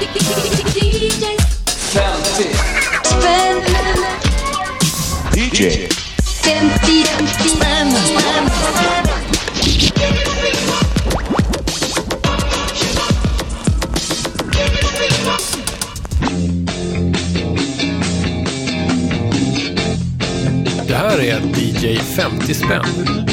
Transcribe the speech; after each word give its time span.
50 0.00 0.20
spänn 3.04 3.50
DJ 5.34 5.88
50 6.42 7.04
spänn 7.38 7.90
Det 20.88 20.94
här 20.96 21.18
är 21.18 21.40
DJ 21.58 21.98
50 21.98 22.54
spänn. 22.54 23.29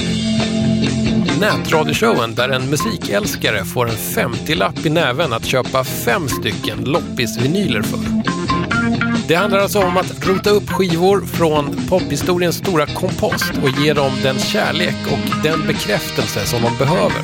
Nätradioshowen 1.40 2.36
där 2.36 2.50
en 2.50 2.70
musikälskare 2.70 3.66
får 3.66 3.90
en 3.90 3.96
50-lapp 3.96 4.86
i 4.86 4.90
näven 4.90 5.34
att 5.34 5.46
köpa 5.46 5.84
fem 5.84 6.28
stycken 6.28 6.84
loppisvinyler 6.84 7.82
för. 7.82 8.00
Det 9.28 9.36
handlar 9.36 9.60
alltså 9.60 9.80
om 9.80 9.98
att 9.98 10.28
rota 10.28 10.50
upp 10.50 10.70
skivor 10.70 11.26
från 11.26 11.88
pophistoriens 11.90 12.56
stora 12.56 12.86
kompost 12.86 13.52
och 13.64 13.70
ge 13.70 13.94
dem 13.94 14.12
den 14.24 14.40
kärlek 14.40 14.96
och 15.12 15.44
den 15.44 15.68
bekräftelse 15.68 16.46
som 16.46 16.62
de 16.62 16.78
behöver. 16.78 17.24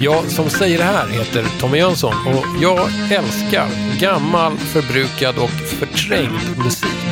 Jag 0.00 0.24
som 0.24 0.50
säger 0.50 0.78
det 0.78 0.84
här 0.84 1.08
heter 1.08 1.44
Tommy 1.60 1.78
Jönsson 1.78 2.14
och 2.26 2.62
jag 2.62 2.88
älskar 3.12 3.68
gammal, 4.00 4.56
förbrukad 4.56 5.38
och 5.38 5.50
förträngd 5.50 6.58
musik. 6.64 7.04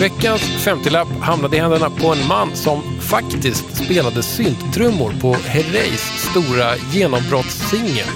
Veckans 0.00 0.42
50-lapp 0.42 1.08
hamnade 1.20 1.56
i 1.56 1.60
händerna 1.60 1.90
på 1.90 2.12
en 2.12 2.26
man 2.28 2.56
som 2.56 2.82
faktiskt 3.00 3.84
spelade 3.84 4.22
synttrummor 4.22 5.12
på 5.20 5.34
Herreys 5.34 6.00
stora 6.30 6.76
genombrottssingel. 6.92 8.06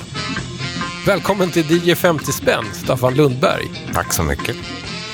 Välkommen 1.07 1.51
till 1.51 1.65
DJ 1.71 1.95
50 1.95 2.33
spänn, 2.33 2.65
Staffan 2.73 3.15
Lundberg. 3.15 3.65
Tack 3.95 4.13
så 4.13 4.23
mycket. 4.23 4.57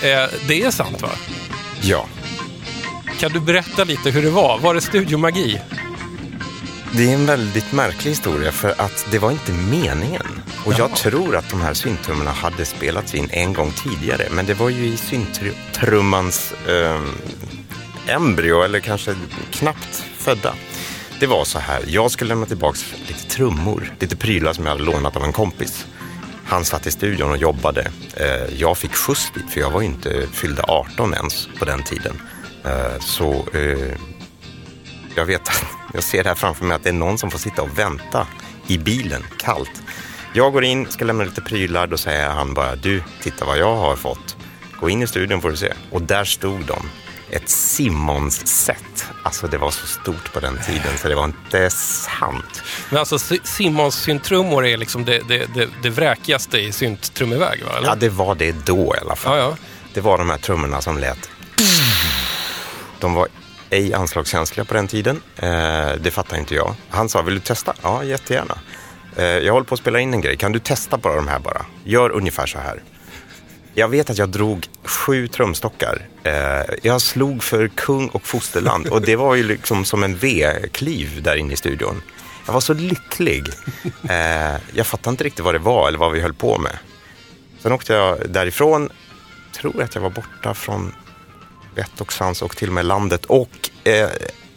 Eh, 0.02 0.38
det 0.48 0.62
är 0.62 0.70
sant 0.70 1.02
va? 1.02 1.08
Ja, 1.82 2.06
Kan 3.20 3.32
du 3.32 3.40
berätta 3.40 3.84
lite 3.84 4.10
hur 4.10 4.22
det 4.22 4.30
var? 4.30 4.58
Var 4.58 4.74
det 4.74 4.80
studiomagi? 4.80 5.60
Det 6.92 7.10
är 7.10 7.14
en 7.14 7.26
väldigt 7.26 7.72
märklig 7.72 8.10
historia 8.10 8.52
för 8.52 8.68
att 8.80 9.06
det 9.10 9.18
var 9.18 9.30
inte 9.30 9.52
meningen. 9.52 10.26
Och 10.66 10.72
jag 10.78 10.96
tror 10.96 11.36
att 11.36 11.50
de 11.50 11.60
här 11.60 11.74
syntrummorna 11.74 12.30
hade 12.30 12.64
spelats 12.64 13.14
in 13.14 13.28
en 13.32 13.52
gång 13.52 13.72
tidigare, 13.72 14.28
men 14.30 14.46
det 14.46 14.54
var 14.54 14.68
ju 14.68 14.84
i 14.86 14.96
synttrummans 14.96 16.52
eh, 16.68 17.00
embryo, 18.14 18.62
eller 18.62 18.80
kanske 18.80 19.14
knappt 19.50 20.04
födda. 20.16 20.54
Det 21.20 21.26
var 21.26 21.44
så 21.44 21.58
här, 21.58 21.80
jag 21.86 22.10
skulle 22.10 22.28
lämna 22.28 22.46
tillbaka 22.46 22.78
lite 23.08 23.24
trummor, 23.28 23.92
lite 24.00 24.16
prylar 24.16 24.52
som 24.52 24.64
jag 24.64 24.72
hade 24.72 24.84
lånat 24.84 25.16
av 25.16 25.24
en 25.24 25.32
kompis. 25.32 25.86
Han 26.44 26.64
satt 26.64 26.86
i 26.86 26.90
studion 26.90 27.30
och 27.30 27.36
jobbade. 27.36 27.90
Eh, 28.16 28.54
Jag 28.58 28.78
fick 28.78 28.94
skjuts 28.94 29.30
dit, 29.34 29.50
för 29.50 29.60
jag 29.60 29.70
var 29.70 29.80
ju 29.80 29.86
inte 29.86 30.26
fyllda 30.32 30.62
18 30.68 31.14
ens 31.14 31.48
på 31.58 31.64
den 31.64 31.82
tiden. 31.82 32.20
Eh, 32.64 33.00
Så 33.00 33.32
eh, 33.54 33.94
jag 35.14 35.24
vet 35.24 35.48
att 35.48 35.64
jag 35.94 36.02
ser 36.02 36.22
det 36.22 36.28
här 36.28 36.36
framför 36.36 36.64
mig 36.64 36.74
att 36.74 36.82
det 36.82 36.88
är 36.88 36.92
någon 36.94 37.18
som 37.18 37.30
får 37.30 37.38
sitta 37.38 37.62
och 37.62 37.78
vänta 37.78 38.26
i 38.66 38.78
bilen, 38.78 39.24
kallt. 39.38 39.82
Jag 40.32 40.52
går 40.52 40.64
in, 40.64 40.86
ska 40.90 41.04
lämna 41.04 41.24
lite 41.24 41.40
prylar, 41.40 41.86
då 41.86 41.96
säger 41.96 42.28
han 42.28 42.54
bara 42.54 42.76
du, 42.76 43.02
titta 43.22 43.44
vad 43.44 43.58
jag 43.58 43.76
har 43.76 43.96
fått. 43.96 44.36
Gå 44.80 44.90
in 44.90 45.02
i 45.02 45.06
studion 45.06 45.42
får 45.42 45.50
du 45.50 45.56
se. 45.56 45.72
Och 45.90 46.02
där 46.02 46.24
stod 46.24 46.64
de. 46.66 46.90
Ett 47.30 47.48
Simmons-set. 47.48 49.06
Alltså 49.22 49.46
det 49.46 49.58
var 49.58 49.70
så 49.70 49.86
stort 49.86 50.32
på 50.32 50.40
den 50.40 50.58
tiden 50.66 50.98
så 50.98 51.08
det 51.08 51.14
var 51.14 51.24
inte 51.24 51.70
sant. 51.70 52.62
Men 52.90 52.98
alltså 52.98 53.18
Si- 53.18 53.40
Simons 53.44 53.94
synttrummor 53.94 54.66
är 54.66 54.76
liksom 54.76 55.04
det, 55.04 55.18
det, 55.28 55.54
det, 55.54 55.68
det 55.82 55.90
vräkigaste 55.90 56.58
i 56.58 56.72
synttrummorväg 56.72 57.64
va? 57.64 57.70
Eller? 57.78 57.88
Ja, 57.88 57.94
det 57.94 58.08
var 58.08 58.34
det 58.34 58.66
då 58.66 58.94
i 58.96 59.00
alla 59.00 59.16
fall. 59.16 59.38
ja, 59.38 59.44
ja. 59.44 59.56
Det 59.94 60.00
var 60.00 60.18
de 60.18 60.30
här 60.30 60.38
trummorna 60.38 60.80
som 60.80 60.98
lät. 60.98 61.30
De 63.00 63.14
var 63.14 63.28
ej 63.70 63.94
anslagskänsliga 63.94 64.64
på 64.64 64.74
den 64.74 64.88
tiden. 64.88 65.22
Eh, 65.36 65.92
det 66.00 66.10
fattar 66.10 66.36
inte 66.38 66.54
jag. 66.54 66.74
Han 66.88 67.08
sa, 67.08 67.22
vill 67.22 67.34
du 67.34 67.40
testa? 67.40 67.74
Ja, 67.82 68.04
jättegärna. 68.04 68.58
Eh, 69.16 69.24
jag 69.24 69.52
håller 69.52 69.66
på 69.66 69.74
att 69.74 69.80
spela 69.80 70.00
in 70.00 70.14
en 70.14 70.20
grej. 70.20 70.36
Kan 70.36 70.52
du 70.52 70.58
testa 70.58 70.98
bara 70.98 71.14
de 71.14 71.28
här 71.28 71.38
bara? 71.38 71.66
Gör 71.84 72.10
ungefär 72.10 72.46
så 72.46 72.58
här. 72.58 72.82
Jag 73.74 73.88
vet 73.88 74.10
att 74.10 74.18
jag 74.18 74.28
drog 74.28 74.66
sju 74.84 75.28
trumstockar. 75.28 76.08
Eh, 76.22 76.74
jag 76.82 77.00
slog 77.00 77.42
för 77.42 77.68
kung 77.68 78.08
och 78.08 78.26
fosterland 78.26 78.86
och 78.86 79.02
det 79.02 79.16
var 79.16 79.34
ju 79.34 79.42
liksom 79.42 79.84
som 79.84 80.02
en 80.02 80.16
V-kliv 80.16 81.22
där 81.22 81.36
inne 81.36 81.52
i 81.52 81.56
studion. 81.56 82.02
Jag 82.46 82.52
var 82.52 82.60
så 82.60 82.74
lycklig. 82.74 83.44
Eh, 84.08 84.56
jag 84.72 84.86
fattade 84.86 85.10
inte 85.10 85.24
riktigt 85.24 85.44
vad 85.44 85.54
det 85.54 85.58
var 85.58 85.88
eller 85.88 85.98
vad 85.98 86.12
vi 86.12 86.20
höll 86.20 86.34
på 86.34 86.58
med. 86.58 86.78
Sen 87.58 87.72
åkte 87.72 87.92
jag 87.92 88.30
därifrån, 88.30 88.90
tror 89.52 89.82
att 89.82 89.94
jag 89.94 90.02
var 90.02 90.10
borta 90.10 90.54
från 90.54 90.94
vett 91.74 92.00
och 92.00 92.12
sans 92.12 92.42
och 92.42 92.56
till 92.56 92.68
och 92.68 92.74
med 92.74 92.86
landet 92.86 93.24
och 93.24 93.70
eh, 93.84 94.08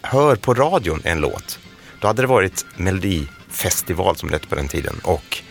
hör 0.01 0.35
på 0.35 0.53
radion 0.53 1.01
en 1.03 1.21
låt. 1.21 1.59
Då 1.99 2.07
hade 2.07 2.21
det 2.21 2.27
varit 2.27 2.65
Melodifestival 2.75 4.15
som 4.15 4.29
det 4.29 4.35
hette 4.35 4.47
på 4.47 4.55
den 4.55 4.67
tiden 4.67 4.99
och 5.03 5.41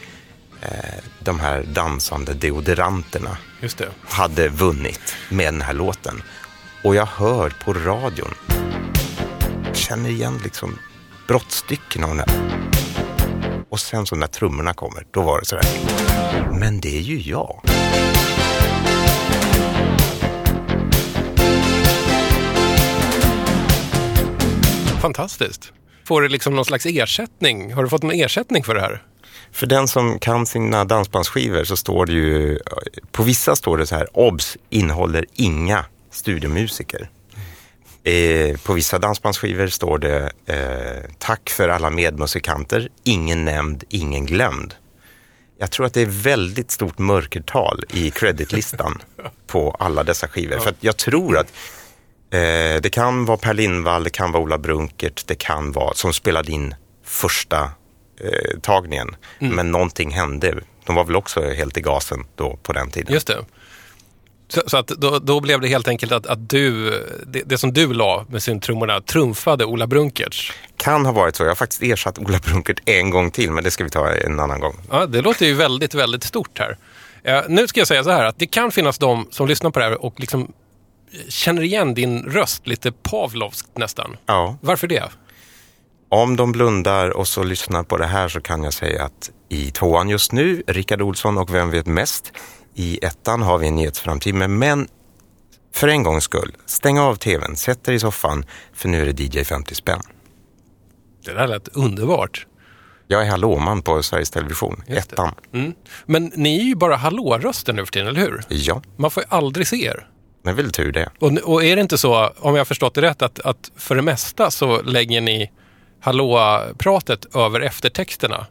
eh, 0.60 0.68
de 1.18 1.40
här 1.40 1.62
dansande 1.62 2.34
deodoranterna 2.34 3.36
hade 4.02 4.48
vunnit 4.48 5.16
med 5.28 5.54
den 5.54 5.62
här 5.62 5.74
låten. 5.74 6.22
Och 6.84 6.94
jag 6.94 7.06
hör 7.06 7.52
på 7.64 7.72
radion, 7.72 8.34
känner 9.72 10.10
igen 10.10 10.40
liksom 10.44 10.78
brottstycken 11.28 12.04
av 12.04 12.08
den 12.08 12.18
här. 12.18 12.62
Och 13.68 13.80
sen 13.80 14.06
så 14.06 14.16
när 14.16 14.26
trummorna 14.26 14.74
kommer, 14.74 15.06
då 15.10 15.22
var 15.22 15.40
det 15.40 15.46
sådär. 15.46 15.66
Men 16.58 16.80
det 16.80 16.96
är 16.96 17.00
ju 17.00 17.20
jag. 17.20 17.62
Fantastiskt. 25.02 25.72
Får 26.04 26.22
du 26.22 26.28
liksom 26.28 26.54
någon 26.54 26.64
slags 26.64 26.86
ersättning? 26.86 27.72
Har 27.72 27.82
du 27.82 27.88
fått 27.88 28.02
någon 28.02 28.14
ersättning 28.14 28.64
för 28.64 28.74
det 28.74 28.80
här? 28.80 29.02
För 29.52 29.66
den 29.66 29.88
som 29.88 30.18
kan 30.18 30.46
sina 30.46 30.84
dansbandsskivor 30.84 31.64
så 31.64 31.76
står 31.76 32.06
det 32.06 32.12
ju, 32.12 32.58
på 33.12 33.22
vissa 33.22 33.56
står 33.56 33.78
det 33.78 33.86
så 33.86 33.94
här, 33.94 34.08
OBS 34.12 34.56
innehåller 34.70 35.26
inga 35.34 35.84
studiomusiker. 36.10 37.10
Eh, 38.04 38.56
på 38.56 38.72
vissa 38.72 38.98
dansbandsskivor 38.98 39.66
står 39.66 39.98
det, 39.98 40.32
eh, 40.46 41.10
tack 41.18 41.50
för 41.50 41.68
alla 41.68 41.90
medmusikanter, 41.90 42.88
ingen 43.04 43.44
nämnd, 43.44 43.84
ingen 43.88 44.26
glömd. 44.26 44.74
Jag 45.58 45.70
tror 45.70 45.86
att 45.86 45.94
det 45.94 46.00
är 46.00 46.06
väldigt 46.06 46.70
stort 46.70 46.98
mörkertal 46.98 47.84
i 47.90 48.10
creditlistan 48.10 49.02
på 49.46 49.70
alla 49.70 50.04
dessa 50.04 50.28
skivor. 50.28 50.58
För 50.58 50.70
att 50.70 50.76
jag 50.80 50.96
tror 50.96 51.38
att 51.38 51.52
eh, 52.32 52.80
det 52.82 52.92
kan 52.92 53.24
vara 53.24 53.36
Per 53.36 53.54
Lindvall, 53.54 54.04
det 54.04 54.10
kan 54.10 54.32
vara 54.32 54.42
Ola 54.42 54.58
Brunkert, 54.58 55.26
det 55.26 55.34
kan 55.34 55.72
vara 55.72 55.94
som 55.94 56.12
spelade 56.12 56.52
in 56.52 56.74
första 57.04 57.62
eh, 58.20 58.60
tagningen. 58.62 59.16
Men 59.38 59.70
någonting 59.70 60.10
hände. 60.10 60.54
De 60.86 60.96
var 60.96 61.04
väl 61.04 61.16
också 61.16 61.40
helt 61.40 61.76
i 61.76 61.80
gasen 61.80 62.24
då 62.36 62.58
på 62.62 62.72
den 62.72 62.90
tiden. 62.90 63.12
Just 63.12 63.26
det. 63.26 63.44
Så, 64.48 64.62
så 64.66 64.76
att 64.76 64.86
då, 64.86 65.18
då 65.18 65.40
blev 65.40 65.60
det 65.60 65.68
helt 65.68 65.88
enkelt 65.88 66.12
att, 66.12 66.26
att 66.26 66.50
du, 66.50 66.90
det, 67.26 67.42
det 67.46 67.58
som 67.58 67.72
du 67.72 67.92
la 67.92 68.26
med 68.28 68.42
syntrummorna 68.42 69.00
trumfade 69.00 69.64
Ola 69.64 69.86
Brunkerts. 69.86 70.52
Kan 70.76 71.06
ha 71.06 71.12
varit 71.12 71.36
så. 71.36 71.42
Jag 71.42 71.50
har 71.50 71.54
faktiskt 71.54 71.82
ersatt 71.82 72.18
Ola 72.18 72.38
Brunkert 72.38 72.80
en 72.84 73.10
gång 73.10 73.30
till, 73.30 73.50
men 73.50 73.64
det 73.64 73.70
ska 73.70 73.84
vi 73.84 73.90
ta 73.90 74.10
en 74.10 74.40
annan 74.40 74.60
gång. 74.60 74.76
Ja, 74.90 75.06
det 75.06 75.20
låter 75.20 75.46
ju 75.46 75.54
väldigt, 75.54 75.94
väldigt 75.94 76.24
stort 76.24 76.58
här. 76.58 76.76
Eh, 77.24 77.42
nu 77.48 77.68
ska 77.68 77.80
jag 77.80 77.88
säga 77.88 78.04
så 78.04 78.10
här 78.10 78.24
att 78.24 78.38
det 78.38 78.46
kan 78.46 78.72
finnas 78.72 78.98
de 78.98 79.28
som 79.30 79.48
lyssnar 79.48 79.70
på 79.70 79.78
det 79.78 79.84
här 79.84 80.04
och 80.04 80.20
liksom 80.20 80.52
känner 81.28 81.62
igen 81.62 81.94
din 81.94 82.22
röst 82.22 82.66
lite 82.66 82.92
Pavlovskt 82.92 83.78
nästan. 83.78 84.16
Ja. 84.26 84.56
Varför 84.60 84.86
det? 84.86 85.04
Om 86.08 86.36
de 86.36 86.52
blundar 86.52 87.10
och 87.10 87.28
så 87.28 87.42
lyssnar 87.42 87.82
på 87.82 87.96
det 87.96 88.06
här 88.06 88.28
så 88.28 88.40
kan 88.40 88.62
jag 88.62 88.72
säga 88.72 89.04
att 89.04 89.30
i 89.48 89.70
tvåan 89.70 90.08
just 90.08 90.32
nu, 90.32 90.62
Rickard 90.66 91.02
Olsson 91.02 91.38
och 91.38 91.54
Vem 91.54 91.70
vet 91.70 91.86
mest? 91.86 92.32
I 92.74 93.04
ettan 93.04 93.42
har 93.42 93.58
vi 93.58 93.66
en 93.68 93.76
nyhetsframtid, 93.76 94.34
men 94.34 94.88
för 95.74 95.88
en 95.88 96.02
gångs 96.02 96.24
skull, 96.24 96.52
stäng 96.66 96.98
av 96.98 97.14
tvn, 97.14 97.56
sätt 97.56 97.84
dig 97.84 97.94
i 97.94 97.98
soffan, 97.98 98.44
för 98.72 98.88
nu 98.88 99.02
är 99.02 99.12
det 99.12 99.22
DJ 99.22 99.44
50 99.44 99.74
spänn. 99.74 100.00
Det 101.24 101.32
där 101.32 101.48
lät 101.48 101.68
underbart. 101.68 102.46
Jag 103.06 103.26
är 103.26 103.30
hallåman 103.30 103.82
på 103.82 104.02
Sveriges 104.02 104.30
Television, 104.30 104.82
ettan. 104.86 105.34
Mm. 105.52 105.74
Men 106.06 106.32
ni 106.34 106.60
är 106.60 106.64
ju 106.64 106.74
bara 106.74 106.96
hallårösten 106.96 107.76
nu 107.76 107.84
för 107.84 107.92
tiden, 107.92 108.08
eller 108.08 108.20
hur? 108.20 108.42
Ja, 108.48 108.82
Man 108.96 109.10
får 109.10 109.22
ju 109.22 109.26
aldrig 109.28 109.66
se 109.66 109.84
er. 109.84 110.08
Det 110.42 110.50
är 110.50 110.54
väl 110.54 110.72
tur 110.72 110.92
det. 110.92 111.08
Och, 111.18 111.32
och 111.32 111.64
är 111.64 111.76
det 111.76 111.82
inte 111.82 111.98
så, 111.98 112.32
om 112.38 112.54
jag 112.54 112.60
har 112.60 112.64
förstått 112.64 112.94
det 112.94 113.02
rätt, 113.02 113.22
att, 113.22 113.40
att 113.40 113.70
för 113.76 113.96
det 113.96 114.02
mesta 114.02 114.50
så 114.50 114.82
lägger 114.82 115.20
ni 115.20 115.50
hallå-pratet 116.00 117.36
över 117.36 117.60
eftertexterna? 117.60 118.46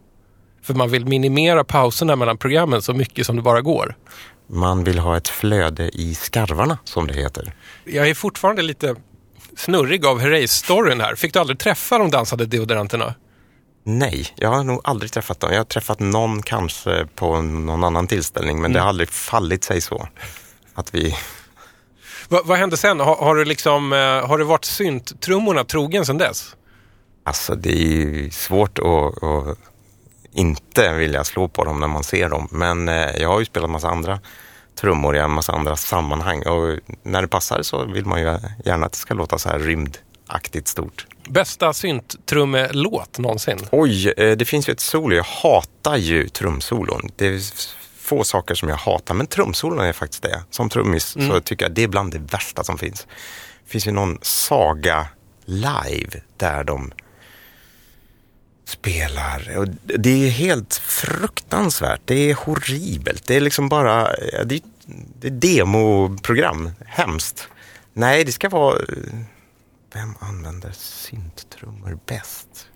För 0.64 0.74
man 0.74 0.90
vill 0.90 1.06
minimera 1.06 1.64
pauserna 1.64 2.16
mellan 2.16 2.38
programmen 2.38 2.82
så 2.82 2.94
mycket 2.94 3.26
som 3.26 3.36
det 3.36 3.42
bara 3.42 3.62
går. 3.62 3.96
Man 4.48 4.84
vill 4.84 5.00
ha 5.00 5.18
ett 5.18 5.28
flöde 5.28 5.90
i 5.94 6.16
skarvarna, 6.16 6.78
som 6.84 7.08
det 7.08 7.14
heter. 7.14 7.54
Jag 7.86 8.10
är 8.10 8.14
fortfarande 8.14 8.62
lite 8.62 8.96
snurrig 9.58 10.06
av 10.06 10.20
Herreys-storyn 10.20 11.02
här. 11.02 11.16
Fick 11.16 11.34
du 11.34 11.40
aldrig 11.40 11.60
träffa 11.60 11.98
de 11.98 12.12
dansade 12.12 12.46
deodoranterna? 12.46 13.14
Nej, 13.84 14.28
jag 14.36 14.50
har 14.50 14.64
nog 14.64 14.82
aldrig 14.84 15.12
träffat 15.12 15.40
dem. 15.40 15.52
Jag 15.52 15.60
har 15.60 15.66
träffat 15.66 16.00
någon 16.00 16.42
kanske 16.42 17.08
på 17.16 17.42
någon 17.42 17.84
annan 17.84 18.08
tillställning, 18.08 18.62
men 18.62 18.74
det 18.74 18.80
har 18.80 18.88
aldrig 18.88 19.10
fallit 19.10 19.64
sig 19.64 19.82
så. 19.82 20.08
Att 20.74 20.96
vi... 20.96 21.16
Va, 22.32 22.42
vad 22.46 22.58
hände 22.58 22.78
sen? 22.78 23.00
Har, 23.00 23.16
har, 23.16 23.36
du 23.36 23.46
liksom, 23.46 23.94
eh, 23.94 24.28
har 24.28 24.38
du 24.38 24.44
varit 24.44 24.66
synttrummorna 24.66 25.64
trogen 25.64 26.06
sedan 26.06 26.18
dess? 26.18 26.56
Alltså 27.24 27.56
det 27.56 27.72
är 27.72 27.88
ju 27.88 28.32
svårt 28.32 28.80
att, 28.80 29.24
att 29.24 29.58
inte 30.34 30.94
vilja 30.94 31.24
slå 31.24 31.48
på 31.48 31.64
dem 31.64 31.80
när 31.80 31.88
man 31.88 32.04
ser 32.04 32.30
dem. 32.30 32.48
Men 32.52 32.90
eh, 32.90 33.22
jag 33.22 33.30
har 33.30 33.40
ju 33.40 33.46
spelat 33.46 33.70
massa 33.70 33.88
andra 33.88 34.20
trummor 34.76 35.16
i 35.16 35.20
en 35.20 35.32
massa 35.32 35.54
andra 35.54 35.76
sammanhang 35.76 36.42
och 36.42 36.80
när 37.04 37.22
det 37.22 37.28
passar 37.28 37.62
så 37.62 37.86
vill 37.86 38.06
man 38.06 38.20
ju 38.20 38.38
gärna 38.66 38.86
att 38.86 38.92
det 38.92 38.98
ska 38.98 39.14
låta 39.14 39.38
så 39.38 39.50
här 39.50 39.60
rymdaktigt 39.60 40.68
stort. 40.68 41.08
Bästa 41.30 41.74
synttrummelåt 41.74 43.18
någonsin? 43.18 43.60
Oj, 43.72 44.10
eh, 44.10 44.38
det 44.38 44.46
finns 44.46 44.70
ju 44.70 44.72
ett 44.72 44.80
solo. 44.80 45.16
Jag 45.16 45.24
hatar 45.24 45.98
ju 45.98 46.30
trumsolon. 46.30 47.10
Det 47.16 47.42
få 48.12 48.24
saker 48.24 48.56
som 48.56 48.70
jag 48.70 48.76
hatar, 48.76 49.14
men 49.14 49.28
trumsolon 49.28 49.80
är 49.80 49.94
faktiskt 49.94 50.24
det. 50.24 50.44
Som 50.50 50.70
trummis 50.70 51.16
mm. 51.16 51.30
så 51.30 51.40
tycker 51.40 51.66
jag 51.66 51.72
det 51.72 51.84
är 51.84 51.88
bland 51.88 52.14
det 52.14 52.20
värsta 52.20 52.64
som 52.64 52.78
finns. 52.78 53.08
Finns 53.66 53.88
ju 53.88 53.92
någon 53.92 54.18
saga 54.22 55.08
live 55.46 56.22
där 56.38 56.64
de 56.64 56.92
spelar. 58.66 59.58
Och 59.58 59.68
det 59.84 60.28
är 60.28 60.30
helt 60.30 60.76
fruktansvärt. 60.76 62.02
Det 62.06 62.30
är 62.30 62.34
horribelt. 62.34 63.28
Det 63.28 63.36
är 63.36 63.42
liksom 63.42 63.70
bara 63.70 64.04
det 64.46 64.56
är, 64.56 64.62
det 65.20 65.28
är 65.28 65.32
demoprogram. 65.32 66.72
Hemskt. 66.86 67.48
Nej, 67.94 68.24
det 68.24 68.32
ska 68.32 68.50
vara... 68.50 68.78
Vem 69.94 70.14
använder 70.20 70.72
synttrummor 70.78 72.00
bäst? 72.06 72.68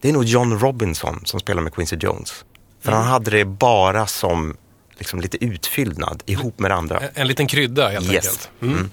Det 0.00 0.08
är 0.08 0.12
nog 0.12 0.24
John 0.24 0.58
Robinson 0.58 1.20
som 1.24 1.40
spelar 1.40 1.62
med 1.62 1.74
Quincy 1.74 1.96
Jones. 1.96 2.44
För 2.80 2.92
mm. 2.92 3.02
han 3.02 3.12
hade 3.12 3.30
det 3.30 3.44
bara 3.44 4.06
som 4.06 4.56
liksom 4.98 5.20
lite 5.20 5.44
utfyllnad 5.44 6.22
ihop 6.26 6.58
med 6.58 6.70
det 6.70 6.74
andra. 6.74 6.98
En, 6.98 7.08
en 7.14 7.26
liten 7.26 7.46
krydda 7.46 7.88
helt 7.88 8.12
yes. 8.12 8.26
enkelt. 8.26 8.50
Mm. 8.60 8.74
Mm. 8.74 8.90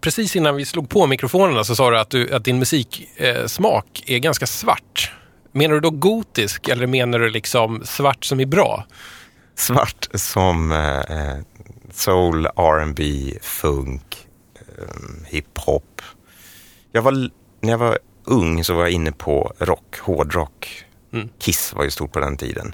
Precis 0.00 0.36
innan 0.36 0.56
vi 0.56 0.64
slog 0.64 0.88
på 0.88 1.06
mikrofonerna 1.06 1.64
så 1.64 1.76
sa 1.76 1.90
du 1.90 1.98
att, 1.98 2.10
du, 2.10 2.34
att 2.34 2.44
din 2.44 2.58
musiksmak 2.58 4.04
är 4.06 4.18
ganska 4.18 4.46
svart. 4.46 5.12
Menar 5.52 5.74
du 5.74 5.80
då 5.80 5.90
gotisk 5.90 6.68
eller 6.68 6.86
menar 6.86 7.18
du 7.18 7.30
liksom 7.30 7.82
svart 7.84 8.24
som 8.24 8.40
är 8.40 8.46
bra? 8.46 8.86
Svart 9.54 10.08
som 10.14 10.72
eh, 10.72 11.36
soul, 11.92 12.46
R&B, 12.46 13.32
funk, 13.42 14.26
eh, 14.54 14.84
hiphop. 15.26 16.02
Jag 16.92 17.02
var, 17.02 17.12
när 17.60 17.70
jag 17.70 17.78
var 17.78 17.98
ung 18.24 18.64
så 18.64 18.74
var 18.74 18.82
jag 18.82 18.90
inne 18.90 19.12
på 19.12 19.52
rock, 19.58 19.98
hårdrock. 19.98 20.84
Mm. 21.12 21.28
Kiss 21.38 21.72
var 21.74 21.84
ju 21.84 21.90
stort 21.90 22.12
på 22.12 22.20
den 22.20 22.36
tiden. 22.36 22.72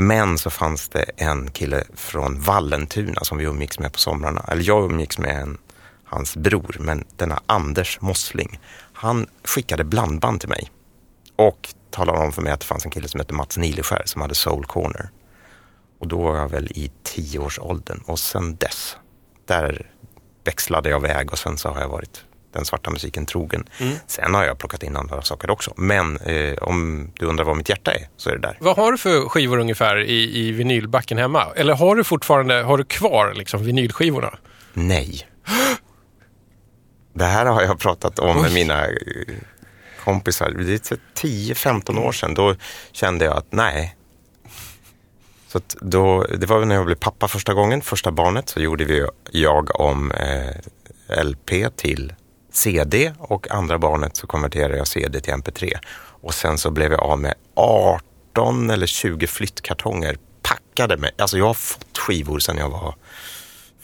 Men 0.00 0.38
så 0.38 0.50
fanns 0.50 0.88
det 0.88 1.10
en 1.16 1.50
kille 1.50 1.84
från 1.94 2.40
Vallentuna 2.40 3.24
som 3.24 3.38
vi 3.38 3.44
umgicks 3.44 3.78
med 3.78 3.92
på 3.92 3.98
somrarna. 3.98 4.44
Eller 4.48 4.62
jag 4.62 4.92
umgicks 4.92 5.18
med 5.18 5.42
en, 5.42 5.58
hans 6.04 6.36
bror, 6.36 6.76
men 6.80 7.04
denna 7.16 7.40
Anders 7.46 8.00
Mossling. 8.00 8.60
Han 8.92 9.26
skickade 9.44 9.84
blandband 9.84 10.40
till 10.40 10.48
mig. 10.48 10.70
Och 11.36 11.68
talade 11.90 12.18
om 12.18 12.32
för 12.32 12.42
mig 12.42 12.52
att 12.52 12.60
det 12.60 12.66
fanns 12.66 12.84
en 12.84 12.90
kille 12.90 13.08
som 13.08 13.20
hette 13.20 13.34
Mats 13.34 13.58
Nileskär 13.58 14.02
som 14.04 14.22
hade 14.22 14.34
Soul 14.34 14.64
Corner. 14.64 15.10
Och 15.98 16.08
då 16.08 16.22
var 16.22 16.36
jag 16.36 16.48
väl 16.48 16.66
i 16.66 16.90
tioårsåldern 17.02 18.02
och 18.06 18.18
sen 18.18 18.56
dess, 18.56 18.96
där 19.46 19.90
växlade 20.44 20.88
jag 20.88 21.00
väg 21.00 21.32
och 21.32 21.38
sen 21.38 21.58
så 21.58 21.68
har 21.68 21.80
jag 21.80 21.88
varit 21.88 22.24
den 22.52 22.64
svarta 22.64 22.90
musiken 22.90 23.26
trogen. 23.26 23.68
Mm. 23.78 23.94
Sen 24.06 24.34
har 24.34 24.44
jag 24.44 24.58
plockat 24.58 24.82
in 24.82 24.96
andra 24.96 25.22
saker 25.22 25.50
också. 25.50 25.72
Men 25.76 26.16
eh, 26.16 26.54
om 26.58 27.10
du 27.14 27.26
undrar 27.26 27.44
vad 27.44 27.56
mitt 27.56 27.68
hjärta 27.68 27.92
är 27.92 28.08
så 28.16 28.30
är 28.30 28.34
det 28.34 28.40
där. 28.40 28.56
Vad 28.60 28.76
har 28.76 28.92
du 28.92 28.98
för 28.98 29.28
skivor 29.28 29.58
ungefär 29.58 29.96
i, 30.00 30.38
i 30.38 30.52
vinylbacken 30.52 31.18
hemma? 31.18 31.46
Eller 31.56 31.74
har 31.74 31.96
du 31.96 32.04
fortfarande, 32.04 32.62
har 32.62 32.78
du 32.78 32.84
kvar 32.84 33.32
liksom 33.34 33.64
vinylskivorna? 33.64 34.38
Nej. 34.72 35.28
Det 37.12 37.24
här 37.24 37.46
har 37.46 37.62
jag 37.62 37.78
pratat 37.78 38.18
om 38.18 38.36
Oj. 38.36 38.42
med 38.42 38.52
mina 38.52 38.86
eh, 38.86 38.94
kompisar, 40.04 40.50
det 40.50 40.90
är 40.90 40.98
10-15 41.16 41.98
år 41.98 42.12
sedan, 42.12 42.34
då 42.34 42.54
kände 42.92 43.24
jag 43.24 43.36
att 43.36 43.52
nej. 43.52 43.96
Så 45.48 45.60
då, 45.80 46.22
det 46.22 46.46
var 46.46 46.64
när 46.64 46.74
jag 46.74 46.86
blev 46.86 46.96
pappa 46.96 47.28
första 47.28 47.54
gången, 47.54 47.82
första 47.82 48.10
barnet, 48.10 48.48
så 48.48 48.60
gjorde 48.60 48.84
vi, 48.84 49.06
jag 49.30 49.80
om 49.80 50.12
eh, 50.12 51.24
LP 51.24 51.76
till 51.76 52.12
CD 52.58 53.12
och 53.18 53.50
andra 53.50 53.78
barnet 53.78 54.16
så 54.16 54.26
konverterade 54.26 54.76
jag 54.76 54.86
CD 54.86 55.20
till 55.20 55.32
MP3. 55.34 55.78
Och 56.20 56.34
sen 56.34 56.58
så 56.58 56.70
blev 56.70 56.92
jag 56.92 57.00
av 57.00 57.18
med 57.18 57.34
18 57.54 58.70
eller 58.70 58.86
20 58.86 59.26
flyttkartonger 59.26 60.18
packade 60.42 60.96
med, 60.96 61.10
alltså 61.18 61.38
jag 61.38 61.46
har 61.46 61.54
fått 61.54 61.98
skivor 61.98 62.38
sedan 62.38 62.56
jag 62.56 62.70
var 62.70 62.94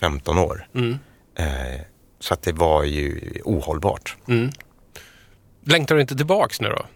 15 0.01 0.39
år. 0.39 0.67
Mm. 0.75 0.99
Eh, 1.39 1.81
så 2.21 2.35
att 2.35 2.43
det 2.43 2.53
var 2.53 2.85
ju 2.85 3.21
ohållbart. 3.45 4.17
Mm. 4.29 4.51
Längtar 5.67 5.95
du 5.95 6.01
inte 6.01 6.17
tillbaks 6.17 6.61
nu 6.61 6.69
då? 6.69 6.87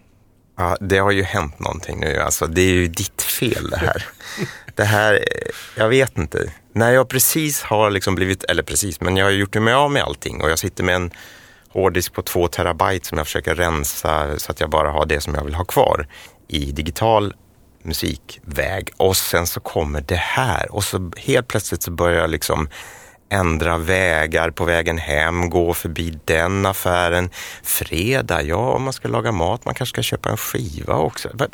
Ja, 0.57 0.77
det 0.79 0.97
har 0.97 1.11
ju 1.11 1.23
hänt 1.23 1.59
någonting 1.59 1.99
nu. 1.99 2.17
Alltså, 2.17 2.47
det 2.47 2.61
är 2.61 2.73
ju 2.73 2.87
ditt 2.87 3.21
fel 3.21 3.69
det 3.69 3.77
här. 3.77 4.05
det 4.75 4.83
här, 4.83 5.25
jag 5.75 5.89
vet 5.89 6.17
inte. 6.17 6.53
När 6.73 6.91
jag 6.91 7.09
precis 7.09 7.61
har 7.61 7.89
liksom 7.89 8.15
blivit, 8.15 8.43
eller 8.43 8.63
precis, 8.63 9.01
men 9.01 9.17
jag 9.17 9.25
har 9.25 9.31
gjort 9.31 9.55
mig 9.55 9.73
av 9.73 9.91
med 9.91 10.03
allting 10.03 10.41
och 10.41 10.49
jag 10.49 10.59
sitter 10.59 10.83
med 10.83 10.95
en 10.95 11.11
hårddisk 11.73 12.13
på 12.13 12.21
två 12.21 12.47
terabyte 12.47 13.07
som 13.07 13.17
jag 13.17 13.27
försöker 13.27 13.55
rensa 13.55 14.39
så 14.39 14.51
att 14.51 14.59
jag 14.59 14.69
bara 14.69 14.91
har 14.91 15.05
det 15.05 15.21
som 15.21 15.35
jag 15.35 15.43
vill 15.43 15.55
ha 15.55 15.65
kvar 15.65 16.07
i 16.47 16.71
digital 16.71 17.33
musikväg. 17.83 18.89
Och 18.97 19.17
sen 19.17 19.47
så 19.47 19.59
kommer 19.59 20.01
det 20.01 20.15
här 20.15 20.71
och 20.71 20.83
så 20.83 21.11
helt 21.17 21.47
plötsligt 21.47 21.83
så 21.83 21.91
börjar 21.91 22.21
jag 22.21 22.29
liksom 22.29 22.69
ändra 23.31 23.77
vägar 23.77 24.51
på 24.51 24.65
vägen 24.65 24.97
hem, 24.97 25.49
gå 25.49 25.73
förbi 25.73 26.19
den 26.25 26.65
affären. 26.65 27.29
Fredag, 27.63 28.41
ja, 28.41 28.71
om 28.71 28.83
man 28.83 28.93
ska 28.93 29.07
laga 29.07 29.31
mat, 29.31 29.65
man 29.65 29.73
kanske 29.73 29.93
ska 29.93 30.01
köpa 30.01 30.29
en 30.29 30.37
skiva 30.37 30.95
också. 30.95 31.29
Vad, 31.33 31.49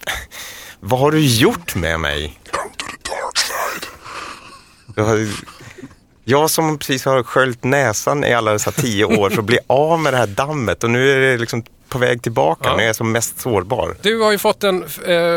vad 0.79 0.99
har 0.99 1.11
du 1.11 1.25
gjort 1.25 1.75
med 1.75 1.99
mig? 1.99 2.39
Come 2.51 2.69
to 2.77 2.85
the 2.85 3.11
dark 3.11 3.37
side. 3.37 3.87
Jag, 6.27 6.49
som 6.49 6.77
precis 6.77 7.05
har 7.05 7.23
sköljt 7.23 7.63
näsan 7.63 8.23
i 8.23 8.33
alla 8.33 8.51
dessa 8.51 8.71
tio 8.71 9.05
år 9.19 9.29
för 9.29 9.39
att 9.39 9.45
bli 9.45 9.59
av 9.67 9.99
med 9.99 10.13
det 10.13 10.17
här 10.17 10.27
dammet 10.27 10.83
och 10.83 10.89
nu 10.89 11.11
är 11.11 11.19
det 11.19 11.37
liksom 11.37 11.63
på 11.89 11.97
väg 11.97 12.23
tillbaka 12.23 12.69
ja. 12.69 12.75
när 12.75 12.83
jag 12.83 12.89
är 12.89 12.93
som 12.93 13.11
mest 13.11 13.39
sårbar. 13.39 13.95
Du 14.01 14.21
har 14.21 14.31
ju 14.31 14.37
fått 14.37 14.63
en 14.63 14.83
eh, 14.83 14.87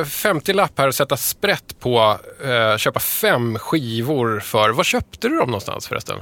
50-lapp 0.05 0.79
här 0.79 0.89
att 0.89 0.95
sätta 0.95 1.17
sprätt 1.17 1.81
på. 1.81 2.19
Eh, 2.45 2.77
köpa 2.77 3.01
fem 3.01 3.59
skivor 3.59 4.41
för. 4.41 4.71
Var 4.71 4.85
köpte 4.85 5.29
du 5.29 5.37
dem 5.37 5.47
någonstans 5.51 5.89
förresten? 5.89 6.19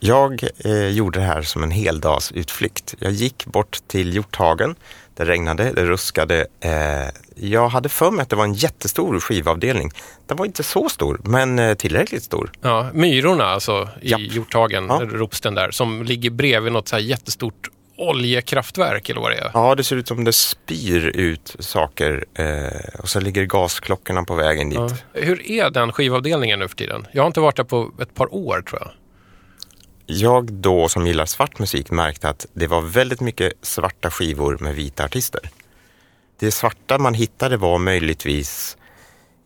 Jag 0.00 0.44
eh, 0.64 0.88
gjorde 0.88 1.18
det 1.18 1.24
här 1.24 1.42
som 1.42 1.62
en 1.62 1.70
heldagsutflykt. 1.70 2.94
Jag 2.98 3.12
gick 3.12 3.46
bort 3.46 3.78
till 3.86 4.14
Hjorthagen. 4.14 4.74
Det 5.18 5.24
regnade, 5.24 5.72
det 5.72 5.84
ruskade. 5.84 6.46
Eh, 6.60 6.70
jag 7.34 7.68
hade 7.68 7.88
för 7.88 8.10
mig 8.10 8.22
att 8.22 8.28
det 8.28 8.36
var 8.36 8.44
en 8.44 8.54
jättestor 8.54 9.20
skivavdelning. 9.20 9.90
Den 10.26 10.36
var 10.36 10.46
inte 10.46 10.62
så 10.62 10.88
stor, 10.88 11.20
men 11.24 11.58
eh, 11.58 11.74
tillräckligt 11.74 12.22
stor. 12.22 12.50
Ja, 12.60 12.90
Myrorna 12.92 13.44
alltså 13.44 13.88
i 14.02 14.10
Japp. 14.10 14.20
Hjorthagen, 14.20 14.86
ja. 14.88 15.00
Ropsten 15.04 15.54
där, 15.54 15.70
som 15.70 16.02
ligger 16.02 16.30
bredvid 16.30 16.72
något 16.72 16.88
så 16.88 16.98
jättestort 16.98 17.68
oljekraftverk 17.96 19.10
eller 19.10 19.20
vad 19.20 19.30
det 19.30 19.36
är? 19.36 19.50
Ja, 19.54 19.74
det 19.74 19.84
ser 19.84 19.96
ut 19.96 20.08
som 20.08 20.24
det 20.24 20.32
spyr 20.32 21.06
ut 21.06 21.56
saker 21.58 22.24
eh, 22.34 23.00
och 23.02 23.08
så 23.08 23.20
ligger 23.20 23.44
gasklockorna 23.44 24.24
på 24.24 24.34
vägen 24.34 24.70
dit. 24.70 24.78
Ja. 24.78 24.90
Hur 25.12 25.50
är 25.50 25.70
den 25.70 25.92
skivavdelningen 25.92 26.58
nu 26.58 26.68
för 26.68 26.76
tiden? 26.76 27.06
Jag 27.12 27.22
har 27.22 27.26
inte 27.26 27.40
varit 27.40 27.56
där 27.56 27.64
på 27.64 27.92
ett 28.00 28.14
par 28.14 28.34
år 28.34 28.62
tror 28.62 28.80
jag. 28.80 28.90
Jag 30.10 30.52
då 30.52 30.88
som 30.88 31.06
gillar 31.06 31.26
svart 31.26 31.58
musik 31.58 31.90
märkte 31.90 32.28
att 32.28 32.46
det 32.52 32.66
var 32.66 32.80
väldigt 32.80 33.20
mycket 33.20 33.52
svarta 33.62 34.10
skivor 34.10 34.58
med 34.60 34.74
vita 34.74 35.04
artister. 35.04 35.50
Det 36.38 36.50
svarta 36.50 36.98
man 36.98 37.14
hittade 37.14 37.56
var 37.56 37.78
möjligtvis 37.78 38.76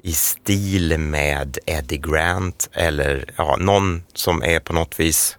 i 0.02 0.12
stil 0.12 0.99
med 0.99 1.59
Eddie 1.66 1.97
Grant 1.97 2.69
eller 2.73 3.25
ja, 3.37 3.57
någon 3.61 4.02
som 4.14 4.42
är 4.42 4.61
på 4.61 4.73
något 4.73 5.00
vis 5.00 5.38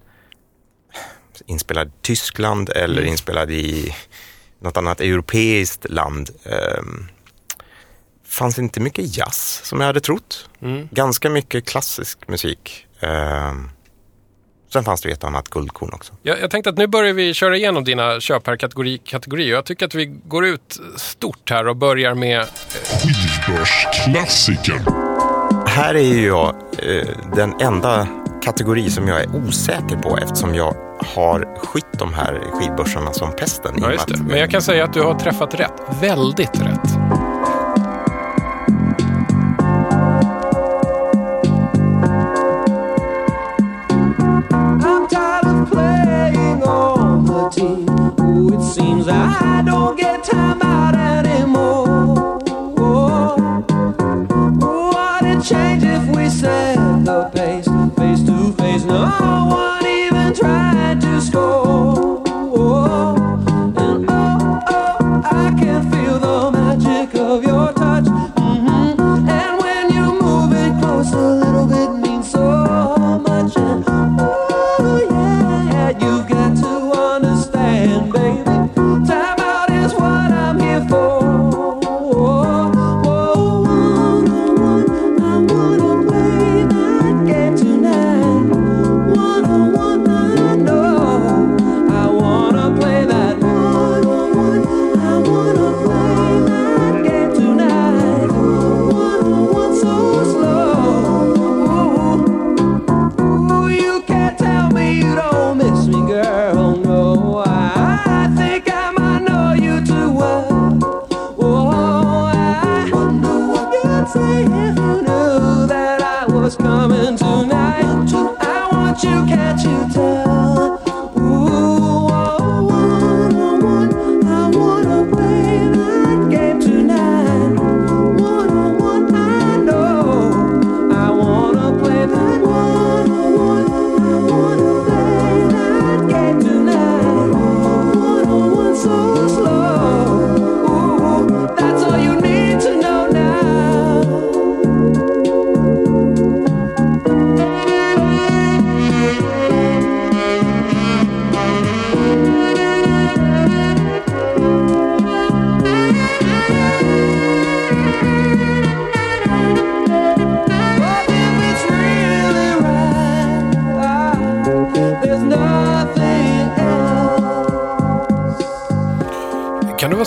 inspelad 1.45 1.87
i 1.87 1.91
Tyskland 2.01 2.69
eller 2.69 3.01
mm. 3.01 3.11
inspelad 3.11 3.51
i 3.51 3.95
något 4.59 4.77
annat 4.77 5.01
europeiskt 5.01 5.89
land. 5.89 6.29
Um, 6.79 7.09
fanns 8.25 8.59
inte 8.59 8.79
mycket 8.79 9.17
jazz 9.17 9.61
som 9.63 9.79
jag 9.79 9.87
hade 9.87 10.01
trott. 10.01 10.49
Mm. 10.61 10.87
Ganska 10.91 11.29
mycket 11.29 11.65
klassisk 11.65 12.27
musik. 12.27 12.87
Um, 12.99 13.69
Sen 14.73 14.83
fanns 14.83 15.01
det 15.01 15.11
ett 15.11 15.23
annat 15.23 15.49
guldkorn 15.49 15.89
också. 15.93 16.13
Jag, 16.23 16.41
jag 16.41 16.51
tänkte 16.51 16.69
att 16.69 16.77
nu 16.77 16.87
börjar 16.87 17.13
vi 17.13 17.33
köra 17.33 17.57
igenom 17.57 17.83
dina 17.83 18.19
köp 18.19 18.47
här 18.47 18.55
kategori, 18.57 18.97
kategori. 18.97 19.49
Jag 19.49 19.65
tycker 19.65 19.85
att 19.85 19.95
vi 19.95 20.05
går 20.05 20.45
ut 20.45 20.79
stort 20.95 21.49
här 21.49 21.67
och 21.67 21.75
börjar 21.75 22.13
med... 22.13 22.45
Skivbörsklassikern. 22.83 24.81
Här 25.67 25.95
är 25.95 25.99
ju 25.99 26.25
jag 26.25 26.55
eh, 26.77 27.07
den 27.35 27.61
enda 27.61 28.07
kategori 28.43 28.89
som 28.89 29.07
jag 29.07 29.21
är 29.21 29.35
osäker 29.35 29.95
på 29.95 30.17
eftersom 30.17 30.55
jag 30.55 30.75
har 31.15 31.57
skytt 31.57 31.99
de 31.99 32.13
här 32.13 32.39
skivbörsarna 32.53 33.13
som 33.13 33.35
pesten. 33.35 33.75
Ja, 33.81 33.91
just 33.91 34.07
det. 34.07 34.17
Men 34.27 34.39
jag 34.39 34.49
kan 34.49 34.61
säga 34.61 34.83
att 34.83 34.93
du 34.93 35.01
har 35.01 35.19
träffat 35.19 35.59
rätt. 35.59 35.81
Väldigt 36.01 36.61
rätt. 36.61 37.22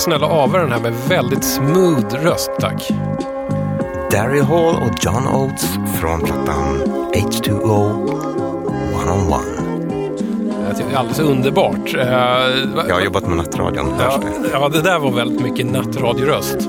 Vara 0.07 0.19
snäll 0.19 0.31
och 0.31 0.37
ava 0.37 0.59
den 0.59 0.73
här 0.73 0.81
med 0.81 0.95
väldigt 1.09 1.45
smooth 1.45 2.15
röst, 2.25 2.51
tack. 2.61 2.91
Daryl 4.11 4.43
Hall 4.45 4.75
och 4.75 4.95
John 5.01 5.29
Oates 5.29 5.79
från 6.01 6.21
plattan 6.21 6.83
H2O 7.15 7.73
One 9.03 9.11
on 9.13 9.33
One. 9.33 9.57
Jag 10.69 10.77
tycker 10.77 10.91
Det 10.91 10.95
är 10.95 10.99
alldeles 10.99 11.19
underbart. 11.19 11.95
Eh, 11.95 12.03
Jag 12.89 12.95
har 12.95 13.01
jobbat 13.01 13.27
med 13.29 13.37
nattradion. 13.37 13.93
Ja, 13.99 14.21
ja, 14.53 14.69
det 14.69 14.81
där 14.83 14.99
var 14.99 15.11
väldigt 15.11 15.41
mycket 15.41 15.67
nattradioröst. 15.67 16.57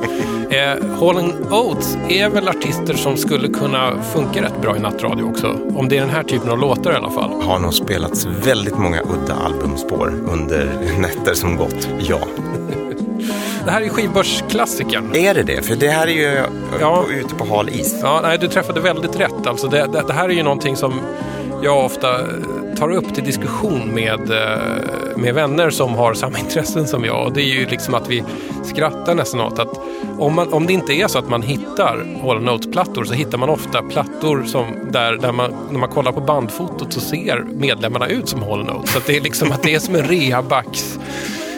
Eh, 0.49 0.99
Hall 0.99 1.33
Oates 1.51 1.97
är 2.09 2.29
väl 2.29 2.47
artister 2.47 2.93
som 2.93 3.17
skulle 3.17 3.47
kunna 3.47 3.91
funka 4.13 4.41
rätt 4.41 4.61
bra 4.61 4.75
i 4.77 4.79
nattradio 4.79 5.23
också. 5.23 5.47
Om 5.75 5.89
det 5.89 5.97
är 5.97 6.01
den 6.01 6.09
här 6.09 6.23
typen 6.23 6.49
av 6.49 6.57
låtar 6.59 6.91
i 6.91 6.95
alla 6.95 7.09
fall. 7.09 7.41
Har 7.41 7.59
nog 7.59 7.73
spelats 7.73 8.25
väldigt 8.45 8.77
många 8.77 9.01
udda 9.01 9.33
albumspår 9.45 10.13
under 10.31 10.69
nätter 10.99 11.33
som 11.33 11.55
gått. 11.57 11.89
Ja. 11.99 12.19
Det 13.67 13.71
här 13.73 13.81
är 13.81 13.89
skivbörsklassikern. 13.89 15.15
Är 15.15 15.33
det 15.33 15.43
det? 15.43 15.65
För 15.65 15.75
det 15.75 15.87
här 15.87 16.07
är 16.07 16.11
ju 16.11 16.43
Ja. 16.81 17.03
på, 17.03 17.11
ute 17.11 17.35
på 17.35 17.45
hal 17.45 17.69
is. 17.69 17.99
Ja, 18.01 18.19
nej, 18.23 18.37
du 18.37 18.47
träffade 18.47 18.79
väldigt 18.79 19.19
rätt. 19.19 19.47
Alltså 19.47 19.67
det, 19.67 19.87
det, 19.93 20.03
det 20.07 20.13
här 20.13 20.29
är 20.29 20.33
ju 20.33 20.43
någonting 20.43 20.75
som 20.75 21.01
jag 21.63 21.85
ofta 21.85 22.07
tar 22.77 22.91
upp 22.91 23.15
till 23.15 23.23
diskussion 23.23 23.93
med, 23.93 24.31
eh, 24.31 25.17
med 25.17 25.33
vänner 25.33 25.69
som 25.69 25.95
har 25.95 26.13
samma 26.13 26.39
intressen 26.43 26.87
som 26.87 27.05
jag. 27.05 27.25
Och 27.25 27.33
det 27.33 27.41
är 27.41 27.53
ju 27.59 27.65
liksom 27.65 27.93
att 27.93 28.09
vi 28.09 28.23
skrattar 28.63 29.15
nästan 29.15 29.41
åt 29.41 29.59
att 29.59 29.79
om, 30.19 30.35
man, 30.35 30.53
om 30.53 30.65
det 30.65 30.73
inte 30.73 30.93
är 30.93 31.07
så 31.07 31.19
att 31.19 31.29
man 31.29 31.41
hittar 31.41 32.19
Hall 32.21 32.41
Notes-plattor 32.41 33.03
så 33.03 33.13
hittar 33.13 33.37
man 33.37 33.49
ofta 33.49 33.81
plattor 33.81 34.43
som 34.45 34.65
där, 34.91 35.13
där 35.17 35.31
man, 35.31 35.53
när 35.71 35.79
man 35.79 35.89
kollar 35.89 36.11
på 36.11 36.21
bandfotot 36.21 36.93
så 36.93 36.99
ser 36.99 37.43
medlemmarna 37.53 38.07
ut 38.07 38.29
som 38.29 38.43
Hall 38.43 38.65
Notes. 38.65 38.93
Så 38.93 38.99
det 39.05 39.17
är 39.17 39.21
liksom 39.21 39.51
att 39.51 39.63
det 39.63 39.75
är 39.75 39.79
som 39.79 39.95
en 39.95 40.03
rehabacks 40.03 40.99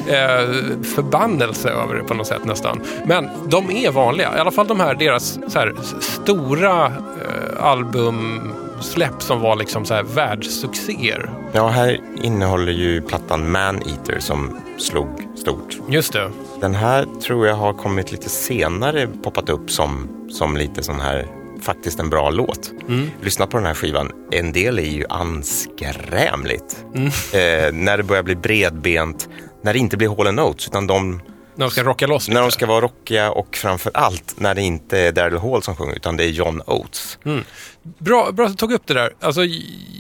eh, 0.10 0.84
förbannelse 0.84 1.70
över 1.70 1.96
det 1.96 2.04
på 2.04 2.14
något 2.14 2.28
sätt 2.28 2.46
nästan. 2.46 2.82
Men 3.06 3.30
de 3.48 3.72
är 3.72 3.92
vanliga. 3.92 4.38
I 4.38 4.40
alla 4.40 4.52
fall 4.52 4.68
de 4.68 4.80
här 4.80 4.96
deras 4.96 5.40
här, 5.56 5.74
stora 6.00 6.86
eh, 6.86 7.64
albumsläpp 7.64 9.22
som 9.22 9.42
var 9.42 9.56
liksom 9.56 9.86
så 9.86 9.94
här 9.94 10.04
världssuccéer. 10.04 11.30
Ja, 11.52 11.68
här 11.68 12.00
innehåller 12.24 12.72
ju 12.72 13.02
plattan 13.02 13.52
Man 13.52 13.76
Eater 13.76 14.20
som 14.20 14.58
slog 14.78 15.28
stort. 15.38 15.78
Just 15.90 16.14
det. 16.14 16.30
Den 16.62 16.76
här 16.76 17.06
tror 17.22 17.48
jag 17.48 17.56
har 17.56 17.74
kommit 17.74 18.12
lite 18.12 18.30
senare, 18.30 19.08
poppat 19.24 19.50
upp 19.50 19.72
som, 19.72 20.08
som 20.30 20.58
lite 20.58 20.84
sån 20.84 21.00
här, 21.00 21.28
faktiskt 21.62 22.00
en 22.00 22.10
bra 22.10 22.30
låt. 22.30 22.72
Lyssna 23.22 23.48
på 23.48 23.58
den 23.58 23.66
här 23.66 23.74
skivan, 23.74 24.12
en 24.32 24.52
del 24.52 24.80
är 24.80 24.84
ju 24.84 25.06
anskrämligt. 25.10 26.86
Eh, 27.34 27.74
när 27.74 27.98
det 27.98 28.04
börjar 28.04 28.24
bli 28.24 28.36
bredbent, 28.36 29.30
när 29.62 29.74
det 29.74 29.80
inte 29.80 29.98
blir 29.98 30.10
Hall 30.24 30.34
Notes, 30.34 30.68
utan 30.68 30.88
de, 30.88 31.22
När 31.56 31.66
de 31.66 31.72
ska 31.72 31.84
rocka 31.84 32.08
loss 32.08 32.28
lite. 32.28 32.34
när 32.40 32.42
de 32.42 32.52
ska 32.52 32.66
vara 32.66 32.82
rockiga 32.82 33.32
och 33.32 33.56
framför 33.56 33.92
allt 33.94 34.34
när 34.40 34.56
det 34.56 34.62
inte 34.62 35.00
är 35.00 35.12
Daryl 35.12 35.38
Hall 35.40 35.64
som 35.64 35.76
sjunger, 35.76 35.96
utan 35.96 36.18
det 36.18 36.24
är 36.24 36.30
John 36.30 36.62
Oates. 36.68 37.18
Bra, 37.98 38.32
bra 38.32 38.46
att 38.46 38.52
du 38.52 38.58
tog 38.58 38.72
upp 38.74 38.88
det 38.88 38.94
där. 38.94 39.14
Alltså, 39.22 39.42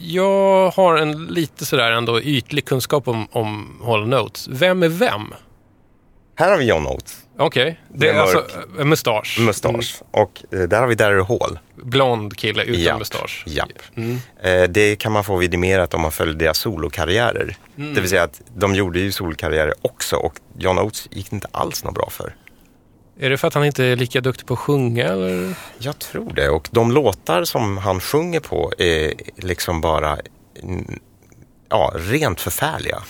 jag 0.03 0.69
har 0.69 0.97
en 0.97 1.25
lite 1.25 1.65
sådär 1.65 1.91
ändå 1.91 2.21
ytlig 2.21 2.65
kunskap 2.65 3.07
om, 3.07 3.27
om 3.31 3.81
Hall 3.85 4.07
Notes. 4.07 4.47
Vem 4.47 4.83
är 4.83 4.87
vem? 4.89 5.33
Här 6.35 6.51
har 6.51 6.57
vi 6.57 6.65
John 6.65 6.87
Oates, 6.87 7.17
Okej, 7.41 7.79
det 7.89 8.10
är 8.10 8.19
alltså 8.19 8.38
mörk 8.38 8.79
en 8.79 8.89
mustasch. 8.89 9.39
mustasch, 9.39 10.01
och 10.12 10.43
eh, 10.51 10.60
där 10.60 10.79
har 10.79 10.88
vi 10.88 10.96
Daryl 10.96 11.24
Hall. 11.24 11.60
Blond 11.75 12.38
kille 12.38 12.63
utan 12.63 12.81
Japp, 12.81 13.00
mustasch. 13.00 13.43
Japp. 13.48 13.69
Eh, 14.41 14.63
det 14.63 14.96
kan 14.96 15.12
man 15.12 15.24
få 15.24 15.38
vidimerat 15.38 15.93
om 15.93 16.01
man 16.01 16.12
följer 16.12 16.36
deras 16.36 16.58
solokarriärer. 16.58 17.58
Det 17.75 18.01
vill 18.01 18.10
säga 18.10 18.24
att 18.24 18.41
de 18.55 18.75
gjorde 18.75 19.00
ju 19.00 19.12
solokarriärer 19.12 19.74
också 19.81 20.15
och 20.15 20.34
John 20.58 20.79
Oates 20.79 21.08
gick 21.12 21.34
inte 21.34 21.48
alls 21.51 21.84
något 21.84 21.96
bra 21.96 22.10
för. 22.10 22.36
Är 23.19 23.29
det 23.29 23.38
för 23.38 23.48
att 23.48 23.53
han 23.53 23.65
inte 23.65 23.86
är 23.86 23.96
lika 23.96 24.22
duktig 24.22 24.46
på 24.46 24.53
att 24.53 24.60
sjunga 24.60 25.05
eller? 25.05 25.55
Jag 25.77 26.00
tror 26.00 26.34
det. 26.34 26.50
Och 26.50 26.67
de 26.72 26.91
låtar 26.91 27.43
som 27.43 27.77
han 27.77 28.00
sjunger 28.00 28.39
på 28.39 28.72
är 28.77 29.13
liksom 29.36 29.81
bara 29.81 30.17
mm, 30.63 31.00
ja, 31.69 31.93
rent 31.96 32.41
förfärliga. 32.41 33.03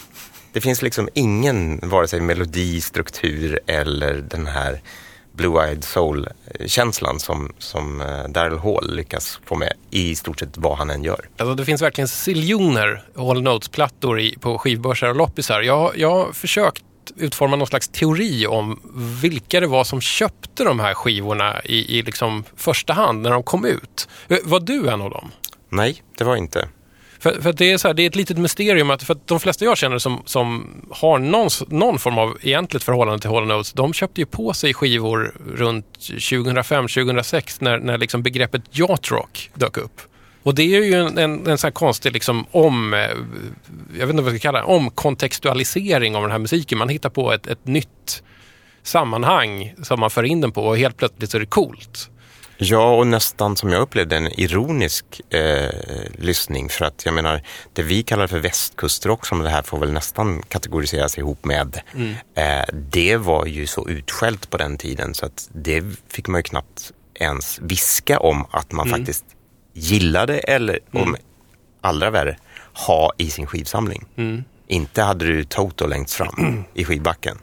Det 0.53 0.61
finns 0.61 0.81
liksom 0.81 1.09
ingen, 1.13 1.79
vare 1.83 2.07
sig 2.07 2.19
melodi, 2.19 2.81
struktur 2.81 3.59
eller 3.67 4.13
den 4.13 4.47
här 4.47 4.81
Blue-Eyed 5.37 5.81
Soul-känslan 5.81 7.19
som, 7.19 7.51
som 7.57 8.01
eh, 8.01 8.23
Daryl 8.29 8.57
Hall 8.59 8.95
lyckas 8.95 9.39
få 9.45 9.55
med 9.55 9.73
i 9.89 10.15
stort 10.15 10.39
sett 10.39 10.57
vad 10.57 10.77
han 10.77 10.89
än 10.89 11.03
gör. 11.03 11.29
Alltså 11.37 11.55
det 11.55 11.65
finns 11.65 11.81
verkligen 11.81 12.07
siljoner 12.07 13.03
Hall 13.15 13.41
Notes-plattor 13.41 14.39
på 14.39 14.57
skivbörsar 14.57 15.07
och 15.09 15.15
loppisar. 15.15 15.61
Jag, 15.61 15.97
jag 15.97 16.09
har 16.11 16.33
försökt 16.33 16.83
utforma 17.17 17.55
någon 17.55 17.67
slags 17.67 17.87
teori 17.87 18.47
om 18.47 18.79
vilka 19.21 19.59
det 19.59 19.67
var 19.67 19.83
som 19.83 20.01
köpte 20.01 20.63
de 20.63 20.79
här 20.79 20.93
skivorna 20.93 21.61
i, 21.63 21.97
i 21.99 22.01
liksom 22.01 22.43
första 22.55 22.93
hand 22.93 23.21
när 23.21 23.29
de 23.31 23.43
kom 23.43 23.65
ut. 23.65 24.07
Eh, 24.27 24.37
Var 24.43 24.59
du 24.59 24.89
en 24.89 25.01
av 25.01 25.09
dem? 25.09 25.31
Nej, 25.69 26.03
det 26.17 26.23
var 26.23 26.35
inte. 26.35 26.67
För, 27.19 27.41
för 27.41 27.53
det, 27.53 27.71
är 27.71 27.77
så 27.77 27.87
här, 27.87 27.93
det 27.93 28.03
är 28.03 28.07
ett 28.07 28.15
litet 28.15 28.37
mysterium 28.37 28.89
att, 28.89 29.03
för 29.03 29.13
att 29.13 29.27
de 29.27 29.39
flesta 29.39 29.65
jag 29.65 29.77
känner 29.77 29.97
som, 29.97 30.21
som 30.25 30.67
har 30.91 31.19
någon, 31.19 31.49
någon 31.67 31.99
form 31.99 32.17
av 32.17 32.37
egentligt 32.41 32.83
förhållande 32.83 33.21
till 33.21 33.29
Hall 33.29 33.45
Notes, 33.47 33.73
de 33.73 33.93
köpte 33.93 34.21
ju 34.21 34.25
på 34.25 34.53
sig 34.53 34.73
skivor 34.73 35.35
runt 35.55 35.97
2005-2006 35.99 37.57
när, 37.59 37.77
när 37.77 37.97
liksom 37.97 38.23
begreppet 38.23 38.61
yacht 38.71 39.11
dök 39.53 39.77
upp. 39.77 40.01
Och 40.43 40.55
det 40.55 40.63
är 40.63 40.83
ju 40.83 40.93
en, 40.93 41.17
en, 41.17 41.47
en 41.47 41.57
sån 41.57 41.67
här 41.67 41.71
konstig 41.71 42.13
liksom 42.13 42.45
om, 42.51 42.93
eh, 42.93 42.99
jag 43.99 44.07
vet 44.07 44.09
inte 44.09 44.23
vad 44.23 44.33
jag 44.33 44.39
ska 44.39 44.47
kalla 44.47 44.59
det, 44.59 44.65
omkontextualisering 44.65 46.15
av 46.15 46.21
den 46.21 46.31
här 46.31 46.39
musiken. 46.39 46.77
Man 46.77 46.89
hittar 46.89 47.09
på 47.09 47.33
ett, 47.33 47.47
ett 47.47 47.67
nytt 47.67 48.23
sammanhang 48.83 49.73
som 49.83 49.99
man 49.99 50.09
för 50.09 50.23
in 50.23 50.41
den 50.41 50.51
på 50.51 50.63
och 50.63 50.77
helt 50.77 50.97
plötsligt 50.97 51.31
så 51.31 51.37
är 51.37 51.39
det 51.39 51.45
coolt. 51.45 52.09
Ja, 52.61 52.95
och 52.95 53.07
nästan 53.07 53.55
som 53.55 53.69
jag 53.69 53.81
upplevde 53.81 54.17
en 54.17 54.39
ironisk 54.39 55.21
eh, 55.29 55.69
lyssning. 56.17 56.69
För 56.69 56.85
att 56.85 57.05
jag 57.05 57.13
menar, 57.13 57.41
det 57.73 57.83
vi 57.83 58.03
kallar 58.03 58.27
för 58.27 58.39
västkustrock, 58.39 59.25
som 59.25 59.39
det 59.39 59.49
här 59.49 59.61
får 59.61 59.79
väl 59.79 59.91
nästan 59.91 60.41
kategoriseras 60.41 61.17
ihop 61.17 61.45
med. 61.45 61.81
Eh, 62.35 62.65
det 62.73 63.17
var 63.17 63.45
ju 63.45 63.67
så 63.67 63.89
utskällt 63.89 64.49
på 64.49 64.57
den 64.57 64.77
tiden 64.77 65.13
så 65.13 65.25
att 65.25 65.49
det 65.53 65.83
fick 66.07 66.27
man 66.27 66.39
ju 66.39 66.43
knappt 66.43 66.91
ens 67.13 67.59
viska 67.61 68.19
om 68.19 68.45
att 68.51 68.71
man 68.71 68.85
faktiskt 68.89 69.25
gillade 69.73 70.37
eller 70.39 70.79
om 70.93 71.15
allra 71.81 72.09
värre, 72.09 72.37
ha 72.87 73.11
i 73.17 73.29
sin 73.29 73.47
skivsamling. 73.47 74.05
Inte 74.67 75.01
hade 75.01 75.25
du 75.25 75.43
Toto 75.43 75.87
längst 75.87 76.13
fram 76.13 76.63
i 76.73 76.85
skivbacken. 76.85 77.37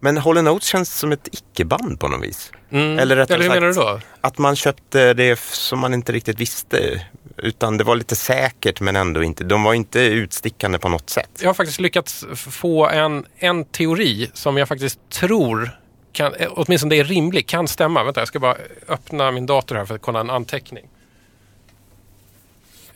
Men 0.00 0.16
Hall 0.16 0.42
Notes 0.42 0.68
känns 0.68 0.98
som 0.98 1.12
ett 1.12 1.28
icke-band 1.32 2.00
på 2.00 2.08
något 2.08 2.24
vis. 2.24 2.52
Eller 2.70 3.16
rättare 3.16 3.34
Eller 3.34 3.44
hur 3.44 3.60
menar 3.60 3.66
du 3.66 3.72
då? 3.72 4.00
att 4.20 4.38
man 4.38 4.56
köpte 4.56 5.14
det 5.14 5.40
som 5.40 5.78
man 5.78 5.94
inte 5.94 6.12
riktigt 6.12 6.40
visste. 6.40 7.06
Utan 7.36 7.76
det 7.76 7.84
var 7.84 7.96
lite 7.96 8.16
säkert 8.16 8.80
men 8.80 8.96
ändå 8.96 9.22
inte. 9.22 9.44
De 9.44 9.62
var 9.62 9.74
inte 9.74 10.00
utstickande 10.00 10.78
på 10.78 10.88
något 10.88 11.10
sätt. 11.10 11.30
Jag 11.40 11.48
har 11.48 11.54
faktiskt 11.54 11.80
lyckats 11.80 12.26
få 12.34 12.88
en, 12.88 13.24
en 13.36 13.64
teori 13.64 14.30
som 14.34 14.56
jag 14.56 14.68
faktiskt 14.68 15.00
tror, 15.10 15.70
kan, 16.12 16.34
eh, 16.34 16.48
åtminstone 16.50 16.94
det 16.94 17.00
är 17.00 17.04
rimlig, 17.04 17.46
kan 17.46 17.68
stämma. 17.68 18.04
Vänta, 18.04 18.20
jag 18.20 18.28
ska 18.28 18.38
bara 18.38 18.56
öppna 18.88 19.30
min 19.30 19.46
dator 19.46 19.76
här 19.76 19.84
för 19.84 19.94
att 19.94 20.02
kolla 20.02 20.20
en 20.20 20.30
anteckning. 20.30 20.88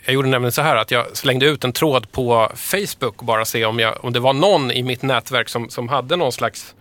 Jag 0.04 0.14
gjorde 0.14 0.28
nämligen 0.28 0.52
så 0.52 0.62
här 0.62 0.76
att 0.76 0.90
jag 0.90 1.16
slängde 1.16 1.46
ut 1.46 1.64
en 1.64 1.72
tråd 1.72 2.12
på 2.12 2.52
Facebook 2.54 3.18
och 3.18 3.24
bara 3.24 3.44
se 3.44 3.64
om, 3.64 3.78
jag, 3.78 4.04
om 4.04 4.12
det 4.12 4.20
var 4.20 4.32
någon 4.32 4.70
i 4.70 4.82
mitt 4.82 5.02
nätverk 5.02 5.48
som, 5.48 5.68
som 5.70 5.88
hade 5.88 6.16
någon 6.16 6.32
slags 6.32 6.74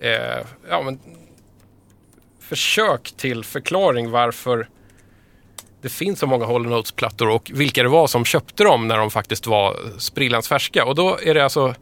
eh, 0.00 0.46
ja, 0.68 0.82
men, 0.82 1.00
försök 2.40 3.12
till 3.16 3.44
förklaring 3.44 4.10
varför 4.10 4.68
det 5.82 5.88
finns 5.88 6.18
så 6.18 6.26
många 6.26 6.46
Hall 6.46 6.66
Notes-plattor 6.66 7.28
och 7.28 7.50
vilka 7.54 7.82
det 7.82 7.88
var 7.88 8.06
som 8.06 8.24
köpte 8.24 8.64
dem 8.64 8.88
när 8.88 8.98
de 8.98 9.10
faktiskt 9.10 9.46
var 9.46 9.76
sprillans 9.98 10.48
färska. 10.48 10.84
Och 10.84 10.94
då 10.94 11.18
är 11.22 11.34
det 11.34 11.44
alltså 11.44 11.74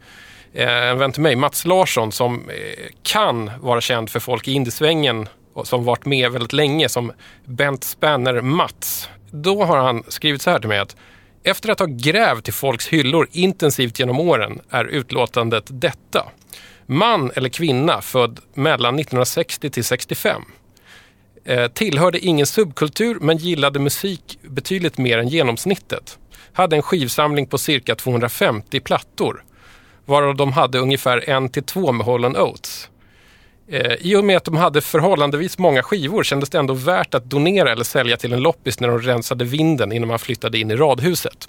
eh, 0.53 0.89
en 0.89 0.97
vän 0.97 1.11
till 1.11 1.21
mig, 1.21 1.35
Mats 1.35 1.65
Larsson, 1.65 2.11
som 2.11 2.49
eh, 2.49 2.85
kan 3.03 3.51
vara 3.59 3.81
känd 3.81 4.09
för 4.09 4.19
folk 4.19 4.47
i 4.47 4.51
indiesvängen 4.51 5.29
och 5.53 5.67
som 5.67 5.83
varit 5.83 6.05
med 6.05 6.31
väldigt 6.31 6.53
länge 6.53 6.89
som 6.89 7.11
Bent 7.45 7.83
Spanner 7.83 8.41
Mats. 8.41 9.09
Då 9.31 9.63
har 9.63 9.77
han 9.77 10.03
skrivit 10.07 10.41
så 10.41 10.49
här 10.49 10.59
till 10.59 10.69
mig 10.69 10.79
att 10.79 10.95
efter 11.43 11.69
att 11.69 11.79
ha 11.79 11.87
grävt 11.89 12.49
i 12.49 12.51
folks 12.51 12.87
hyllor 12.87 13.27
intensivt 13.31 13.99
genom 13.99 14.19
åren 14.19 14.61
är 14.69 14.85
utlåtandet 14.85 15.65
detta. 15.69 16.25
Man 16.85 17.31
eller 17.35 17.49
kvinna 17.49 18.01
född 18.01 18.39
mellan 18.53 18.99
1960 18.99 19.69
till 19.69 19.83
65 19.83 20.41
eh, 21.45 21.67
tillhörde 21.67 22.19
ingen 22.19 22.45
subkultur 22.45 23.17
men 23.21 23.37
gillade 23.37 23.79
musik 23.79 24.39
betydligt 24.41 24.97
mer 24.97 25.17
än 25.17 25.27
genomsnittet. 25.27 26.19
Hade 26.53 26.75
en 26.75 26.81
skivsamling 26.81 27.47
på 27.47 27.57
cirka 27.57 27.95
250 27.95 28.79
plattor. 28.79 29.43
Varav 30.05 30.35
de 30.35 30.51
hade 30.53 30.79
ungefär 30.79 31.29
en 31.29 31.49
till 31.49 31.63
två 31.63 31.91
med 31.91 32.05
Hall 32.05 32.25
Oates. 32.25 32.89
Eh, 33.67 33.93
I 33.93 34.15
och 34.15 34.23
med 34.23 34.37
att 34.37 34.45
de 34.45 34.57
hade 34.57 34.81
förhållandevis 34.81 35.57
många 35.57 35.83
skivor 35.83 36.23
kändes 36.23 36.49
det 36.49 36.57
ändå 36.57 36.73
värt 36.73 37.13
att 37.13 37.25
donera 37.25 37.71
eller 37.71 37.83
sälja 37.83 38.17
till 38.17 38.33
en 38.33 38.39
loppis 38.41 38.79
när 38.79 38.87
de 38.87 38.99
rensade 38.99 39.45
vinden 39.45 39.91
innan 39.91 40.07
man 40.07 40.19
flyttade 40.19 40.57
in 40.57 40.71
i 40.71 40.75
radhuset. 40.75 41.47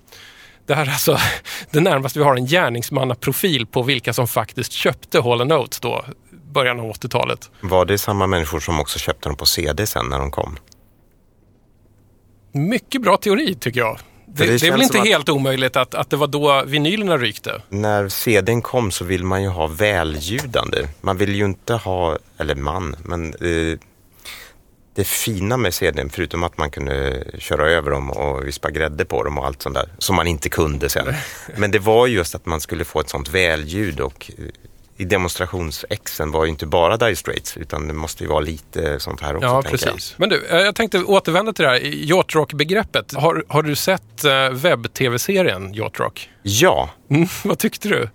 Det 0.67 0.75
här 0.75 0.87
är 0.87 0.91
alltså 0.91 1.19
det 1.71 1.81
närmaste 1.81 2.19
vi 2.19 2.25
har 2.25 2.37
en 2.37 2.47
gärningsmannaprofil 2.47 3.67
på 3.67 3.83
vilka 3.83 4.13
som 4.13 4.29
faktiskt 4.29 4.73
köpte 4.73 5.21
Hall 5.21 5.53
Oates 5.53 5.81
då 5.81 6.05
början 6.53 6.81
av 6.81 6.93
80-talet. 6.93 7.51
Var 7.61 7.85
det 7.85 7.99
samma 7.99 8.27
människor 8.27 8.61
som 8.61 8.81
också 8.81 8.99
köpte 8.99 9.29
dem 9.29 9.37
på 9.37 9.47
CD 9.47 9.87
sen 9.87 10.07
när 10.09 10.19
de 10.19 10.31
kom? 10.31 10.57
Mycket 12.53 13.03
bra 13.03 13.17
teori 13.17 13.55
tycker 13.55 13.81
jag. 13.81 13.99
Det, 14.27 14.47
det 14.47 14.59
det, 14.59 14.67
är 14.67 14.71
väl 14.73 14.83
inte 14.83 15.01
att- 15.01 15.07
helt 15.07 15.29
omöjligt 15.29 15.77
att, 15.77 15.95
att 15.95 16.11
det 16.11 16.17
var 16.17 16.27
då 16.27 16.63
vinylerna 16.67 17.17
rykte. 17.17 17.63
När 17.69 18.09
CDn 18.09 18.63
kom 18.63 18.91
så 18.91 19.05
vill 19.05 19.25
man 19.25 19.43
ju 19.43 19.49
ha 19.49 19.67
väljudande. 19.67 20.89
Man 21.01 21.17
vill 21.17 21.35
ju 21.35 21.45
inte 21.45 21.75
ha, 21.75 22.19
eller 22.39 22.55
man, 22.55 22.97
men 23.05 23.35
eh, 23.35 23.79
det 24.97 25.05
fina 25.05 25.57
med 25.57 25.75
CDn, 25.75 26.11
förutom 26.11 26.45
att 26.45 26.59
man 26.59 26.71
kunde 26.71 27.25
köra 27.39 27.71
över 27.71 27.91
dem 27.91 28.11
och 28.11 28.47
vispa 28.47 28.71
grädde 28.71 29.05
på 29.05 29.23
dem 29.25 29.39
och 29.39 29.47
allt 29.47 29.63
sånt 29.63 29.75
där, 29.75 29.89
som 29.99 30.17
man 30.17 30.27
inte 30.27 30.49
kunde 30.49 30.89
sen. 30.89 31.15
Men 31.57 31.71
det 31.71 31.79
var 31.79 32.07
just 32.07 32.35
att 32.35 32.47
man 32.47 32.61
skulle 32.61 32.85
få 32.85 33.01
ett 33.01 33.09
sånt 33.09 33.29
välljud 33.29 34.01
och 34.01 34.31
eh, 34.39 34.45
i 34.99 35.05
demonstrationsexen 35.05 36.31
var 36.31 36.45
ju 36.45 36.51
inte 36.51 36.67
bara 36.67 36.97
Dire 36.97 37.17
Straits, 37.17 37.57
utan 37.57 37.89
det 37.89 37.95
måste 37.95 38.25
ju 38.25 38.29
vara 38.31 38.41
lite 38.41 39.01
sånt 39.01 39.21
här 39.21 39.37
också. 39.37 39.47
Ja, 39.49 39.63
tänker 39.63 39.87
jag. 39.87 39.95
precis. 39.95 40.15
Men 40.19 40.29
du, 40.29 40.47
eh, 40.47 40.57
jag 40.57 40.75
tänkte 40.75 41.03
återvända 41.05 41.53
till 41.53 41.65
det 41.65 41.71
här 41.71 41.81
yacht 41.85 42.35
rock-begreppet. 42.35 43.15
Har, 43.15 43.45
har 43.49 43.63
du 43.63 43.75
sett 43.77 44.25
eh, 44.25 44.51
webb-tv-serien 44.51 45.75
Yacht 45.75 45.99
Rock? 46.01 46.31
Ja, 46.43 46.91
Mm, 47.11 47.29
vad 47.45 47.59
tyckte 47.59 47.89
du? 47.89 48.09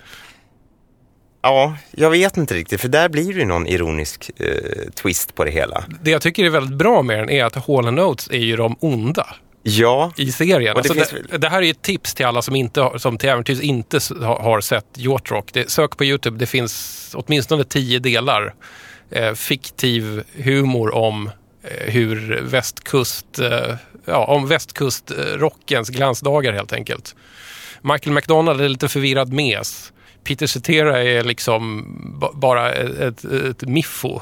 Ja, 1.41 1.77
jag 1.91 2.09
vet 2.09 2.37
inte 2.37 2.53
riktigt, 2.53 2.81
för 2.81 2.87
där 2.87 3.09
blir 3.09 3.33
det 3.33 3.39
ju 3.39 3.45
någon 3.45 3.67
ironisk 3.67 4.31
eh, 4.37 4.91
twist 4.95 5.35
på 5.35 5.43
det 5.43 5.51
hela. 5.51 5.83
Det 6.01 6.11
jag 6.11 6.21
tycker 6.21 6.45
är 6.45 6.49
väldigt 6.49 6.77
bra 6.77 7.01
med 7.01 7.19
den 7.19 7.29
är 7.29 7.45
att 7.45 7.55
Hall 7.55 7.93
Notes 7.93 8.29
är 8.31 8.37
ju 8.37 8.55
de 8.55 8.75
onda 8.79 9.35
Ja, 9.63 10.13
i 10.17 10.31
serien. 10.31 10.75
Och 10.75 10.83
det 10.83 10.89
Alltså 10.89 11.13
finns 11.13 11.29
det, 11.31 11.37
det 11.37 11.49
här 11.49 11.61
är 11.61 11.71
ett 11.71 11.81
tips 11.81 12.13
till 12.13 12.25
alla 12.25 12.41
som, 12.41 12.55
inte 12.55 12.81
har, 12.81 12.97
som 12.97 13.17
till 13.17 13.29
äventyrs 13.29 13.61
inte 13.61 13.99
har, 14.21 14.39
har 14.39 14.61
sett 14.61 14.85
Yacht 14.97 15.31
Rock. 15.31 15.49
Det, 15.53 15.71
sök 15.71 15.97
på 15.97 16.05
YouTube, 16.05 16.37
det 16.37 16.45
finns 16.45 17.15
åtminstone 17.17 17.63
tio 17.63 17.99
delar. 17.99 18.53
Eh, 19.11 19.33
fiktiv 19.33 20.23
humor 20.35 20.95
om 20.95 21.27
eh, 21.63 21.91
hur 21.91 22.41
västkust, 22.41 23.39
eh, 23.39 23.75
ja, 24.05 24.25
om 24.25 24.47
västkustrockens 24.47 25.89
glansdagar 25.89 26.53
helt 26.53 26.73
enkelt. 26.73 27.15
Michael 27.81 28.13
McDonald 28.15 28.61
är 28.61 28.69
lite 28.69 28.89
förvirrad 28.89 29.33
mes. 29.33 29.93
Peter 30.23 30.47
Cetera 30.47 31.03
är 31.03 31.23
liksom 31.23 31.85
ba- 32.19 32.33
bara 32.33 32.71
ett, 32.73 32.99
ett, 32.99 33.23
ett 33.23 33.61
miffo. 33.61 34.19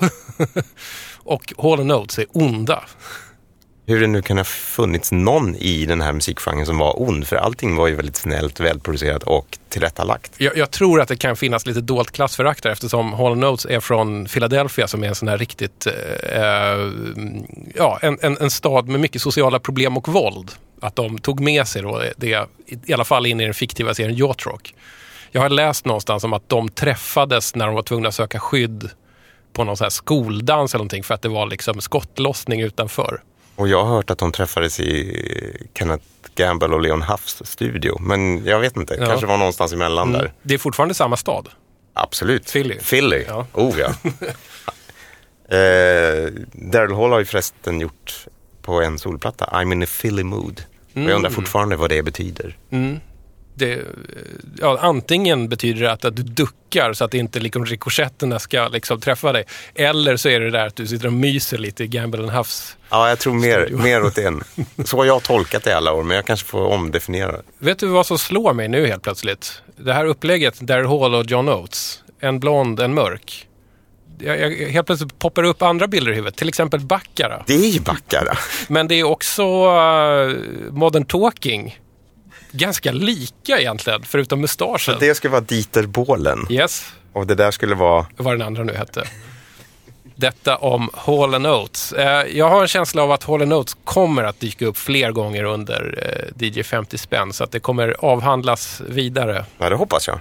Och 1.17 1.53
Hall 1.57 1.85
Notes 1.85 2.19
är 2.19 2.25
onda. 2.31 2.83
hur 3.85 4.01
det 4.01 4.07
nu 4.07 4.21
kan 4.21 4.38
ha 4.38 4.43
funnits 4.43 5.12
någon 5.12 5.55
i 5.55 5.85
den 5.85 6.01
här 6.01 6.13
musikgenren 6.13 6.65
som 6.65 6.77
var 6.77 7.01
ond, 7.01 7.27
för 7.27 7.35
allting 7.35 7.75
var 7.75 7.88
ju 7.88 7.95
väldigt 7.95 8.15
snällt, 8.15 8.59
välproducerat 8.59 9.23
och 9.23 9.57
tillrättalagt. 9.69 10.31
Jag, 10.38 10.57
jag 10.57 10.71
tror 10.71 11.01
att 11.01 11.07
det 11.07 11.15
kan 11.15 11.35
finnas 11.35 11.65
lite 11.65 11.81
dolt 11.81 12.12
klassförakt 12.12 12.63
där 12.63 12.69
eftersom 12.69 13.13
Hall 13.13 13.38
Notes 13.38 13.65
är 13.65 13.79
från 13.79 14.25
Philadelphia 14.25 14.88
som 14.88 15.03
är 15.03 15.07
en 15.07 15.15
sån 15.15 15.27
här 15.27 15.38
riktigt, 15.38 15.88
eh, 15.88 16.41
eh, 16.43 16.91
ja, 17.75 17.99
en, 18.01 18.17
en, 18.21 18.38
en 18.38 18.51
stad 18.51 18.88
med 18.88 18.99
mycket 18.99 19.21
sociala 19.21 19.59
problem 19.59 19.97
och 19.97 20.07
våld. 20.07 20.51
Att 20.81 20.95
de 20.95 21.17
tog 21.17 21.39
med 21.39 21.67
sig 21.67 21.81
då 21.81 22.03
det, 22.17 22.47
i 22.85 22.93
alla 22.93 23.05
fall 23.05 23.25
in 23.25 23.39
i 23.41 23.45
den 23.45 23.53
fiktiva 23.53 23.93
serien 23.93 24.17
Yacht 24.17 24.45
Rock. 24.45 24.73
Jag 25.31 25.41
har 25.41 25.49
läst 25.49 25.85
någonstans 25.85 26.23
om 26.23 26.33
att 26.33 26.49
de 26.49 26.69
träffades 26.69 27.55
när 27.55 27.65
de 27.65 27.75
var 27.75 27.81
tvungna 27.83 28.07
att 28.09 28.15
söka 28.15 28.39
skydd 28.39 28.89
på 29.53 29.63
någon 29.63 29.75
här 29.79 29.89
skoldans 29.89 30.73
eller 30.73 30.79
någonting 30.79 31.03
för 31.03 31.13
att 31.13 31.21
det 31.21 31.29
var 31.29 31.45
liksom 31.47 31.81
skottlossning 31.81 32.61
utanför. 32.61 33.21
Och 33.55 33.67
jag 33.67 33.83
har 33.83 33.95
hört 33.95 34.09
att 34.09 34.17
de 34.17 34.31
träffades 34.31 34.79
i 34.79 35.67
Kenneth 35.77 36.05
Gamble 36.35 36.67
och 36.67 36.81
Leon 36.81 37.01
Huffs 37.01 37.41
studio, 37.45 37.97
men 37.99 38.45
jag 38.45 38.59
vet 38.59 38.77
inte, 38.77 38.95
Ja. 38.99 39.05
kanske 39.05 39.25
var 39.27 39.37
någonstans 39.37 39.73
emellan 39.73 40.11
där. 40.11 40.33
Det 40.41 40.53
är 40.53 40.57
fortfarande 40.57 40.93
samma 40.93 41.17
stad. 41.17 41.49
Absolut. 41.93 42.51
Philly. 42.51 42.75
Philly, 42.79 43.23
Ja. 43.27 43.45
oh 43.53 43.79
ja. 43.79 43.87
eh, 45.57 46.31
Daryl 46.51 46.95
Hall 46.95 47.11
har 47.11 47.19
ju 47.19 47.25
förresten 47.25 47.79
gjort 47.79 48.25
på 48.61 48.81
en 48.81 48.99
solplatta, 48.99 49.45
I'm 49.45 49.71
in 49.73 49.83
a 49.83 49.87
Philly 50.01 50.23
mood. 50.23 50.63
Och 50.93 50.97
jag 50.97 51.03
Mm. 51.03 51.15
undrar 51.15 51.29
fortfarande 51.31 51.75
vad 51.75 51.89
det 51.89 52.03
betyder. 52.03 52.57
Det, 53.59 53.79
ja, 54.59 54.77
antingen 54.81 55.49
betyder 55.49 55.81
det 55.81 55.91
att, 55.91 56.05
att 56.05 56.15
du 56.15 56.23
duckar 56.23 56.93
så 56.93 57.05
att 57.05 57.13
inte 57.13 57.39
liksom 57.39 57.65
rikoschetterna 57.65 58.39
ska 58.39 58.67
liksom 58.67 58.99
träffa 58.99 59.31
dig. 59.31 59.43
Eller 59.75 60.17
så 60.17 60.29
är 60.29 60.39
det 60.39 60.49
där 60.49 60.67
att 60.67 60.75
du 60.75 60.87
sitter 60.87 61.07
och 61.07 61.13
myser 61.13 61.57
lite 61.57 61.83
i 61.83 61.87
Gamble 61.87 62.21
and 62.21 62.31
Huffs. 62.31 62.77
Ja, 62.89 63.09
jag 63.09 63.19
tror 63.19 63.33
mer, 63.33 63.61
Studio. 63.61 63.77
mer 63.83 64.03
åt 64.03 64.17
en. 64.17 64.43
Så 64.85 64.97
har 64.97 65.05
jag 65.05 65.23
tolkat 65.23 65.63
det 65.63 65.69
i 65.69 65.73
alla 65.73 65.93
år, 65.93 66.03
men 66.03 66.15
jag 66.15 66.25
kanske 66.25 66.47
får 66.47 66.65
omdefiniera 66.65 67.31
det. 67.31 67.43
Vet 67.59 67.79
du 67.79 67.87
vad 67.87 68.05
som 68.05 68.17
slår 68.17 68.53
mig 68.53 68.67
nu 68.67 68.87
helt 68.87 69.03
plötsligt? 69.03 69.61
Det 69.77 69.93
här 69.93 70.05
upplägget, 70.05 70.59
Daryl 70.59 70.87
Hall 70.87 71.15
och 71.15 71.25
John 71.25 71.49
Oates. 71.49 72.03
En 72.19 72.39
blond, 72.39 72.79
en 72.79 72.93
mörk. 72.93 73.47
Jag, 74.19 74.41
jag, 74.41 74.69
helt 74.69 74.85
plötsligt 74.85 75.19
poppar 75.19 75.43
upp 75.43 75.61
andra 75.61 75.87
bilder 75.87 76.11
i 76.11 76.15
huvudet. 76.15 76.35
Till 76.35 76.49
exempel 76.49 76.79
Baccara. 76.79 77.43
Det 77.47 77.53
är 77.53 77.69
ju 77.69 77.79
Baccara. 77.79 78.37
Men 78.67 78.87
det 78.87 78.95
är 78.95 79.03
också 79.03 79.43
uh, 79.43 80.35
Modern 80.71 81.05
Talking. 81.05 81.79
Ganska 82.51 82.91
lika 82.91 83.59
egentligen, 83.59 84.03
förutom 84.03 84.41
mustaschen. 84.41 84.95
Det 84.99 85.15
ska 85.15 85.29
vara 85.29 85.41
Dieter 85.41 85.83
Bohlen. 85.83 86.47
Yes, 86.49 86.93
Och 87.13 87.27
det 87.27 87.35
där 87.35 87.51
skulle 87.51 87.75
vara... 87.75 88.05
vad 88.17 88.33
den 88.33 88.41
andra 88.41 88.63
nu 88.63 88.73
hette. 88.73 89.03
Detta 90.15 90.55
om 90.57 90.89
Hall 90.93 91.45
Oates. 91.45 91.93
Eh, 91.93 92.25
jag 92.38 92.49
har 92.49 92.62
en 92.62 92.67
känsla 92.67 93.03
av 93.03 93.12
att 93.12 93.23
Hall 93.23 93.53
Oates 93.53 93.77
kommer 93.83 94.23
att 94.23 94.39
dyka 94.39 94.65
upp 94.65 94.77
fler 94.77 95.12
gånger 95.12 95.43
under 95.43 95.99
eh, 96.39 96.47
DJ 96.47 96.63
50 96.63 96.97
spänn 96.97 97.33
så 97.33 97.43
att 97.43 97.51
det 97.51 97.59
kommer 97.59 97.95
avhandlas 97.99 98.81
vidare. 98.88 99.45
Ja, 99.57 99.69
det 99.69 99.75
hoppas 99.75 100.07
jag. 100.07 100.19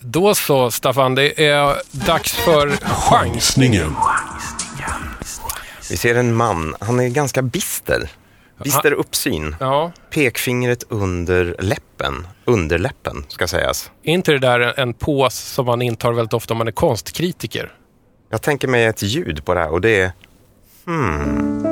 Då 0.00 0.34
så 0.34 0.70
Staffan, 0.70 1.14
det 1.14 1.46
är 1.46 1.76
dags 1.90 2.32
för 2.32 2.70
Chansningen. 2.70 3.96
Vi 5.90 5.96
ser 5.96 6.14
en 6.14 6.34
man, 6.34 6.74
han 6.80 7.00
är 7.00 7.08
ganska 7.08 7.42
bister. 7.42 8.08
Bister 8.64 8.92
uppsyn. 8.92 9.56
Ja, 9.60 9.92
Pekfingret 10.10 10.84
under 10.88 11.56
läppen. 11.58 12.26
Underläppen, 12.44 13.24
ska 13.28 13.46
sägas. 13.46 13.90
är 14.02 14.12
inte 14.12 14.32
det 14.32 14.38
där 14.38 14.80
en, 14.80 14.94
pås 14.94 15.34
som 15.34 15.66
man 15.66 15.82
intar 15.82 16.12
väldigt 16.12 16.32
ofta 16.32 16.54
om 16.54 16.58
man 16.58 16.68
är 16.68 16.72
konstkritiker? 16.72 17.72
Jag 18.30 18.42
tänker 18.42 18.68
mig 18.68 18.84
ett 18.84 19.02
ljud 19.02 19.44
på 19.44 19.54
det 19.54 19.60
här 19.60 19.72
och 19.72 19.80
det 19.80 20.00
är... 20.00 20.12
Det 21.62 21.69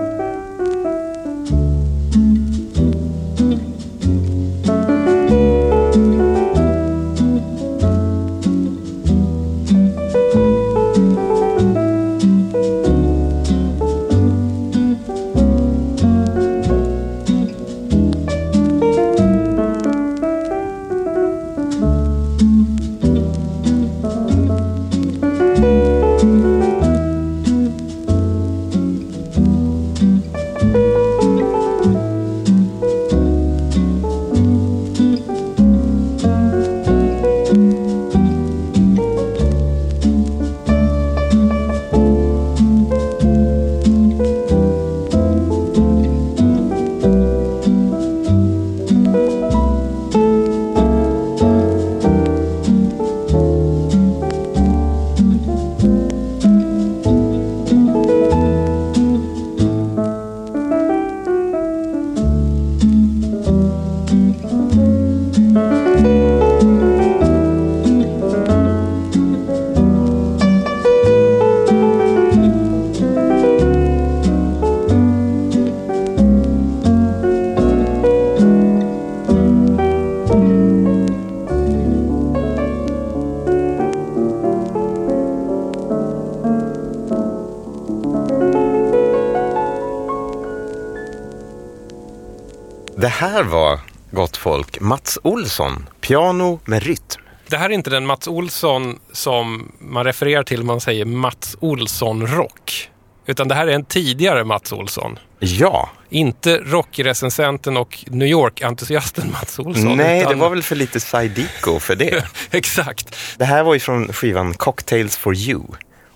här 93.18 93.42
var, 93.42 93.80
gott 94.10 94.36
folk, 94.36 94.80
Mats 94.80 95.18
Olsson. 95.22 95.88
Piano 96.00 96.60
med 96.64 96.82
rytm. 96.82 97.22
Det 97.48 97.56
här 97.56 97.70
är 97.70 97.74
inte 97.74 97.90
den 97.90 98.06
Mats 98.06 98.28
Olsson 98.28 98.98
som 99.12 99.72
man 99.78 100.04
refererar 100.04 100.42
till 100.42 100.58
när 100.58 100.66
man 100.66 100.80
säger 100.80 101.04
Mats 101.04 101.56
Olsson-rock. 101.60 102.90
Utan 103.26 103.48
det 103.48 103.54
här 103.54 103.66
är 103.66 103.72
en 103.72 103.84
tidigare 103.84 104.44
Mats 104.44 104.72
Olsson. 104.72 105.18
Ja, 105.38 105.90
Inte 106.08 106.58
rockrecensenten 106.58 107.76
och 107.76 108.04
New 108.06 108.28
York-entusiasten 108.28 109.30
Mats 109.32 109.58
Olsson. 109.58 109.96
nej, 109.96 110.20
utan... 110.20 110.32
det 110.32 110.38
var 110.38 110.50
väl 110.50 110.62
för 110.62 110.76
lite 110.76 111.00
Saidico 111.00 111.78
för 111.78 111.94
det. 111.94 112.24
Exakt. 112.50 113.16
Det 113.38 113.44
här 113.44 113.62
var 113.62 113.74
ju 113.74 113.80
från 113.80 114.12
skivan 114.12 114.54
Cocktails 114.54 115.16
for 115.16 115.36
you. 115.36 115.62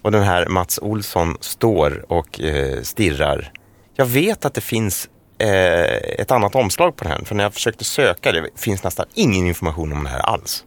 Och 0.02 0.12
den 0.12 0.22
här 0.22 0.46
Mats 0.46 0.78
Olsson 0.82 1.36
står 1.40 2.12
och 2.12 2.40
eh, 2.40 2.82
stirrar. 2.82 3.52
Jag 3.96 4.06
vet 4.06 4.44
att 4.44 4.54
det 4.54 4.60
finns 4.60 5.08
eh, 5.42 6.20
ett 6.20 6.30
annat 6.30 6.54
omslag 6.54 6.96
på 6.96 7.04
den, 7.04 7.12
här, 7.12 7.24
för 7.24 7.34
när 7.34 7.44
jag 7.44 7.54
försökte 7.54 7.84
söka 7.84 8.32
det 8.32 8.48
finns 8.56 8.84
nästan 8.84 9.06
ingen 9.14 9.46
information 9.46 9.92
om 9.92 10.04
det 10.04 10.10
här 10.10 10.20
alls. 10.20 10.64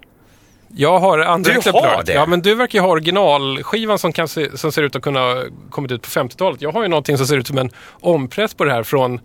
Jag 0.78 1.00
har 1.00 1.20
andra 1.20 1.52
Du 1.52 1.58
exemplar. 1.58 1.96
har 1.96 2.04
det? 2.04 2.14
Ja, 2.14 2.26
men 2.26 2.42
du 2.42 2.56
verkar 2.56 2.80
ju 2.80 2.84
ha 2.84 2.90
originalskivan 2.90 4.00
som, 4.00 4.14
kan 4.14 4.28
se, 4.28 4.58
som 4.58 4.72
ser 4.72 4.84
ut 4.84 4.96
att 4.96 5.02
kunna 5.02 5.20
ha 5.20 5.44
kommit 5.70 5.92
ut 5.92 6.02
på 6.02 6.08
50-talet. 6.08 6.62
Jag 6.62 6.72
har 6.72 6.82
ju 6.84 6.88
någonting 6.88 7.18
som 7.18 7.28
ser 7.28 7.38
ut 7.38 7.48
som 7.48 7.58
en 7.58 7.70
ompress 8.02 8.54
på 8.54 8.64
det 8.64 8.72
här 8.72 8.84
från 8.84 9.20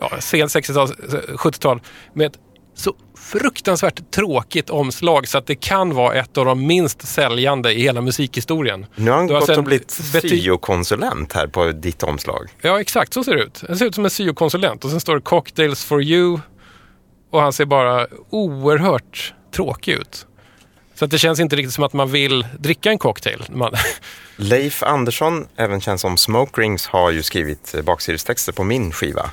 ja, 0.00 0.10
sent 0.20 0.50
60-tal, 0.50 0.88
70-tal 1.36 1.80
med 2.12 2.26
ett 2.26 2.38
så 2.74 2.94
fruktansvärt 3.16 4.10
tråkigt 4.10 4.70
omslag 4.70 5.28
så 5.28 5.38
att 5.38 5.46
det 5.46 5.54
kan 5.54 5.94
vara 5.94 6.14
ett 6.14 6.38
av 6.38 6.44
de 6.44 6.66
minst 6.66 7.08
säljande 7.08 7.72
i 7.72 7.82
hela 7.82 8.00
musikhistorien. 8.00 8.86
Nu 8.94 9.10
har 9.10 9.18
han 9.18 9.26
gått 9.26 9.48
och 9.48 9.64
blivit 9.64 9.90
syokonsulent 9.90 11.32
här 11.32 11.46
på 11.46 11.72
ditt 11.72 12.02
omslag. 12.02 12.48
Ja, 12.60 12.80
exakt 12.80 13.12
så 13.12 13.24
ser 13.24 13.34
det 13.34 13.42
ut. 13.42 13.62
Han 13.68 13.76
ser 13.76 13.86
ut 13.86 13.94
som 13.94 14.04
en 14.04 14.10
syokonsulent 14.10 14.84
och 14.84 14.90
sen 14.90 15.00
står 15.00 15.14
det 15.14 15.20
cocktails 15.20 15.84
for 15.84 16.02
you 16.02 16.40
och 17.30 17.40
han 17.40 17.52
ser 17.52 17.64
bara 17.64 18.06
oerhört 18.30 19.34
tråkig 19.54 19.92
ut. 19.92 20.26
Så 20.94 21.04
att 21.04 21.10
det 21.10 21.18
känns 21.18 21.40
inte 21.40 21.56
riktigt 21.56 21.74
som 21.74 21.84
att 21.84 21.92
man 21.92 22.10
vill 22.10 22.46
dricka 22.58 22.90
en 22.90 22.98
cocktail. 22.98 23.44
Man, 23.48 23.72
Leif 24.36 24.82
Andersson, 24.82 25.46
även 25.56 25.80
känd 25.80 26.00
som 26.00 26.16
Smoke 26.16 26.60
Rings, 26.60 26.86
har 26.86 27.10
ju 27.10 27.22
skrivit 27.22 27.74
baksidestexter 27.84 28.52
på 28.52 28.64
min 28.64 28.92
skiva. 28.92 29.30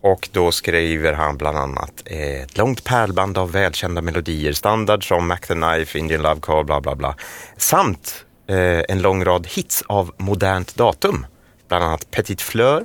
Och 0.00 0.28
då 0.32 0.52
skriver 0.52 1.12
han 1.12 1.36
bland 1.36 1.58
annat 1.58 2.02
eh, 2.04 2.42
ett 2.42 2.58
långt 2.58 2.84
pärlband 2.84 3.38
av 3.38 3.52
välkända 3.52 4.02
melodier, 4.02 4.52
standard 4.52 5.08
som 5.08 5.28
Mac 5.28 5.36
the 5.38 5.54
Knife, 5.54 5.98
Indian 5.98 6.22
Love 6.22 6.40
Call, 6.40 6.64
bla 6.64 6.80
bla 6.80 6.94
bla. 6.96 7.14
Samt 7.56 8.24
eh, 8.48 8.82
en 8.88 9.02
lång 9.02 9.24
rad 9.24 9.46
hits 9.46 9.84
av 9.86 10.12
modernt 10.16 10.76
datum. 10.76 11.26
Bland 11.68 11.84
annat 11.84 12.10
Petit 12.10 12.42
Fleur, 12.42 12.84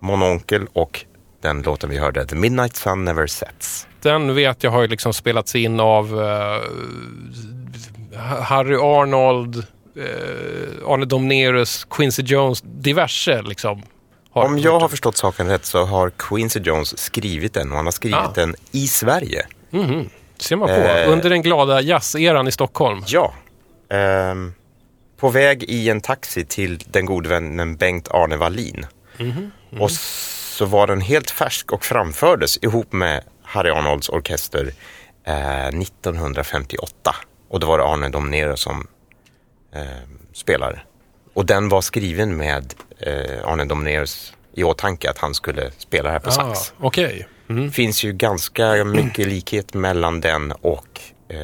Mon 0.00 0.22
Onkel 0.22 0.66
och 0.72 1.04
den 1.42 1.62
låten 1.62 1.90
vi 1.90 1.98
hörde, 1.98 2.26
The 2.26 2.36
Midnight 2.36 2.76
Sun 2.76 3.04
Never 3.04 3.26
Sets. 3.26 3.86
den 4.02 4.34
vet 4.34 4.64
jag 4.64 4.70
har 4.70 4.82
ju 4.82 4.88
liksom 4.88 5.12
spelats 5.12 5.54
in 5.54 5.80
av 5.80 6.20
eh, 6.20 6.62
Harry 8.42 8.76
Arnold, 8.76 9.56
eh, 9.96 10.88
Arne 10.88 11.04
Domnerus, 11.04 11.84
Quincy 11.84 12.22
Jones, 12.22 12.62
diverse 12.64 13.42
liksom. 13.42 13.82
Om 14.32 14.58
jag 14.58 14.80
har 14.80 14.88
förstått 14.88 15.16
saken 15.16 15.46
rätt 15.48 15.64
så 15.64 15.84
har 15.84 16.10
Quincy 16.10 16.60
Jones 16.60 16.98
skrivit 16.98 17.54
den 17.54 17.70
och 17.70 17.76
han 17.76 17.84
har 17.86 17.92
skrivit 17.92 18.16
Ah. 18.18 18.32
den 18.34 18.54
i 18.70 18.86
Sverige. 18.88 19.46
ser 20.38 20.56
man 20.56 20.68
på. 20.68 20.74
Eh. 20.74 21.12
Under 21.12 21.30
den 21.30 21.42
glada 21.42 21.80
jazzeran 21.80 22.48
i 22.48 22.52
Stockholm. 22.52 23.02
Ja. 23.06 23.34
Ehm, 23.90 24.52
på 25.16 25.28
väg 25.28 25.62
i 25.62 25.88
en 25.90 26.00
taxi 26.00 26.44
till 26.44 26.78
den 26.78 27.06
gode 27.06 27.28
vännen 27.28 27.76
Bengt-Arne 27.76 28.36
Wallin. 28.36 28.86
Och 29.80 29.90
så 29.90 30.64
var 30.64 30.86
den 30.86 31.00
helt 31.00 31.30
färsk 31.30 31.72
och 31.72 31.84
framfördes 31.84 32.58
ihop 32.62 32.92
med 32.92 33.24
Harry 33.42 33.70
Arnolds 33.70 34.08
orkester 34.08 34.72
eh, 35.26 35.66
1958. 35.68 37.14
Och 37.48 37.60
då 37.60 37.66
var 37.66 37.78
det 37.78 37.84
Arne 37.84 38.08
Domnero 38.08 38.56
som 38.56 38.86
eh, 39.74 39.82
spelade. 40.34 40.80
Och 41.40 41.46
den 41.46 41.68
var 41.68 41.80
skriven 41.80 42.36
med 42.36 42.74
eh, 42.98 43.48
Arne 43.48 43.64
Domneros 43.64 44.32
i 44.54 44.64
åtanke 44.64 45.10
att 45.10 45.18
han 45.18 45.34
skulle 45.34 45.70
spela 45.78 46.10
här 46.10 46.18
på 46.18 46.28
Ah, 46.28 46.32
sax. 46.32 46.72
Okej. 46.78 47.28
Det 47.46 47.70
finns 47.70 48.04
ju 48.04 48.12
ganska 48.12 48.84
mycket 48.84 49.26
likhet 49.26 49.74
mellan 49.74 50.20
den 50.20 50.52
och 50.52 51.00
eh, 51.28 51.38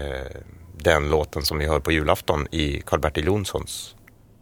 den 0.78 1.10
låten 1.10 1.42
som 1.42 1.58
vi 1.58 1.66
hör 1.66 1.80
på 1.80 1.92
julafton 1.92 2.46
i 2.50 2.82
Karl-Bertil 2.86 3.24
Jonssons. 3.26 3.94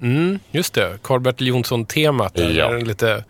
Mm, 0.03 0.38
just 0.51 0.75
det. 0.75 0.99
Karl-Bertil 1.03 1.47
Jonsson-temat. 1.47 2.33
Ja. 2.38 2.69
Den 2.69 2.85
lite 2.85 3.25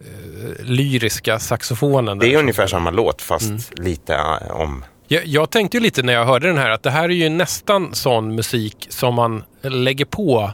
eh, 0.00 0.64
lyriska 0.64 1.38
saxofonen. 1.38 2.18
Det 2.18 2.34
är 2.34 2.38
ungefär 2.38 2.66
samma 2.66 2.90
låt 2.90 3.22
fast 3.22 3.78
lite 3.78 4.14
eh, 4.14 4.50
om... 4.50 4.84
Jag, 5.08 5.26
jag 5.26 5.50
tänkte 5.50 5.76
ju 5.76 5.82
lite 5.82 6.02
när 6.02 6.12
jag 6.12 6.24
hörde 6.24 6.46
den 6.48 6.58
här 6.58 6.70
att 6.70 6.82
det 6.82 6.90
här 6.90 7.04
är 7.04 7.08
ju 7.14 7.28
nästan 7.28 7.94
sån 7.94 8.34
musik 8.34 8.86
som 8.90 9.14
man 9.14 9.44
lägger 9.62 10.04
på 10.04 10.52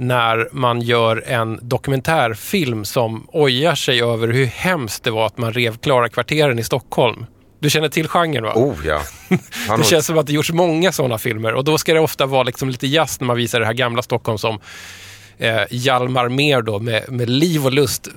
när 0.00 0.48
man 0.52 0.80
gör 0.80 1.24
en 1.26 1.58
dokumentärfilm 1.62 2.84
som 2.84 3.26
ojar 3.32 3.74
sig 3.74 4.02
över 4.02 4.28
hur 4.28 4.46
hemskt 4.46 5.04
det 5.04 5.10
var 5.10 5.26
att 5.26 5.38
man 5.38 5.52
rev 5.52 5.76
Klara 5.76 6.08
kvarteren 6.08 6.58
i 6.58 6.64
Stockholm. 6.64 7.26
Du 7.58 7.70
känner 7.70 7.88
till 7.88 8.08
genren 8.08 8.44
va? 8.44 8.52
Oh 8.56 8.86
ja. 8.86 9.00
Det 9.76 9.84
känns 9.84 10.06
som 10.06 10.18
att 10.18 10.26
det 10.26 10.32
gjorts 10.32 10.52
många 10.52 10.92
sådana 10.92 11.18
filmer 11.18 11.54
och 11.54 11.64
då 11.64 11.78
ska 11.78 11.94
det 11.94 12.00
ofta 12.00 12.26
vara 12.26 12.42
liksom 12.42 12.68
lite 12.68 12.86
jazz 12.86 13.20
när 13.20 13.26
man 13.26 13.36
visar 13.36 13.60
det 13.60 13.66
här 13.66 13.72
gamla 13.72 14.02
Stockholm 14.02 14.38
som 14.38 14.60
eh, 15.38 15.60
Hjalmar 15.70 16.28
Mer 16.28 16.62
då 16.62 16.78
med, 16.78 17.12
med 17.12 17.30
liv 17.30 17.66
och 17.66 17.72
lust 17.72 18.08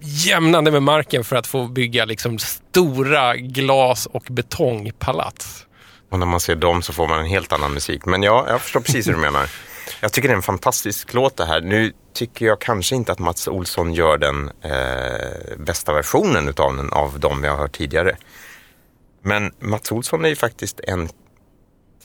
jämnande 0.00 0.70
med 0.70 0.82
marken 0.82 1.24
för 1.24 1.36
att 1.36 1.46
få 1.46 1.66
bygga 1.66 2.04
liksom 2.04 2.38
stora 2.38 3.36
glas 3.36 4.06
och 4.06 4.24
betongpalats. 4.30 5.66
Och 6.10 6.18
när 6.18 6.26
man 6.26 6.40
ser 6.40 6.56
dem 6.56 6.82
så 6.82 6.92
får 6.92 7.08
man 7.08 7.20
en 7.20 7.26
helt 7.26 7.52
annan 7.52 7.74
musik. 7.74 8.04
Men 8.04 8.22
ja, 8.22 8.46
jag 8.48 8.60
förstår 8.60 8.80
precis 8.80 9.08
hur 9.08 9.12
du 9.12 9.18
menar. 9.30 9.48
Jag 10.00 10.12
tycker 10.12 10.28
det 10.28 10.34
är 10.34 10.36
en 10.36 10.42
fantastisk 10.42 11.14
låt 11.14 11.36
det 11.36 11.44
här. 11.44 11.60
Nu 11.60 11.92
tycker 12.12 12.46
jag 12.46 12.60
kanske 12.60 12.94
inte 12.96 13.12
att 13.12 13.18
Mats 13.18 13.48
Olsson 13.48 13.92
gör 13.94 14.18
den 14.18 14.50
eh, 14.62 15.56
bästa 15.58 15.92
versionen 15.92 16.48
utav 16.48 16.76
den 16.76 16.92
av 16.92 17.20
de 17.20 17.42
vi 17.42 17.48
har 17.48 17.56
hört 17.56 17.72
tidigare. 17.72 18.16
Men 19.22 19.52
Mats 19.58 19.92
Olsson 19.92 20.24
är 20.24 20.28
ju 20.28 20.36
faktiskt 20.36 20.80
en 20.80 21.08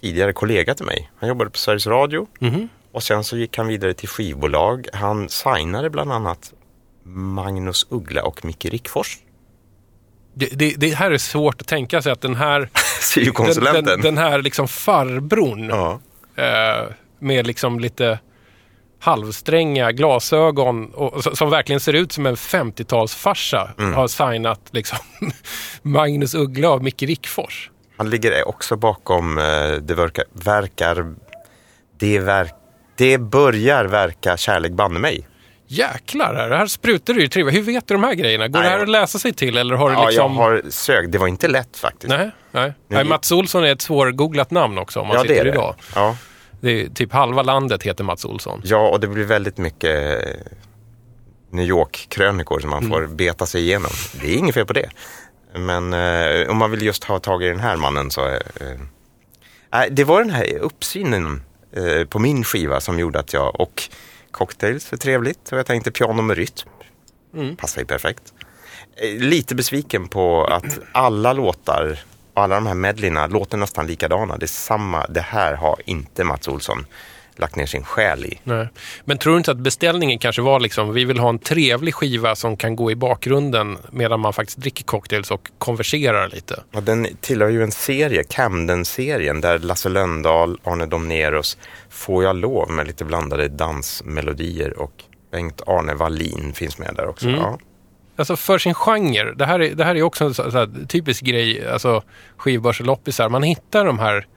tidigare 0.02 0.34
kollega 0.34 0.76
till 0.76 0.86
mig. 0.86 1.12
Han 1.20 1.30
jobbade 1.30 1.50
på 1.50 1.58
Sveriges 1.58 1.88
Radio 1.88 2.28
och 2.92 3.04
sen 3.04 3.24
så 3.24 3.38
gick 3.38 3.58
han 3.58 3.68
vidare 3.68 3.94
till 3.94 4.10
skivbolag. 4.10 4.88
Han 4.94 5.30
signade 5.30 5.90
bland 5.90 6.12
annat 6.12 6.54
Magnus 7.04 7.86
Uggla 7.90 8.24
och 8.24 8.46
Micke 8.46 8.66
Rickfors. 8.66 9.18
Det, 10.34 10.46
det, 10.46 10.74
det 10.78 10.90
här 10.96 11.12
är 11.12 11.18
svårt 11.18 11.62
att 11.62 11.68
tänka 11.68 12.02
sig 12.02 12.12
att 12.12 12.22
den 12.22 12.36
här, 12.36 12.70
den, 13.74 13.86
den, 13.86 14.02
den 14.02 14.18
här 14.18 14.42
liksom 14.42 14.68
farbrorn 14.68 15.70
Ja. 15.70 16.00
eh, 16.44 16.86
med 17.20 17.48
liksom 17.48 17.80
lite 17.80 18.20
halvstränga 19.02 19.92
glasögon 19.92 20.94
och, 20.94 21.24
som 21.24 21.50
verkligen 21.50 21.80
ser 21.80 21.94
ut 21.94 22.12
som 22.12 22.26
en 22.26 22.36
50-talsfarsa 22.36 23.68
Mm. 23.80 23.94
har 23.94 24.08
signat 24.08 24.62
liksom 24.72 24.98
Magnus 25.82 26.36
Uggla 26.36 26.70
och 26.70 26.84
Micke 26.84 27.02
Rickfors. 27.04 27.70
Han 27.98 28.10
ligger 28.10 28.48
också 28.48 28.76
bakom 28.76 29.38
eh, 29.38 29.44
Det 29.82 29.94
verkar, 29.94 30.26
verkar 30.32 31.14
det, 32.00 32.20
verk, 32.20 32.54
det 32.98 33.18
börjar 33.18 33.86
verka 33.86 34.38
kärlek 34.38 34.72
banne 34.72 35.00
mig. 35.00 35.28
Jäklar, 35.68 36.36
här, 36.36 36.50
här 36.50 36.68
sprutar 36.68 37.14
det 37.14 37.22
ju 37.22 37.28
trivia. 37.28 37.52
Hur 37.52 37.62
vet 37.62 37.88
du 37.88 37.94
de 37.94 38.04
här 38.04 38.14
grejerna? 38.14 38.48
Går 38.48 38.60
Nej, 38.60 38.70
det 38.70 38.76
här 38.76 38.84
att 38.84 38.90
läsa 38.90 39.20
sig 39.20 39.34
till 39.34 39.58
eller 39.58 39.76
har 39.76 39.90
du 39.90 39.96
Ja, 39.96 40.06
liksom... 40.08 40.34
jag 40.34 40.42
har 40.42 40.62
sökt. 40.70 41.12
Det 41.12 41.18
var 41.18 41.28
inte 41.28 41.48
lätt 41.48 41.78
faktiskt. 41.78 42.10
Nej, 42.10 42.32
nej. 42.52 42.74
Nej. 42.88 43.04
Mats 43.04 43.32
Olsson 43.32 43.64
är 43.64 43.72
ett 43.72 43.82
svårgooglat 43.82 44.52
namn 44.52 44.78
också 44.78 45.00
om 45.00 45.08
man 45.08 45.16
ja, 45.16 45.22
sitter 45.22 45.34
det 45.34 45.40
är 45.40 45.46
det. 45.46 45.52
idag. 45.52 45.76
Ja. 45.96 46.16
Det 46.62 46.82
är 46.82 46.90
typ 46.90 47.14
halva 47.14 47.42
landet 47.42 47.84
heter 47.84 48.04
Mats 48.04 48.26
Olsson. 48.26 48.62
ja, 48.64 48.90
och 48.90 49.00
det 49.00 49.08
blir 49.08 49.24
väldigt 49.26 49.58
mycket 49.58 50.24
eh, 50.26 50.42
New 51.52 51.66
York-krönikor 51.66 52.60
som 52.60 52.70
man 52.70 52.80
Mm. 52.86 52.92
får 52.92 53.08
beta 53.16 53.46
sig 53.46 53.62
igenom. 53.62 53.92
Det 54.22 54.28
är 54.34 54.38
inget 54.38 54.56
fel 54.56 54.66
på 54.66 54.74
det. 54.74 54.90
Men 55.54 55.94
eh, 55.94 56.50
om 56.50 56.58
man 56.58 56.72
vill 56.72 56.82
just 56.82 57.04
ha 57.04 57.20
tag 57.20 57.44
i 57.44 57.48
den 57.48 57.60
här 57.60 57.78
mannen 57.78 58.12
så... 58.12 58.26
Eh, 58.26 58.38
eh, 59.74 59.90
det 59.92 60.04
var 60.04 60.20
den 60.22 60.30
här 60.30 60.58
uppsynen 60.58 61.44
eh, 61.76 62.06
på 62.08 62.20
min 62.20 62.44
skiva 62.44 62.80
som 62.82 63.00
gjorde 63.00 63.20
att 63.20 63.34
jag... 63.34 63.60
Och 63.62 63.84
cocktails 64.32 64.94
är 64.94 64.98
trevligt 64.98 65.52
och 65.52 65.58
jag 65.58 65.66
tänkte 65.66 65.92
piano 65.92 66.22
med 66.22 66.38
rytm. 66.38 66.70
Mm. 67.36 67.56
Passar 67.56 67.82
ju 67.82 67.86
perfekt. 67.88 68.34
Eh, 68.96 69.10
Lite 69.20 69.56
besviken 69.56 70.08
på 70.08 70.46
att 70.46 70.80
alla 70.92 71.34
låtar 71.34 72.00
alla 72.40 72.56
de 72.56 72.68
här 72.68 72.74
medleyna 72.74 73.28
låter 73.28 73.58
nästan 73.58 73.88
likadana. 73.88 74.38
Det 74.38 74.46
är 74.46 74.48
samma. 74.48 75.06
Det 75.08 75.22
här 75.22 75.54
har 75.54 75.76
inte 75.86 76.24
Mats 76.24 76.48
Olsson 76.48 76.86
lagt 77.40 77.56
ner 77.56 77.66
sin 77.66 77.84
själ 77.84 78.26
i. 78.26 78.40
Nej. 78.44 78.68
Men 79.06 79.18
tror 79.18 79.34
du 79.34 79.38
inte 79.38 79.52
att 79.52 79.58
beställningen 79.58 80.20
kanske 80.20 80.42
var 80.42 80.60
liksom, 80.60 80.94
vi 80.94 81.06
vill 81.06 81.20
ha 81.20 81.30
en 81.30 81.40
trevlig 81.40 81.94
skiva 81.94 82.36
som 82.36 82.58
kan 82.58 82.76
gå 82.76 82.92
i 82.92 82.96
bakgrunden 82.96 83.78
medan 83.92 84.20
man 84.20 84.34
faktiskt 84.34 84.58
dricker 84.58 84.84
cocktails 84.84 85.32
och 85.32 85.50
konverserar 85.58 86.28
lite? 86.30 86.64
Ja, 86.72 86.82
den 86.82 87.08
tillhör 87.22 87.50
ju 87.50 87.64
en 87.64 87.72
serie, 87.72 88.24
Camden-serien, 88.24 89.42
där 89.42 89.60
Lasse 89.60 89.90
Lönndahl, 89.90 90.60
Arne 90.64 90.86
Domneros, 90.86 91.58
Får 91.90 92.24
jag 92.24 92.36
lov 92.36 92.72
med 92.72 92.88
lite 92.88 93.06
blandade 93.06 93.48
dansmelodier 93.48 94.80
och 94.80 95.04
Bengt-Arne 95.32 95.94
Wallin 95.94 96.54
finns 96.54 96.78
med 96.78 96.94
där 96.96 97.08
också. 97.08 97.28
Mm. 97.28 97.40
Ja. 97.40 97.60
Alltså 98.20 98.36
för 98.36 98.58
sin 98.58 98.74
genre, 98.74 99.34
det 99.36 99.46
här 99.46 99.60
är, 99.60 99.76
det 99.76 99.84
här 99.84 99.96
är 99.96 100.02
också 100.02 100.26
en 100.26 100.34
så, 100.34 100.52
så 100.52 100.58
här, 100.58 100.88
typisk 100.88 101.24
grej, 101.24 101.68
alltså 101.68 102.04
skivbörseloppisar. 102.38 103.30
Man 103.30 103.44
hittar 103.44 103.86
de 103.86 104.00
här 104.00 104.28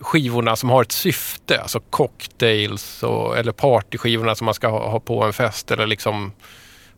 skivorna 0.00 0.56
som 0.56 0.70
har 0.70 0.82
ett 0.82 0.92
syfte, 0.92 1.60
alltså 1.60 1.80
cocktails 1.80 3.02
och, 3.02 3.38
eller 3.38 3.52
partyskivorna 3.52 4.34
som 4.34 4.44
man 4.44 4.54
ska 4.54 4.68
ha, 4.68 4.90
ha 4.90 5.00
på 5.00 5.24
en 5.24 5.32
fest 5.32 5.70
eller 5.70 5.86
liksom 5.86 6.32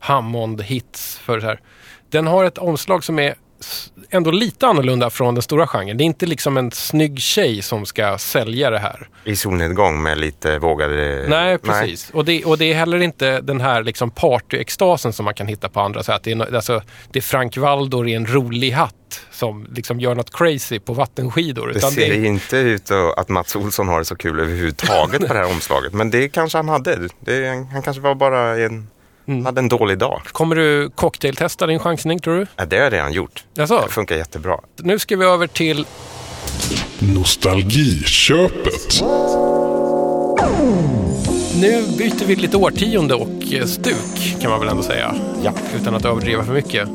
Hammond-hits 0.01 1.19
för 1.19 1.41
så 1.41 1.47
här. 1.47 1.61
Den 2.11 2.27
har 2.27 2.45
ett 2.45 2.59
omslag 2.59 3.05
som 3.05 3.19
är 3.19 3.35
ändå 4.11 4.31
lite 4.31 4.67
annorlunda 4.67 5.11
från 5.11 5.35
den 5.35 5.43
stora 5.43 5.67
genren. 5.67 5.97
Det 5.97 6.05
är 6.05 6.07
inte 6.07 6.27
liksom 6.27 6.57
en 6.57 6.71
snygg 6.71 7.21
tjej 7.21 7.63
som 7.63 7.87
ska 7.87 8.19
sälja 8.19 8.71
det 8.71 8.79
här. 8.79 9.09
I 9.25 9.37
solnedgång 9.37 10.03
med 10.03 10.19
lite 10.19 10.59
vågade... 10.59 11.25
Nej, 11.29 11.59
precis. 11.59 12.11
Och, 12.11 12.25
det, 12.25 12.45
och 12.45 12.59
det 12.59 12.73
är 12.73 12.75
heller 12.75 13.03
inte 13.03 13.41
den 13.41 13.61
här 13.61 13.83
liksom 13.83 14.11
partyextasen 14.11 15.13
som 15.13 15.25
man 15.25 15.35
kan 15.35 15.47
hitta 15.47 15.69
på 15.69 15.81
andra 15.81 16.03
sätt. 16.03 16.21
Det 16.23 16.33
är, 16.33 16.55
alltså, 16.55 16.83
det 17.13 17.19
är 17.19 17.23
Frank 17.23 17.57
Waldor 17.57 18.09
i 18.09 18.15
en 18.15 18.27
rolig 18.27 18.71
hatt 18.71 18.95
som 19.31 19.67
liksom 19.75 20.01
gör 20.01 20.15
något 20.15 20.37
crazy 20.37 20.79
på 20.79 20.93
vattenskidor. 20.93 21.71
Det 21.75 21.81
ser 21.81 22.09
det 22.09 22.27
inte 22.27 22.57
ut 22.57 22.91
att 22.91 23.25
att 23.25 23.29
Mats 23.29 23.57
Olsson 23.57 23.89
har 23.89 23.99
det 23.99 24.05
så 24.05 24.17
kul 24.17 24.41
överhuvudtaget 24.41 25.21
på 25.29 25.33
det 25.33 25.39
här 25.39 25.53
omslaget. 25.53 25.93
Men 25.93 26.11
det 26.11 26.29
kanske 26.29 26.59
han 26.59 26.69
hade. 26.69 27.09
Det, 27.21 27.49
han 27.73 27.83
kanske 27.83 28.03
var 28.03 28.15
bara 28.15 28.65
en, 28.65 28.89
Mm. 29.27 29.47
hade 29.47 29.59
en 29.61 29.69
dålig 29.69 29.99
dag. 29.99 30.21
kommer 30.33 30.57
du 30.57 30.91
cocktailtesta 30.91 31.67
din 31.67 31.79
chansning 31.79 32.19
tror 32.19 32.35
du? 32.37 32.47
Ja, 32.57 32.65
det 32.65 32.77
har 32.77 32.85
jag 32.85 32.93
redan 32.93 33.13
gjort. 33.13 33.45
Jaså? 33.55 33.81
Det 33.87 33.93
funkar 33.93 34.17
jättebra. 34.17 34.59
Nu 34.77 34.99
ska 34.99 35.17
vi 35.17 35.25
över 35.25 35.47
till 35.47 35.87
Nostalgiköpet. 36.99 39.03
Nu 41.61 41.83
byter 41.99 42.27
vi 42.27 42.37
lite 42.37 42.57
årtionde 42.57 43.15
och 43.15 43.53
eh, 43.53 43.65
stuk 43.65 44.37
kan 44.41 44.51
man 44.51 44.61
väl 44.61 44.69
ändå 44.69 44.83
säga. 44.83 45.15
Ja. 45.45 45.53
Utan 45.81 45.95
att 45.95 46.05
överdriva 46.05 46.45
för 46.45 46.53
mycket. 46.53 46.89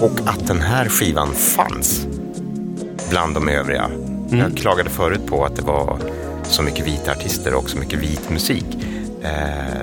Och 0.00 0.20
att 0.26 0.46
den 0.46 0.60
här 0.60 0.88
skivan 0.88 1.34
fanns 1.34 2.06
bland 3.10 3.34
de 3.34 3.48
övriga. 3.48 3.90
Jag 4.30 4.56
klagade 4.56 4.90
förut 4.90 5.26
på 5.26 5.44
att 5.44 5.56
det 5.56 5.62
var 5.62 5.98
så 6.42 6.62
mycket 6.62 6.86
vita 6.86 7.12
artister 7.12 7.54
och 7.54 7.70
så 7.70 7.78
mycket 7.78 7.98
vit 7.98 8.30
musik. 8.30 8.64
Eh, 9.22 9.82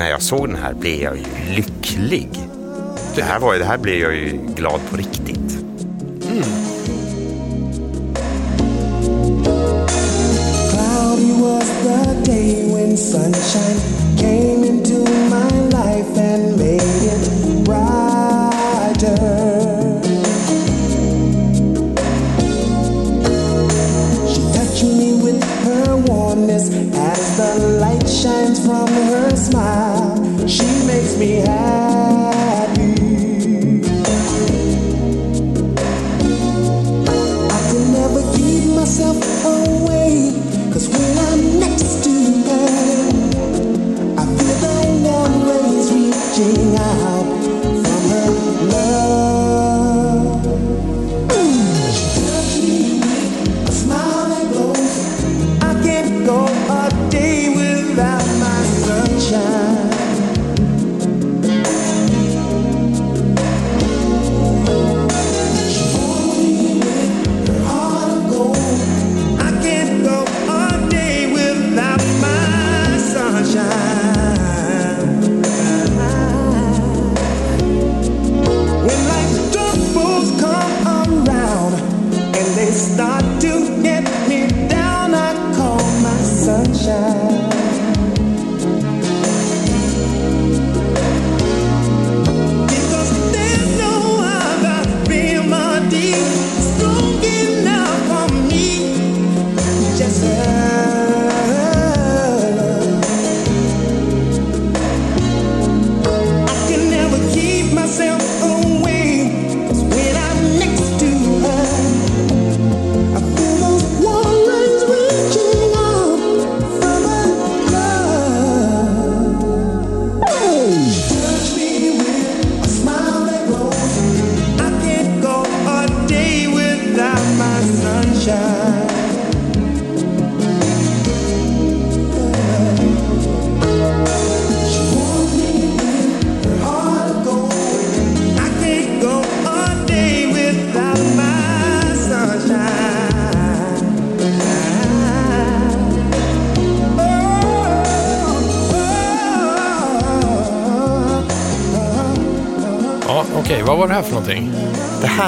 när 0.00 0.10
jag 0.10 0.22
såg 0.22 0.48
den 0.48 0.56
här 0.56 0.74
blev 0.74 1.02
jag 1.02 1.16
ju 1.16 1.24
lycklig. 1.54 2.28
Det 3.14 3.22
här, 3.22 3.38
var, 3.38 3.54
det 3.54 3.64
här 3.64 3.78
blev 3.78 4.00
jag 4.00 4.14
ju 4.14 4.38
glad 4.56 4.80
på 4.90 4.96
riktigt. 4.96 5.58
Mm. 6.30 6.42
Cloudy 10.70 11.32
was 11.42 11.70
the 11.82 12.30
day 12.30 12.74
when 12.74 12.96
sunshine 12.96 13.89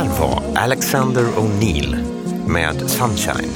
här 0.02 0.20
var 0.20 0.42
Alexander 0.54 1.22
O'Neill 1.22 1.96
med 2.46 2.90
Sunshine. 2.90 3.50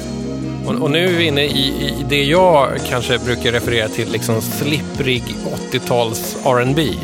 Och, 0.67 0.75
och 0.75 0.91
nu 0.91 1.05
är 1.05 1.13
vi 1.13 1.25
inne 1.25 1.45
i, 1.45 1.67
i 2.01 2.07
det 2.09 2.25
jag 2.25 2.69
kanske 2.89 3.19
brukar 3.19 3.53
referera 3.53 3.89
till, 3.89 4.13
liksom 4.13 4.41
slipprig 4.41 5.23
80-tals 5.73 6.37
R&B. 6.45 6.95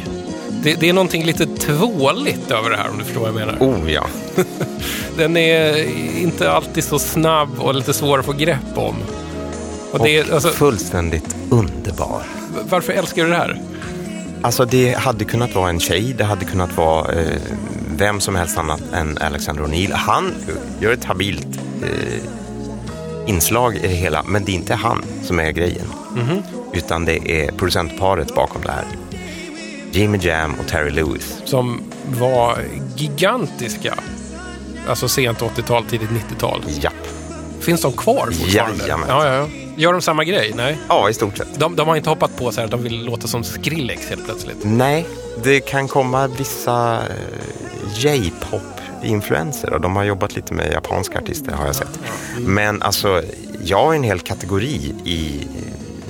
Det, 0.62 0.74
det 0.80 0.88
är 0.88 0.92
någonting 0.92 1.24
lite 1.24 1.46
tvåligt 1.46 2.50
över 2.50 2.70
det 2.70 2.76
här 2.76 2.90
om 2.90 2.98
du 2.98 3.04
förstår 3.04 3.20
vad 3.20 3.28
jag 3.28 3.34
menar. 3.34 3.56
Oh 3.60 3.92
ja. 3.92 4.06
Den 5.16 5.36
är 5.36 5.84
inte 6.18 6.50
alltid 6.52 6.84
så 6.84 6.98
snabb 6.98 7.48
och 7.58 7.74
lite 7.74 7.92
svår 7.92 8.18
att 8.18 8.26
få 8.26 8.32
grepp 8.32 8.76
om. 8.78 8.96
Och 9.92 9.98
det 10.04 10.18
är, 10.18 10.28
och 10.28 10.34
alltså, 10.34 10.48
fullständigt 10.48 11.36
underbar. 11.50 12.22
varför 12.68 12.92
älskar 12.92 13.24
du 13.24 13.30
det 13.30 13.36
här? 13.36 13.60
Alltså 14.42 14.64
det 14.64 14.98
hade 14.98 15.24
kunnat 15.24 15.54
vara 15.54 15.68
en 15.68 15.80
tjej, 15.80 16.14
det 16.18 16.24
hade 16.24 16.44
kunnat 16.44 16.76
vara 16.76 17.12
eh, 17.12 17.26
vem 18.02 18.20
som 18.20 18.36
helst 18.36 18.58
annat 18.58 18.82
än 18.92 19.18
Alexander 19.18 19.62
O'Neill. 19.62 19.92
Han 19.92 20.34
gör 20.80 20.92
ett 20.92 21.04
habilt 21.04 21.58
eh, 21.82 22.24
inslag 23.26 23.76
i 23.76 23.78
det 23.78 23.88
hela, 23.88 24.22
men 24.22 24.44
det 24.44 24.52
är 24.52 24.54
inte 24.54 24.74
han 24.74 25.04
som 25.22 25.40
är 25.40 25.50
grejen. 25.50 25.86
Utan 26.72 27.04
det 27.04 27.30
är 27.30 27.52
producentparet 27.52 28.34
bakom 28.34 28.62
det 28.62 28.72
här. 28.72 28.84
Jimmy 29.92 30.18
Jam 30.18 30.54
och 30.54 30.68
Terry 30.68 30.90
Lewis. 30.90 31.42
Som 31.44 31.80
var 32.18 32.58
gigantiska. 32.96 33.94
Alltså 34.88 35.08
sent 35.08 35.38
80-tal, 35.38 35.84
tidigt 35.84 36.10
90-tal. 36.10 36.64
Japp. 36.68 37.08
Finns 37.60 37.82
de 37.82 37.92
kvar 37.92 38.30
fortfarande? 38.32 38.82
Jajamän. 38.82 39.08
Ja, 39.08 39.26
ja, 39.26 39.34
ja. 39.34 39.61
Gör 39.76 39.92
de 39.92 40.02
samma 40.02 40.24
grej? 40.24 40.52
Nej. 40.56 40.78
Ja, 40.88 41.10
i 41.10 41.14
stort 41.14 41.36
sett. 41.36 41.60
De, 41.60 41.76
de 41.76 41.88
har 41.88 41.96
inte 41.96 42.10
hoppat 42.10 42.36
på 42.36 42.52
så 42.52 42.60
här 42.60 42.64
att 42.64 42.70
de 42.70 42.82
vill 42.82 43.04
låta 43.04 43.28
som 43.28 43.44
Skrillex 43.44 44.08
helt 44.08 44.24
plötsligt. 44.24 44.58
Nej, 44.62 45.06
det 45.44 45.60
kan 45.60 45.88
komma 45.88 46.26
vissa 46.26 46.94
eh, 46.94 48.04
J-pop-influenser 48.04 49.72
och 49.72 49.80
de 49.80 49.96
har 49.96 50.04
jobbat 50.04 50.36
lite 50.36 50.54
med 50.54 50.72
japanska 50.72 51.18
artister 51.18 51.52
har 51.52 51.66
jag 51.66 51.74
sett. 51.74 52.00
Men 52.38 52.82
alltså, 52.82 53.22
jag 53.64 53.84
har 53.84 53.94
en 53.94 54.02
hel 54.02 54.20
kategori 54.20 54.94
i, 55.04 55.46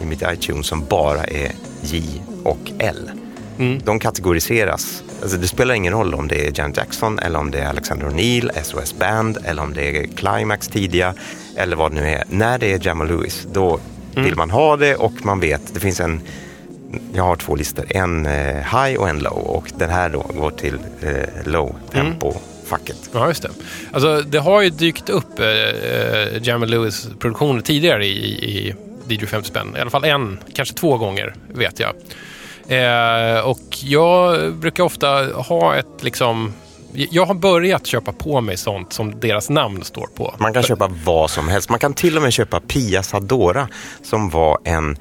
i 0.03 0.05
mitt 0.05 0.23
iTunes 0.33 0.67
som 0.67 0.85
bara 0.85 1.25
är 1.25 1.53
J 1.83 2.23
och 2.45 2.71
L. 2.79 3.11
Mm. 3.59 3.81
De 3.85 3.99
kategoriseras. 3.99 5.03
Alltså 5.23 5.37
det 5.37 5.49
spelar 5.49 5.75
ingen 5.75 5.93
roll 5.93 6.15
om 6.15 6.29
det 6.29 6.47
är 6.47 6.53
Jan 6.55 6.73
Jackson 6.77 7.19
eller 7.19 7.39
om 7.39 7.51
det 7.51 7.59
är 7.59 7.69
Alexander 7.69 8.07
O'Neill, 8.07 8.63
SOS 8.63 8.95
Band 8.99 9.39
eller 9.45 9.63
om 9.63 9.75
det 9.75 9.99
är 9.99 10.07
Climax 10.07 10.69
tidiga 10.69 11.15
eller 11.57 11.77
vad 11.77 11.91
det 11.91 12.01
nu 12.01 12.09
är. 12.09 12.25
När 12.29 12.59
det 12.59 12.73
är 12.73 12.87
Jamal 12.87 13.09
Lewis, 13.09 13.47
då 13.53 13.81
Mm. 14.15 14.25
vill 14.25 14.37
man 14.37 14.51
ha 14.51 14.77
det 14.77 14.95
och 14.97 15.13
man 15.25 15.41
vet, 15.41 15.75
det 15.75 15.81
finns 15.81 16.01
en 16.01 16.21
jag 17.15 17.23
har 17.25 17.37
två 17.37 17.57
listor, 17.57 17.85
en 17.89 18.27
eh, 18.27 18.55
high 18.55 19.01
och 19.01 19.09
en 19.09 19.19
low 19.19 19.39
och 19.39 19.71
den 19.79 19.91
här 19.91 20.09
då 20.09 20.19
går 20.35 20.51
till 20.51 20.79
eh, 21.03 21.13
low 21.47 21.75
tempo 21.93 22.33
facket. 22.67 22.97
Ja, 23.13 23.29
just 23.29 23.43
det. 23.43 23.49
Alltså, 23.93 24.21
det 24.23 24.39
har 24.39 24.63
ju 24.63 24.71
dykt 24.71 25.09
upp 25.09 25.39
eh, 25.41 25.47
eh, 25.47 26.43
Jamal 26.43 26.69
Lewis-produktioner 26.71 27.61
tidigare 27.61 28.07
i, 28.07 28.45
i 28.45 28.75
DJ 29.09 29.27
50 29.27 29.49
spänn. 29.49 29.75
I 29.79 29.81
alla 29.81 29.91
fall 29.91 30.05
en, 30.05 30.39
kanske 30.55 30.75
två 30.75 30.97
gånger, 30.99 31.35
vet 31.55 31.81
jag. 31.81 31.95
Eh, 32.69 33.41
och 33.41 33.61
jag 33.83 34.53
brukar 34.55 34.85
ofta 34.85 35.25
ha 35.25 35.77
ett 35.77 35.87
liksom... 36.03 36.53
Jag 36.95 37.27
har 37.27 37.35
börjat 37.35 37.87
köpa 37.87 38.13
på 38.13 38.41
mig 38.41 38.57
sånt 38.57 38.93
som 38.93 39.21
deras 39.21 39.51
namn 39.51 39.85
står 39.85 40.07
på. 40.07 40.35
Man 40.39 40.53
kan 40.53 40.63
köpa 40.63 40.91
vad 41.05 41.31
som 41.31 41.49
helst. 41.49 41.71
Man 41.71 41.79
kan 41.79 41.95
till 41.95 42.17
och 42.17 42.23
med 42.23 42.33
köpa 42.33 42.61
Pia 42.61 43.03
Sadora 43.03 43.69
som 44.03 44.31
var 44.31 44.59
en 44.65 44.97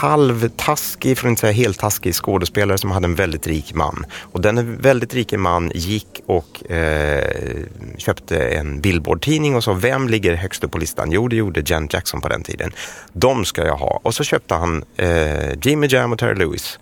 halvtaskig, 0.00 1.18
för 1.18 1.26
att 1.26 1.30
inte 1.30 1.40
säga 1.40 1.52
heltaskig 1.52 2.14
skådespelare 2.14 2.78
som 2.78 2.90
hade 2.90 3.04
en 3.04 3.14
väldigt 3.14 3.46
rik 3.46 3.74
man. 3.74 4.06
Och 4.20 4.40
den 4.40 4.76
väldigt 4.76 5.14
rike 5.14 5.38
man 5.38 5.72
gick 5.74 6.22
och 6.26 6.70
eh, 6.70 7.64
köpte 7.98 8.48
en 8.48 8.80
Billboard-tidning 8.80 9.56
och 9.56 9.64
sa 9.64 9.72
vem 9.72 10.08
ligger 10.08 10.34
högst 10.34 10.64
upp 10.64 10.70
på 10.70 10.78
listan? 10.78 11.12
Jo, 11.12 11.28
det 11.28 11.36
gjorde 11.36 11.62
Jan 11.66 11.88
Jackson 11.90 12.20
på 12.20 12.28
den 12.28 12.42
tiden. 12.42 12.72
De 13.12 13.44
ska 13.44 13.66
jag 13.66 13.76
ha. 13.76 14.00
Och 14.02 14.14
så 14.14 14.24
köpte 14.24 14.54
han 14.54 14.84
eh, 14.96 15.58
Jimmy 15.62 15.86
Jam 15.86 16.12
och 16.12 16.18
Terry 16.18 16.34
Lewis 16.34 16.78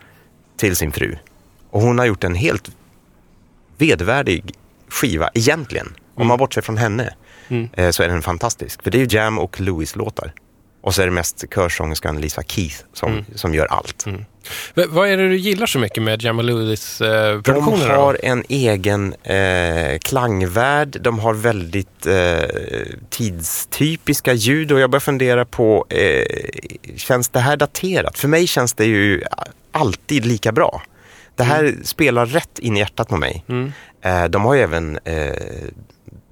till 0.57 0.77
sin 0.77 0.93
fru. 0.93 1.17
Och 1.71 1.81
hon 1.81 1.99
har 1.99 2.07
gjort 2.07 2.25
en 2.25 2.35
helt 2.35 2.71
vedvärdig 3.79 4.55
skiva 4.89 5.31
egentligen. 5.35 5.95
Om 6.15 6.27
man 6.27 6.39
bortser 6.39 6.61
från 6.63 6.77
henne 6.77 7.15
eh, 7.73 7.91
så 7.91 8.03
är 8.03 8.09
den 8.09 8.23
fantastisk. 8.23 8.83
För 8.83 8.91
det 8.91 8.99
är 8.99 9.07
ju 9.07 9.17
Jam 9.19 9.39
och 9.39 9.61
Lewis-låtar. 9.61 10.33
Och 10.81 10.95
så 10.95 11.03
är 11.03 11.07
det 11.07 11.13
mest 11.13 11.45
körsångerskan 11.55 12.21
Lisa 12.21 12.43
Keith 12.43 12.77
som, 12.93 13.25
som 13.35 13.55
gör 13.55 13.67
allt. 13.67 14.05
V- 14.75 14.85
vad 14.89 15.09
är 15.09 15.17
det 15.17 15.29
du 15.29 15.37
gillar 15.37 15.67
så 15.67 15.79
mycket 15.79 16.03
med 16.03 16.19
De 16.19 16.41
Lewis-produktionerna? 16.41 17.95
har 17.95 18.19
en 18.23 18.45
egen 18.49 19.15
eh, 19.23 19.99
klangvärld, 19.99 20.99
de 21.01 21.19
har 21.19 21.35
väldigt 21.35 22.07
eh, 22.07 22.45
tidstypiska 23.11 24.33
ljud 24.33 24.73
och 24.73 24.81
jag 24.81 24.91
börjar 24.91 25.01
fundera 25.01 25.45
på, 25.45 25.87
eh, 25.89 26.25
känns 26.97 27.29
det 27.29 27.41
här 27.41 27.57
daterat? 27.57 28.19
För 28.19 28.29
mig 28.29 28.47
känns 28.47 28.73
det 28.75 28.85
ju 28.85 29.23
alltid 29.73 30.27
lika 30.27 30.53
bra. 30.53 30.83
Det 31.37 31.45
här 31.45 31.75
spelar 31.83 32.27
rätt 32.27 32.59
in 32.59 32.77
i 32.77 32.81
hjärtat 32.81 33.09
på 33.09 33.17
mig. 33.17 33.45
Eh, 34.03 34.25
de 34.25 34.45
har 34.45 34.55
ju 34.55 34.61
även 34.61 34.99
eh, 35.05 35.33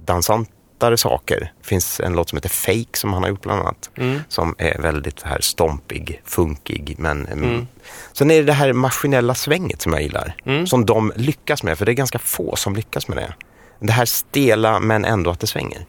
dansantare 0.04 0.96
saker. 0.96 1.52
Det 1.60 1.66
finns 1.68 2.00
en 2.00 2.12
låt 2.12 2.28
som 2.28 2.36
heter 2.36 2.48
Fake 2.48 2.98
som 2.98 3.12
han 3.12 3.22
har 3.22 3.30
gjort 3.30 3.42
bland 3.42 3.60
annat. 3.60 3.90
Som 4.28 4.54
är 4.58 4.78
väldigt 4.82 5.20
så 5.20 5.28
här 5.28 5.40
stompig, 5.40 6.22
funkig. 6.24 6.94
Men, 6.98 7.26
mm. 7.26 7.66
Sen 8.12 8.30
är 8.30 8.34
det 8.36 8.42
det 8.42 8.52
här 8.52 8.72
maskinella 8.72 9.34
svänget 9.34 9.82
som 9.82 9.92
jag 9.92 10.02
gillar. 10.02 10.34
Som 10.66 10.86
de 10.86 11.12
lyckas 11.16 11.62
med, 11.62 11.78
för 11.78 11.86
det 11.86 11.92
är 11.92 11.94
ganska 11.94 12.18
få 12.18 12.56
som 12.56 12.76
lyckas 12.76 13.08
med 13.08 13.16
det. 13.18 13.34
Det 13.78 13.92
här 13.92 14.04
stela 14.04 14.80
men 14.80 15.04
ändå 15.04 15.30
att 15.30 15.40
det 15.40 15.46
svänger. 15.46 15.86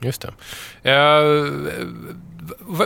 Just 0.00 0.22
det. 0.22 0.32
V- 0.82 0.90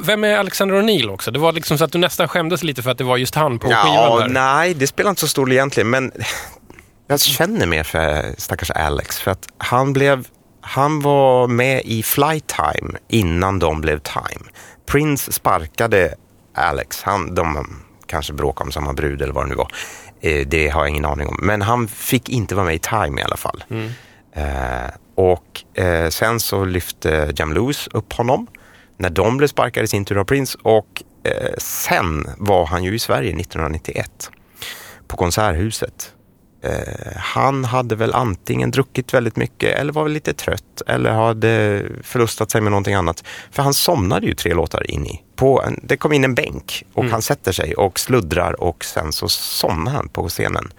vem 0.03 0.25
är 0.25 0.37
Alexander 0.39 0.75
O'Neill 0.83 1.11
också? 1.11 1.31
Det 1.31 1.39
var 1.39 1.53
liksom 1.53 1.79
så 1.79 1.85
att 1.85 1.93
du 1.93 1.99
nästan 1.99 2.29
skämdes 2.29 2.63
lite 2.65 2.83
för 2.83 2.91
att 2.91 2.99
det 2.99 3.05
var 3.05 3.17
just 3.17 3.35
han 3.35 3.59
på 3.59 3.67
skivan 3.67 3.95
Ja, 3.95 4.19
där. 4.21 4.29
nej, 4.29 4.75
det 4.75 4.87
spelar 4.87 5.11
inte 5.11 5.21
så 5.21 5.29
stor 5.29 5.43
roll 5.43 5.53
egentligen, 5.53 5.91
men 5.91 6.13
jag 7.09 7.21
känner 7.21 7.67
mer 7.67 7.83
för 7.83 8.35
stackars 8.39 8.71
Alex. 8.71 9.21
För 9.21 9.31
att 9.31 9.49
han 9.59 9.93
blev, 9.93 10.27
han 10.61 11.01
var 11.01 11.47
med 11.49 11.83
i 11.85 12.03
Flight 12.03 12.47
Time 12.47 12.99
innan 13.09 13.59
de 13.59 13.81
blev 13.81 13.99
Time. 13.99 14.45
Prince 14.87 15.33
sparkade 15.33 16.15
Alex, 16.57 17.03
han, 17.03 17.35
de 17.35 17.67
kanske 18.07 18.33
bråkade 18.33 18.69
om 18.69 18.73
samma 18.73 18.93
brud 18.93 19.23
eller 19.23 19.33
vad 19.33 19.45
det 19.45 19.49
nu 19.49 19.55
var. 19.55 19.73
Eh, 20.21 20.47
det 20.47 20.69
har 20.69 20.81
jag 20.81 20.89
ingen 20.89 21.05
aning 21.05 21.27
om. 21.29 21.39
Men 21.43 21.63
han 21.63 21.89
fick 21.89 22.29
inte 22.29 22.55
vara 22.55 22.67
med 22.67 22.75
i 22.75 22.79
Time 22.79 23.21
i 23.21 23.25
alla 23.25 23.37
fall. 23.37 23.65
Eh, 24.37 24.45
och 25.15 25.81
eh, 25.83 26.09
sen 26.09 26.41
så 26.41 26.65
lyfte 26.65 27.33
Jam 27.37 27.53
Lewis 27.53 27.89
upp 27.93 28.13
honom 28.13 28.47
när 28.97 29.11
de 29.11 29.37
blev 29.37 29.49
sparkade 29.49 29.85
i 29.85 29.89
sin 29.89 30.05
tur 30.05 30.19
av 30.19 30.25
Prince 30.25 30.59
och 30.63 31.03
eh, 31.25 31.55
sen 31.59 32.27
var 32.39 32.67
han 32.67 32.85
ju 32.85 32.95
i 32.95 32.99
Sverige 32.99 33.41
1991 33.41 34.31
på 35.09 35.17
Konserthuset. 35.17 36.13
Eh, 36.63 37.17
han 37.17 37.65
hade 37.65 37.97
väl 37.97 38.15
antingen 38.15 38.71
druckit 38.71 39.15
väldigt 39.15 39.37
mycket 39.37 39.79
eller 39.79 39.93
var 39.93 40.03
väl 40.03 40.13
lite 40.13 40.35
trött 40.35 40.83
eller 40.87 41.11
hade 41.11 41.83
förlustat 42.03 42.51
sig 42.51 42.61
med 42.61 42.73
någonting 42.73 42.95
annat. 42.95 43.25
För 43.51 43.63
han 43.63 43.75
somnade 43.75 44.27
ju 44.27 44.35
tre 44.35 44.55
låtar 44.55 44.91
in 44.91 45.07
i. 45.07 45.23
På 45.37 45.63
en, 45.63 45.81
det 45.83 45.97
kom 45.97 46.13
in 46.13 46.25
en 46.25 46.35
bänk 46.35 46.85
och 46.93 47.05
han 47.05 47.23
sätter 47.23 47.53
sig 47.53 47.75
och 47.75 47.99
sluddrar 48.01 48.61
och 48.61 48.85
sen 48.85 49.13
så 49.13 49.29
somnar 49.29 49.93
han 49.93 50.09
på 50.09 50.29
scenen. 50.29 50.73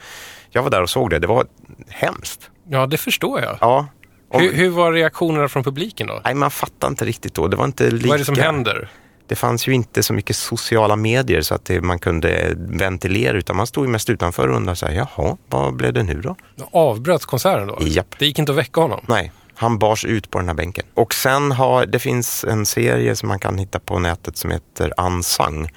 Jag 0.49 0.63
var 0.63 0.69
där 0.69 0.81
och 0.81 0.89
såg 0.89 1.09
det, 1.09 1.19
det 1.19 1.27
var 1.27 1.45
hemskt. 1.89 2.49
Ja, 2.69 2.85
det 2.87 2.97
förstår 2.97 3.41
jag. 3.41 3.57
Ja. 3.61 3.87
Om- 4.35 4.41
Hur, 4.41 4.53
hur 4.53 4.69
var 4.69 4.93
reaktionerna 4.93 5.47
från 5.47 5.63
publiken 5.63 6.07
då? 6.07 6.21
Nej, 6.25 6.33
man 6.35 6.51
fattar 6.51 6.87
inte 6.87 7.05
riktigt 7.05 7.33
då. 7.33 7.47
Det 7.47 7.55
var 7.57 7.65
inte 7.65 7.91
lika... 7.91 8.07
Vad 8.07 8.15
är 8.15 8.19
det 8.19 8.25
som 8.25 8.35
händer? 8.35 8.89
Det 9.27 9.35
fanns 9.35 9.67
ju 9.67 9.71
inte 9.73 10.03
så 10.03 10.13
mycket 10.13 10.35
sociala 10.35 10.95
medier 10.95 11.41
så 11.41 11.55
att 11.55 11.65
det, 11.65 11.81
man 11.81 11.99
kunde 11.99 12.53
ventilera 12.57 13.37
utan 13.37 13.55
man 13.55 13.67
stod 13.67 13.85
ju 13.85 13.91
mest 13.91 14.09
utanför 14.09 14.47
och 14.47 14.55
undrade 14.55 14.75
så 14.75 14.85
här, 14.85 14.93
jaha, 14.93 15.37
vad 15.49 15.75
blev 15.75 15.93
det 15.93 16.03
nu 16.03 16.21
då? 16.21 16.35
Avbröts 16.71 17.25
konserten 17.25 17.67
då? 17.67 17.77
Japp. 17.81 18.15
Det 18.19 18.25
gick 18.25 18.39
inte 18.39 18.51
att 18.51 18.57
väcka 18.57 18.81
honom? 18.81 19.05
Nej, 19.07 19.31
han 19.55 19.79
bars 19.79 20.05
ut 20.05 20.31
på 20.31 20.37
den 20.39 20.47
här 20.47 20.55
bänken. 20.55 20.85
Och 20.93 21.13
sen 21.13 21.51
har, 21.51 21.85
det 21.85 21.99
finns 21.99 22.43
en 22.43 22.65
serie 22.65 23.15
som 23.15 23.27
man 23.29 23.39
kan 23.39 23.57
hitta 23.57 23.79
på 23.79 23.99
nätet 23.99 24.37
som 24.37 24.51
heter 24.51 24.93
Unsung. 24.97 25.69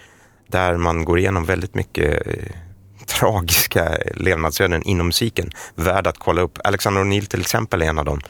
Där 0.46 0.76
man 0.76 1.04
går 1.04 1.18
igenom 1.18 1.44
väldigt 1.44 1.74
mycket 1.74 2.26
eh, 2.26 2.32
tragiska 3.06 3.98
levnadsöden 4.14 4.82
inom 4.82 5.06
musiken. 5.06 5.50
Värd 5.74 6.06
att 6.06 6.18
kolla 6.18 6.40
upp. 6.40 6.58
Alexander 6.64 7.00
O'Neill 7.04 7.26
till 7.26 7.40
exempel 7.40 7.82
är 7.82 7.86
en 7.86 7.98
av 7.98 8.04
dem. 8.04 8.20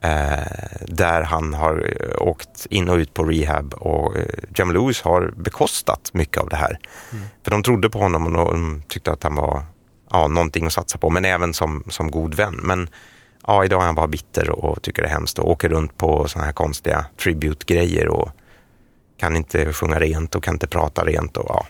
Eh, 0.00 0.86
där 0.86 1.22
han 1.22 1.54
har 1.54 1.96
eh, 2.00 2.22
åkt 2.22 2.66
in 2.70 2.88
och 2.88 2.96
ut 2.96 3.14
på 3.14 3.24
rehab 3.24 3.74
och 3.74 4.16
eh, 4.16 4.24
Jam 4.56 4.72
Lewis 4.72 5.02
har 5.02 5.32
bekostat 5.36 6.10
mycket 6.12 6.42
av 6.42 6.48
det 6.48 6.56
här. 6.56 6.78
För 7.44 7.50
de 7.50 7.62
trodde 7.62 7.90
på 7.90 7.98
honom 7.98 8.26
och 8.26 8.32
de 8.32 8.82
tyckte 8.88 9.12
att 9.12 9.22
han 9.22 9.34
var 9.34 9.62
ja, 10.10 10.28
någonting 10.28 10.66
att 10.66 10.72
satsa 10.72 10.98
på, 10.98 11.10
men 11.10 11.24
även 11.24 11.54
som, 11.54 11.84
som 11.88 12.10
god 12.10 12.34
vän. 12.34 12.60
Men 12.62 12.88
ja, 13.46 13.64
idag 13.64 13.82
är 13.82 13.86
han 13.86 13.94
bara 13.94 14.06
bitter 14.06 14.50
och 14.50 14.82
tycker 14.82 15.02
det 15.02 15.08
är 15.08 15.12
hemskt 15.12 15.38
och 15.38 15.50
åker 15.50 15.68
runt 15.68 15.96
på 15.96 16.28
sådana 16.28 16.46
här 16.46 16.52
konstiga 16.52 17.06
tribute-grejer 17.22 18.08
och 18.08 18.30
kan 19.16 19.36
inte 19.36 19.72
sjunga 19.72 20.00
rent 20.00 20.34
och 20.34 20.44
kan 20.44 20.54
inte 20.54 20.66
prata 20.66 21.04
rent. 21.04 21.36
Och, 21.36 21.46
ja. 21.48 21.66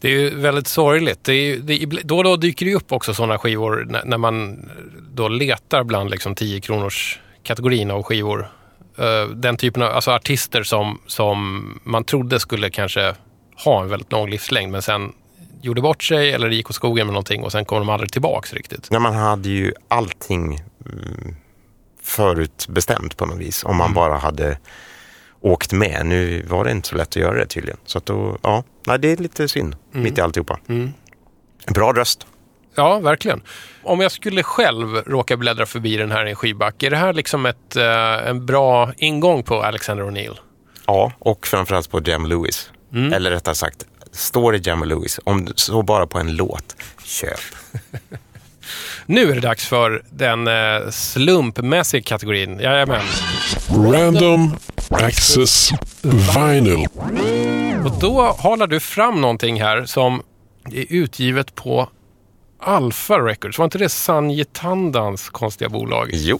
Det 0.00 0.08
är 0.08 0.12
ju 0.12 0.34
väldigt 0.34 0.66
sorgligt. 0.66 1.24
Det 1.24 1.32
är, 1.32 1.56
det 1.56 1.86
då 2.04 2.16
och 2.18 2.24
då 2.24 2.36
dyker 2.36 2.66
det 2.66 2.74
upp 2.74 2.92
också 2.92 3.14
sådana 3.14 3.38
skivor 3.38 3.86
när, 3.88 4.04
när 4.04 4.18
man 4.18 4.68
då 5.12 5.28
letar 5.28 5.84
bland 5.84 6.10
liksom 6.10 6.34
10 6.34 6.60
kronors 6.60 7.20
kategorin 7.42 7.90
av 7.90 8.02
skivor. 8.02 8.50
Eh, 8.98 9.28
den 9.34 9.56
typen 9.56 9.82
av 9.82 9.88
alltså 9.92 10.10
artister 10.10 10.62
som, 10.62 10.98
som 11.06 11.64
man 11.84 12.04
trodde 12.04 12.40
skulle 12.40 12.70
kanske 12.70 13.14
ha 13.64 13.82
en 13.82 13.88
väldigt 13.88 14.12
lång 14.12 14.30
livslängd 14.30 14.72
men 14.72 14.82
sen 14.82 15.12
gjorde 15.62 15.80
bort 15.80 16.02
sig 16.02 16.32
eller 16.32 16.50
gick 16.50 16.70
åt 16.70 16.76
skogen 16.76 17.06
med 17.06 17.14
någonting 17.14 17.42
och 17.42 17.52
sen 17.52 17.64
kom 17.64 17.78
de 17.78 17.88
aldrig 17.88 18.12
tillbaks 18.12 18.52
riktigt. 18.52 18.90
När 18.90 18.98
man 18.98 19.14
hade 19.14 19.48
ju 19.48 19.72
allting 19.88 20.60
mm, 20.86 21.36
förutbestämt 22.02 23.16
på 23.16 23.26
något 23.26 23.38
vis. 23.38 23.64
Om 23.64 23.76
man 23.76 23.94
bara 23.94 24.16
hade 24.16 24.58
åkt 25.40 25.72
med. 25.72 26.06
Nu 26.06 26.42
var 26.48 26.64
det 26.64 26.70
inte 26.70 26.88
så 26.88 26.96
lätt 26.96 27.08
att 27.08 27.16
göra 27.16 27.38
det 27.38 27.46
tydligen. 27.46 27.78
Så 27.84 27.98
att 27.98 28.06
då, 28.06 28.38
ja, 28.42 28.64
nej, 28.86 28.98
det 28.98 29.12
är 29.12 29.16
lite 29.16 29.48
synd 29.48 29.76
mitt 29.92 30.18
i 30.18 30.20
alltihopa. 30.20 30.58
Bra 31.74 31.92
röst. 31.92 32.26
Ja, 32.74 32.98
verkligen. 32.98 33.42
Om 33.82 34.00
jag 34.00 34.12
skulle 34.12 34.42
själv 34.42 34.96
råka 35.06 35.36
bläddra 35.36 35.66
förbi 35.66 35.96
den 35.96 36.10
här 36.10 36.26
i 36.26 36.30
en 36.30 36.36
skivback, 36.36 36.82
är 36.82 36.90
det 36.90 36.96
här 36.96 37.12
liksom 37.12 37.46
ett, 37.46 37.76
eh, 37.76 38.28
en 38.28 38.46
bra 38.46 38.92
ingång 38.96 39.42
på 39.42 39.62
Alexander 39.62 40.04
O'Neill? 40.04 40.36
Ja, 40.86 41.12
och 41.18 41.46
framförallt 41.46 41.90
på 41.90 42.00
Jam 42.04 42.26
Lewis. 42.26 42.70
Eller 43.12 43.30
rättare 43.30 43.54
sagt, 43.54 43.86
står 44.12 44.52
det 44.52 44.66
Jam 44.66 44.84
Lewis, 44.84 45.20
om 45.24 45.44
du 45.44 45.52
så 45.56 45.82
bara 45.82 46.06
på 46.06 46.18
en 46.18 46.36
låt, 46.36 46.76
köp. 47.04 47.40
Nu 49.06 49.30
är 49.30 49.34
det 49.34 49.40
dags 49.40 49.66
för 49.66 50.02
den 50.10 50.48
eh, 50.48 50.90
slumpmässiga 50.90 52.02
kategorin. 52.02 52.60
Jajamän. 52.60 53.02
Random 53.70 54.56
Access 54.90 55.70
Vinyl. 56.02 56.86
Och 57.84 57.92
då 58.00 58.36
halar 58.38 58.66
du 58.66 58.80
fram 58.80 59.20
någonting 59.20 59.62
här 59.62 59.84
som 59.86 60.22
är 60.72 60.84
utgivet 60.88 61.54
på 61.54 61.88
Alpha 62.60 63.18
Records. 63.18 63.58
Var 63.58 63.64
inte 63.64 63.78
det 63.78 63.88
Sanjay 63.88 64.44
Tandans 64.44 65.28
konstiga 65.28 65.68
bolag? 65.68 66.10
Jo, 66.12 66.38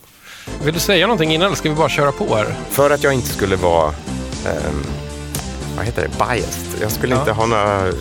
Vill 0.65 0.75
du 0.75 0.81
säga 0.81 1.07
någonting 1.07 1.31
innan 1.35 1.47
eller 1.47 1.57
ska 1.57 1.69
vi 1.69 1.75
bara 1.75 1.89
köra 1.89 2.13
på 2.13 2.37
här? 2.37 2.55
för 2.71 2.91
att 2.91 3.03
jag 3.03 3.13
inte 3.15 3.29
skulle 3.29 3.57
vara, 3.57 3.89
ehm, 4.47 4.85
vad 5.77 5.85
heter 5.87 6.03
det, 6.03 6.25
biased. 6.25 6.83
Jag 6.83 6.93
skulle 6.93 7.15
Ja. 7.15 7.21
inte 7.21 7.33
ha 7.33 7.47
några 7.47 7.93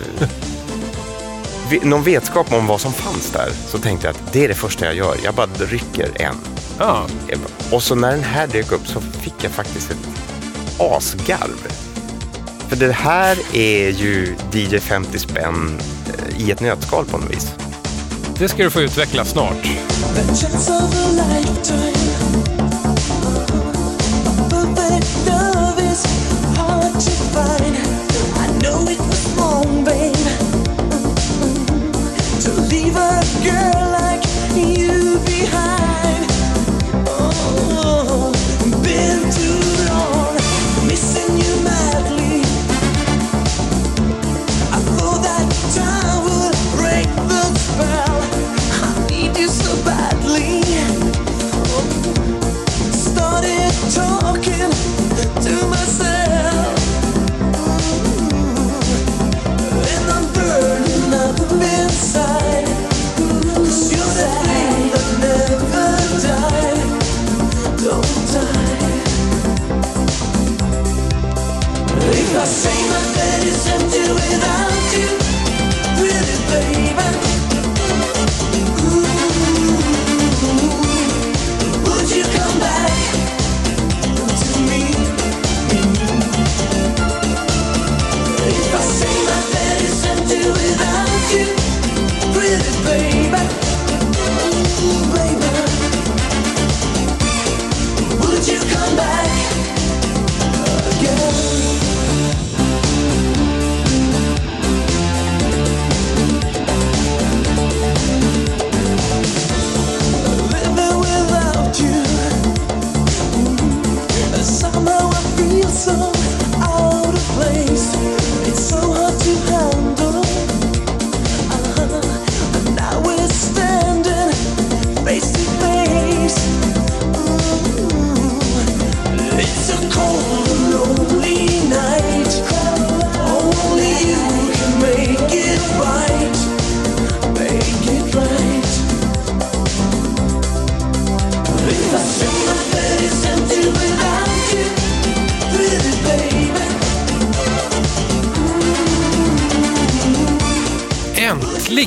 någon 1.84 2.04
vetskap 2.04 2.54
om 2.54 2.68
vad 2.68 2.82
som 2.82 2.94
fanns 2.94 3.32
där 3.32 3.50
så 3.68 3.78
tänkte 3.78 4.08
jag 4.08 4.16
att 4.16 4.34
det 4.34 4.44
är 4.44 4.48
det 4.48 4.54
första 4.56 4.86
jag 4.86 4.96
gör. 4.96 5.16
Jag 5.24 5.34
bara 5.36 5.48
rycker 5.60 6.22
en. 6.22 6.36
Ja, 6.80 7.06
Och 7.72 7.84
så 7.84 7.96
när 7.96 8.12
den 8.12 8.24
här 8.24 8.48
dök 8.48 8.72
upp 8.72 8.88
så 8.88 9.02
fick 9.02 9.34
jag 9.42 9.52
faktiskt 9.52 9.92
ett 9.92 9.98
asgarv. 10.80 11.68
För 12.70 12.76
det 12.76 12.92
här 12.92 13.38
är 13.54 13.90
ju 13.90 14.36
DJ 14.52 14.80
50 14.80 15.20
spänn 15.20 15.80
eh, 16.08 16.42
i 16.48 16.52
ett 16.52 16.60
nötskal 16.60 17.06
på 17.06 17.18
något 17.18 17.32
vis. 17.32 17.54
det 18.40 18.50
ska 18.50 18.64
du 18.64 18.70
få 18.70 18.82
utveckla 18.82 19.26
snart. 19.26 19.68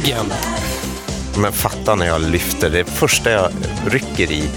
Äntligen! 0.01 0.33
Men 1.37 1.53
fatta 1.53 1.95
när 1.95 2.07
jag 2.07 2.21
lyfter 2.21 2.71
det 2.71 2.85
första 2.85 3.31
jag 3.31 3.51
rycker 3.87 4.33
i. 4.33 4.51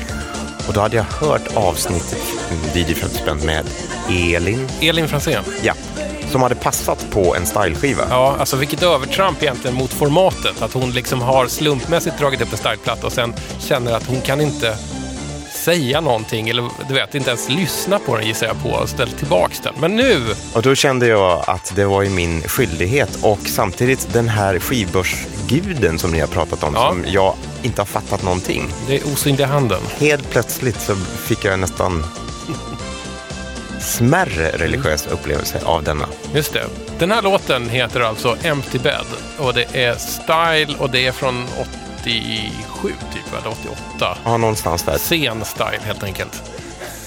Och 0.67 0.73
då 0.73 0.81
hade 0.81 0.95
jag 0.95 1.03
hört 1.03 1.55
avsnittet 1.55 2.21
DJ 2.73 2.93
50 2.93 3.17
spänn 3.17 3.37
med 3.45 3.65
Elin, 4.09 4.67
Elin 4.81 5.07
Franzén. 5.07 5.43
ja, 5.63 5.73
som 6.31 6.41
hade 6.41 6.55
passat 6.55 7.05
på 7.11 7.35
en 7.35 7.45
styleskiva. 7.45 8.03
Ja, 8.09 8.35
alltså 8.39 8.57
vilket 8.57 8.83
övertramp 8.83 9.43
egentligen 9.43 9.75
mot 9.77 9.93
formatet. 9.93 10.61
Att 10.61 10.73
hon 10.73 10.91
liksom 10.91 11.21
har 11.21 11.47
slumpmässigt 11.47 12.17
dragit 12.19 12.41
upp 12.41 12.51
en 12.51 12.57
startplatta 12.57 13.07
och 13.07 13.13
sen 13.13 13.33
känner 13.59 13.93
att 13.93 14.05
hon 14.07 14.21
kan 14.21 14.41
inte 14.41 14.77
säga 15.63 16.01
någonting 16.01 16.49
eller 16.49 16.69
du 16.87 16.93
vet, 16.93 17.15
inte 17.15 17.29
ens 17.29 17.49
lyssna 17.49 17.99
på 17.99 18.17
den 18.17 18.27
gissar 18.27 18.47
jag 18.47 18.63
på 18.63 18.69
och 18.69 18.89
ställa 18.89 19.11
tillbaks 19.11 19.59
den. 19.59 19.73
Men 19.79 19.95
nu, 19.95 20.21
Och 20.53 20.61
då 20.61 20.75
kände 20.75 21.07
jag 21.07 21.43
att 21.47 21.75
det 21.75 21.85
var 21.85 22.01
ju 22.01 22.09
min 22.09 22.41
skyldighet 22.41 23.17
och 23.21 23.39
samtidigt 23.45 24.13
den 24.13 24.29
här 24.29 24.59
skivbörsguden 25.49 25.99
som 25.99 26.11
ni 26.11 26.19
har 26.19 26.27
pratat 26.27 26.63
om 26.63 26.73
Ja. 26.75 26.89
som 26.89 27.05
jag 27.07 27.35
inte 27.63 27.81
har 27.81 27.85
fattat 27.85 28.23
någonting. 28.23 28.69
det 28.87 28.95
är 28.97 29.07
osynlig 29.13 29.43
i 29.43 29.47
handen. 29.47 29.81
Helt 29.97 30.29
plötsligt 30.29 30.81
så 30.81 30.95
fick 30.95 31.45
jag 31.45 31.59
nästan 31.59 32.03
smärre 33.81 34.49
religiös 34.57 35.07
upplevelse 35.07 35.61
av 35.65 35.83
denna. 35.83 36.05
Just 36.33 36.53
det. 36.53 36.65
Den 36.99 37.11
här 37.11 37.21
låten 37.21 37.69
heter 37.69 37.99
alltså 38.01 38.37
Empty 38.43 38.79
Bed 38.79 39.05
och 39.37 39.53
det 39.53 39.75
är 39.75 39.95
Style 39.95 40.75
och 40.79 40.89
det 40.89 41.07
är 41.07 41.11
från 41.11 41.45
87 42.03 42.93
typ, 43.13 43.39
eller 43.39 43.51
88. 43.51 44.17
Ja, 44.23 44.37
någonstans 44.37 44.83
där. 44.83 44.97
Sen 44.97 45.45
Style 45.45 45.79
helt 45.83 46.03
enkelt. 46.03 46.41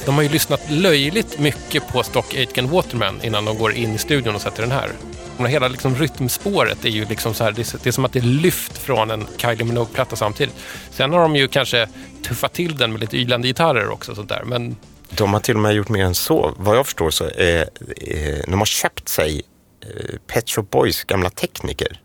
De 0.05 0.15
har 0.15 0.23
ju 0.23 0.29
lyssnat 0.29 0.61
löjligt 0.69 1.39
mycket 1.39 1.89
på 1.89 2.03
Stock 2.03 2.35
Aitken 2.35 2.69
Waterman 2.71 3.21
innan 3.23 3.45
de 3.45 3.59
går 3.59 3.73
in 3.73 3.95
i 3.95 3.99
studion 3.99 4.35
och 4.35 4.41
sätter 4.41 4.63
den 4.63 4.73
här. 4.73 4.91
Men 5.39 5.51
hela 5.51 5.69
liksom 5.69 5.95
rytmspåret 5.97 6.85
är 6.85 6.89
ju 6.89 7.05
liksom 7.05 7.35
så 7.35 7.45
här, 7.45 7.53
det 7.53 7.75
är, 7.75 7.79
det 7.83 7.89
är 7.89 7.93
som 7.93 8.05
att 8.05 8.13
det 8.13 8.19
är 8.19 8.23
lyft 8.23 8.79
från 8.79 9.11
en 9.11 9.27
Kylie 9.37 9.65
Minogue-platta 9.65 10.17
samtidigt. 10.17 10.55
Sen 10.91 11.13
har 11.13 11.21
de 11.21 11.37
ju 11.37 11.49
kanske 11.49 11.89
tuffat 12.23 12.53
till 12.53 12.77
den 12.77 12.93
med 12.93 13.01
lite 13.01 13.17
ylande 13.17 13.49
gitarrer 13.49 13.89
också. 13.89 14.15
Sånt 14.15 14.29
där. 14.29 14.43
Men 14.45 14.77
De 15.11 15.33
har 15.33 15.41
till 15.41 15.55
och 15.55 15.61
med 15.61 15.75
gjort 15.75 15.89
mer 15.89 16.05
än 16.05 16.15
så. 16.15 16.55
Vad 16.57 16.77
jag 16.77 16.87
förstår 16.87 17.11
så 17.11 17.25
är 17.25 17.61
eh, 17.97 18.39
de 18.49 18.59
har 18.59 18.67
köpt 18.67 19.09
sig 19.09 19.43
eh, 19.85 20.17
Pet 20.27 20.51
Shop 20.51 20.63
Boys 20.63 21.05
gamla 21.05 21.31
tekniker. 21.31 22.01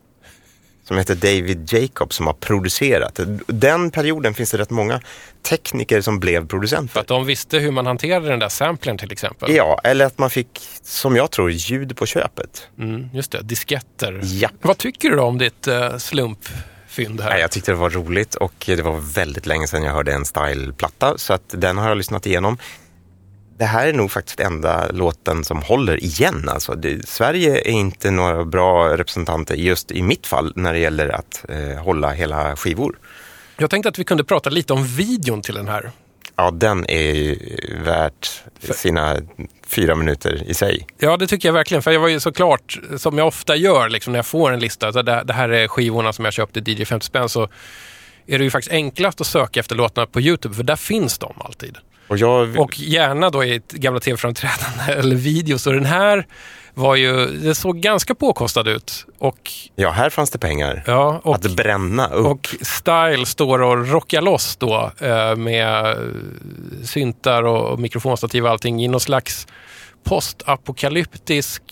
Som 0.91 0.97
heter 0.97 1.15
David 1.15 1.73
Jacob 1.73 2.13
som 2.13 2.27
har 2.27 2.33
producerat. 2.33 3.19
Den 3.47 3.91
perioden 3.91 4.33
finns 4.33 4.51
det 4.51 4.57
rätt 4.57 4.69
många 4.69 5.01
tekniker 5.49 6.01
som 6.01 6.19
blev 6.19 6.41
för 6.41 6.47
producenter. 6.47 6.99
att 6.99 7.07
de 7.07 7.25
visste 7.25 7.59
hur 7.59 7.71
man 7.71 7.85
hanterade 7.85 8.29
den 8.29 8.39
där 8.39 8.49
samplern 8.49 8.97
till 8.97 9.11
exempel. 9.11 9.55
Ja, 9.55 9.79
eller 9.83 10.05
att 10.05 10.17
man 10.17 10.29
fick, 10.29 10.47
som 10.83 11.15
jag 11.15 11.31
tror, 11.31 11.51
ljud 11.51 11.97
på 11.97 12.05
köpet. 12.05 12.67
Mm, 12.79 13.09
just 13.13 13.31
det, 13.31 13.41
disketter. 13.41 14.21
Ja. 14.23 14.49
Vad 14.61 14.77
tycker 14.77 15.09
du 15.09 15.19
om 15.19 15.37
ditt 15.37 15.67
uh, 15.67 15.97
slumpfynd 15.97 17.21
här? 17.21 17.29
Nej, 17.29 17.41
jag 17.41 17.51
tyckte 17.51 17.71
det 17.71 17.77
var 17.77 17.89
roligt 17.89 18.35
och 18.35 18.63
det 18.65 18.81
var 18.81 19.13
väldigt 19.13 19.45
länge 19.45 19.67
sedan 19.67 19.83
jag 19.83 19.93
hörde 19.93 20.13
en 20.13 20.25
styleplatta 20.25 21.17
så 21.17 21.33
att 21.33 21.43
den 21.47 21.77
har 21.77 21.87
jag 21.87 21.97
lyssnat 21.97 22.25
igenom. 22.25 22.57
Det 23.61 23.67
här 23.67 23.87
är 23.87 23.93
nog 23.93 24.11
faktiskt 24.11 24.39
enda 24.39 24.91
låten 24.91 25.43
som 25.43 25.61
håller 25.61 26.03
igen. 26.03 26.49
Alltså, 26.49 26.75
det, 26.75 27.07
Sverige 27.07 27.57
är 27.57 27.71
inte 27.71 28.11
några 28.11 28.45
bra 28.45 28.97
representanter 28.97 29.55
just 29.55 29.91
i 29.91 30.01
mitt 30.01 30.27
fall 30.27 30.53
när 30.55 30.73
det 30.73 30.79
gäller 30.79 31.09
att 31.09 31.45
eh, 31.49 31.83
hålla 31.83 32.11
hela 32.11 32.55
skivor. 32.55 32.95
Jag 33.57 33.69
tänkte 33.69 33.89
att 33.89 33.99
vi 33.99 34.03
kunde 34.03 34.23
prata 34.23 34.49
lite 34.49 34.73
om 34.73 34.83
videon 34.83 35.41
till 35.41 35.55
den 35.55 35.67
här. 35.67 35.91
Ja, 36.35 36.51
den 36.51 36.85
är 36.89 37.13
ju 37.13 37.37
värt 37.85 38.43
sina 38.59 39.17
fyra 39.67 39.95
minuter 39.95 40.43
i 40.47 40.53
sig. 40.53 40.87
Ja, 40.99 41.17
det 41.17 41.27
tycker 41.27 41.47
jag 41.47 41.53
verkligen. 41.53 41.83
För 41.83 41.91
jag 41.91 41.99
var 41.99 42.07
ju 42.07 42.19
såklart, 42.19 42.79
som 42.97 43.17
jag 43.17 43.27
ofta 43.27 43.55
gör 43.55 43.89
liksom, 43.89 44.13
när 44.13 44.17
jag 44.17 44.25
får 44.25 44.51
en 44.51 44.59
lista, 44.59 44.93
så 44.93 45.01
det, 45.01 45.23
det 45.25 45.33
här 45.33 45.49
är 45.49 45.67
skivorna 45.67 46.13
som 46.13 46.25
jag 46.25 46.33
köpte 46.33 46.59
DJ 46.59 46.85
50 46.85 47.05
spänn, 47.05 47.29
så 47.29 47.49
är 48.27 48.37
det 48.37 48.43
ju 48.43 48.51
faktiskt 48.51 48.73
enklast 48.73 49.21
att 49.21 49.27
söka 49.27 49.59
efter 49.59 49.75
låtarna 49.75 50.07
på 50.07 50.21
YouTube, 50.21 50.55
för 50.55 50.63
där 50.63 50.75
finns 50.75 51.17
de 51.17 51.33
alltid. 51.37 51.77
Och 52.11 52.17
jag, 52.17 52.59
Och 52.59 52.79
gärna 52.79 53.29
då 53.29 53.43
i 53.43 53.55
ett 53.55 53.71
gamla 53.71 53.99
tv-framträdanden 53.99 54.99
eller 54.99 55.15
videos. 55.15 55.67
Och 55.67 55.73
den 55.73 55.85
här 55.85 56.27
var 56.73 56.95
ju, 56.95 57.25
det 57.25 57.55
såg 57.55 57.79
ganska 57.79 58.15
påkostad 58.15 58.67
ut. 58.67 59.05
Och, 59.17 59.51
ja, 59.75 59.91
här 59.91 60.09
fanns 60.09 60.29
det 60.29 60.39
pengar 60.39 60.83
ja, 60.87 61.21
och, 61.23 61.35
att 61.35 61.55
bränna 61.55 62.07
upp. 62.07 62.27
och 62.27 62.55
Style 62.61 63.25
står 63.25 63.61
och 63.61 63.87
rockar 63.87 64.21
loss 64.21 64.55
då 64.55 64.91
eh, 64.99 65.35
med 65.35 65.97
syntar 66.83 67.43
och, 67.43 67.71
och 67.71 67.79
mikrofonstativ 67.79 68.45
och 68.45 68.51
allting 68.51 68.83
i 68.83 68.87
någon 68.87 68.99
slags 68.99 69.47
postapokalyptisk 70.03 71.63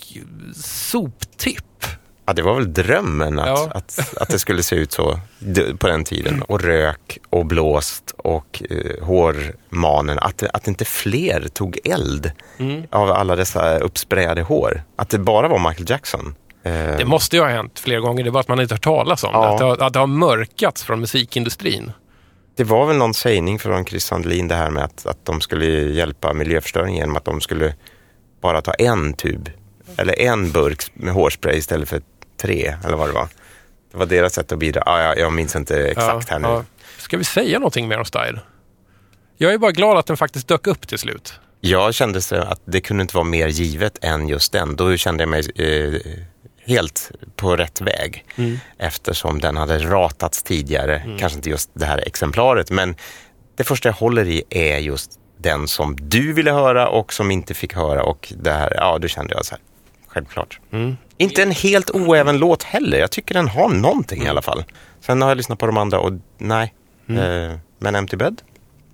soptipp. 0.55 1.85
Ja, 2.29 2.33
det 2.33 2.41
var 2.41 2.55
väl 2.55 2.73
drömmen 2.73 3.39
att, 3.39 3.47
Ja. 3.47 3.71
att, 3.73 4.17
att 4.21 4.29
det 4.29 4.39
skulle 4.39 4.63
se 4.63 4.75
ut 4.75 4.91
så 4.91 5.19
på 5.79 5.87
den 5.87 6.03
tiden. 6.03 6.41
Och 6.41 6.61
rök 6.61 7.17
och 7.29 7.45
blåst 7.45 8.13
och 8.17 8.63
eh, 8.69 9.03
hårmanen. 9.05 10.19
Att, 10.19 10.43
att 10.53 10.67
inte 10.67 10.85
fler 10.85 11.47
tog 11.53 11.79
eld 11.83 12.31
Mm. 12.59 12.83
av 12.91 13.11
alla 13.11 13.35
dessa 13.35 13.77
uppsprayade 13.77 14.41
hår. 14.41 14.83
Att 14.95 15.09
det 15.09 15.17
bara 15.19 15.47
var 15.47 15.69
Michael 15.69 15.89
Jackson. 15.89 16.35
Eh, 16.63 16.71
Det 16.73 17.05
måste 17.05 17.35
ju 17.35 17.41
ha 17.41 17.49
hänt 17.49 17.79
flera 17.79 17.99
gånger, 17.99 18.23
det 18.23 18.29
är 18.29 18.31
bara 18.31 18.39
att 18.39 18.47
man 18.47 18.59
inte 18.61 18.73
hört 18.73 18.83
talas 18.83 19.23
om 19.23 19.29
Ja. 19.33 19.41
det. 19.41 19.49
Att 19.53 19.57
det, 19.57 19.65
har, 19.65 19.87
att 19.87 19.93
det 19.93 19.99
har 19.99 20.07
mörkats 20.07 20.83
från 20.83 20.99
musikindustrin. 20.99 21.91
Det 22.57 22.63
var 22.63 22.85
väl 22.85 22.95
någon 22.97 23.13
sägning 23.13 23.59
från 23.59 23.85
Chris 23.85 24.05
Sandelin 24.05 24.47
det 24.47 24.55
här 24.55 24.69
med 24.69 24.83
att, 24.83 25.05
att 25.05 25.25
de 25.25 25.41
skulle 25.41 25.65
hjälpa 25.69 26.33
miljöförstöringen 26.33 26.95
genom 26.99 27.15
att 27.17 27.25
de 27.25 27.41
skulle 27.41 27.73
bara 28.41 28.61
ta 28.61 28.71
en 28.73 29.13
tub 29.13 29.49
eller 29.97 30.19
en 30.19 30.51
burk 30.51 30.83
med 30.93 31.13
hårspray 31.13 31.57
istället 31.57 31.89
för 31.89 32.01
tre 32.41 32.75
eller 32.85 32.97
vad 32.97 33.09
det 33.09 33.13
var. 33.13 33.27
Det 33.91 33.97
var 33.97 34.05
deras 34.05 34.33
sätt 34.33 34.51
att 34.51 34.59
bidra. 34.59 34.83
Ah, 34.85 35.01
ja, 35.03 35.15
jag 35.15 35.33
minns 35.33 35.55
inte 35.55 35.87
exakt 35.87 36.29
här 36.29 36.39
nu. 36.39 36.47
ja. 36.47 36.63
Ska 36.97 37.17
vi 37.17 37.23
säga 37.23 37.59
någonting 37.59 37.87
mer 37.87 37.97
om 37.97 38.05
Style? 38.05 38.39
Jag 39.37 39.53
är 39.53 39.57
bara 39.57 39.71
glad 39.71 39.97
att 39.97 40.05
den 40.05 40.17
faktiskt 40.17 40.47
dök 40.47 40.67
upp 40.67 40.87
till 40.87 40.99
slut. 40.99 41.39
Jag 41.61 41.93
kände 41.93 42.19
att 42.31 42.61
det 42.65 42.81
kunde 42.81 43.01
inte 43.01 43.15
vara 43.15 43.25
mer 43.25 43.47
givet 43.47 43.97
än 44.01 44.27
just 44.27 44.51
den. 44.51 44.75
Då 44.75 44.97
kände 44.97 45.23
jag 45.23 45.29
mig 45.29 45.43
eh, 45.55 45.99
helt 46.65 47.11
på 47.35 47.55
rätt 47.55 47.81
väg. 47.81 48.25
Eftersom 48.77 49.39
den 49.39 49.57
hade 49.57 49.77
ratats 49.77 50.43
tidigare. 50.43 51.17
Kanske 51.19 51.37
inte 51.37 51.49
just 51.49 51.69
det 51.73 51.85
här 51.85 52.03
exemplaret, 52.07 52.71
men 52.71 52.95
det 53.55 53.63
första 53.63 53.89
jag 53.89 53.93
håller 53.93 54.27
i 54.27 54.43
är 54.49 54.77
just 54.77 55.11
den 55.37 55.67
som 55.67 55.95
du 55.99 56.33
ville 56.33 56.51
höra 56.51 56.89
och 56.89 57.13
som 57.13 57.31
inte 57.31 57.53
fick 57.53 57.73
höra. 57.75 58.03
Och 58.03 58.33
det 58.37 58.51
här, 58.51 58.73
ja, 58.75 58.97
då 58.97 59.07
kände 59.07 59.33
jag 59.33 59.45
så 59.45 59.55
här, 59.55 59.61
självklart. 60.07 60.59
Inte 61.19 61.43
en 61.43 61.51
helt 61.51 61.89
oäven 61.91 62.37
låt 62.37 62.63
heller. 62.63 62.97
Jag 62.99 63.11
tycker 63.11 63.33
den 63.33 63.47
har 63.47 63.69
någonting 63.69 64.23
i 64.23 64.27
alla 64.27 64.41
fall. 64.41 64.63
Sen 65.01 65.21
har 65.21 65.29
jag 65.29 65.37
lyssnat 65.37 65.59
på 65.59 65.65
de 65.65 65.77
andra 65.77 65.99
och 65.99 66.11
nej. 66.37 66.73
Eh, 67.09 67.55
men 67.79 67.95
Empty 67.95 68.17
Bed? 68.17 68.41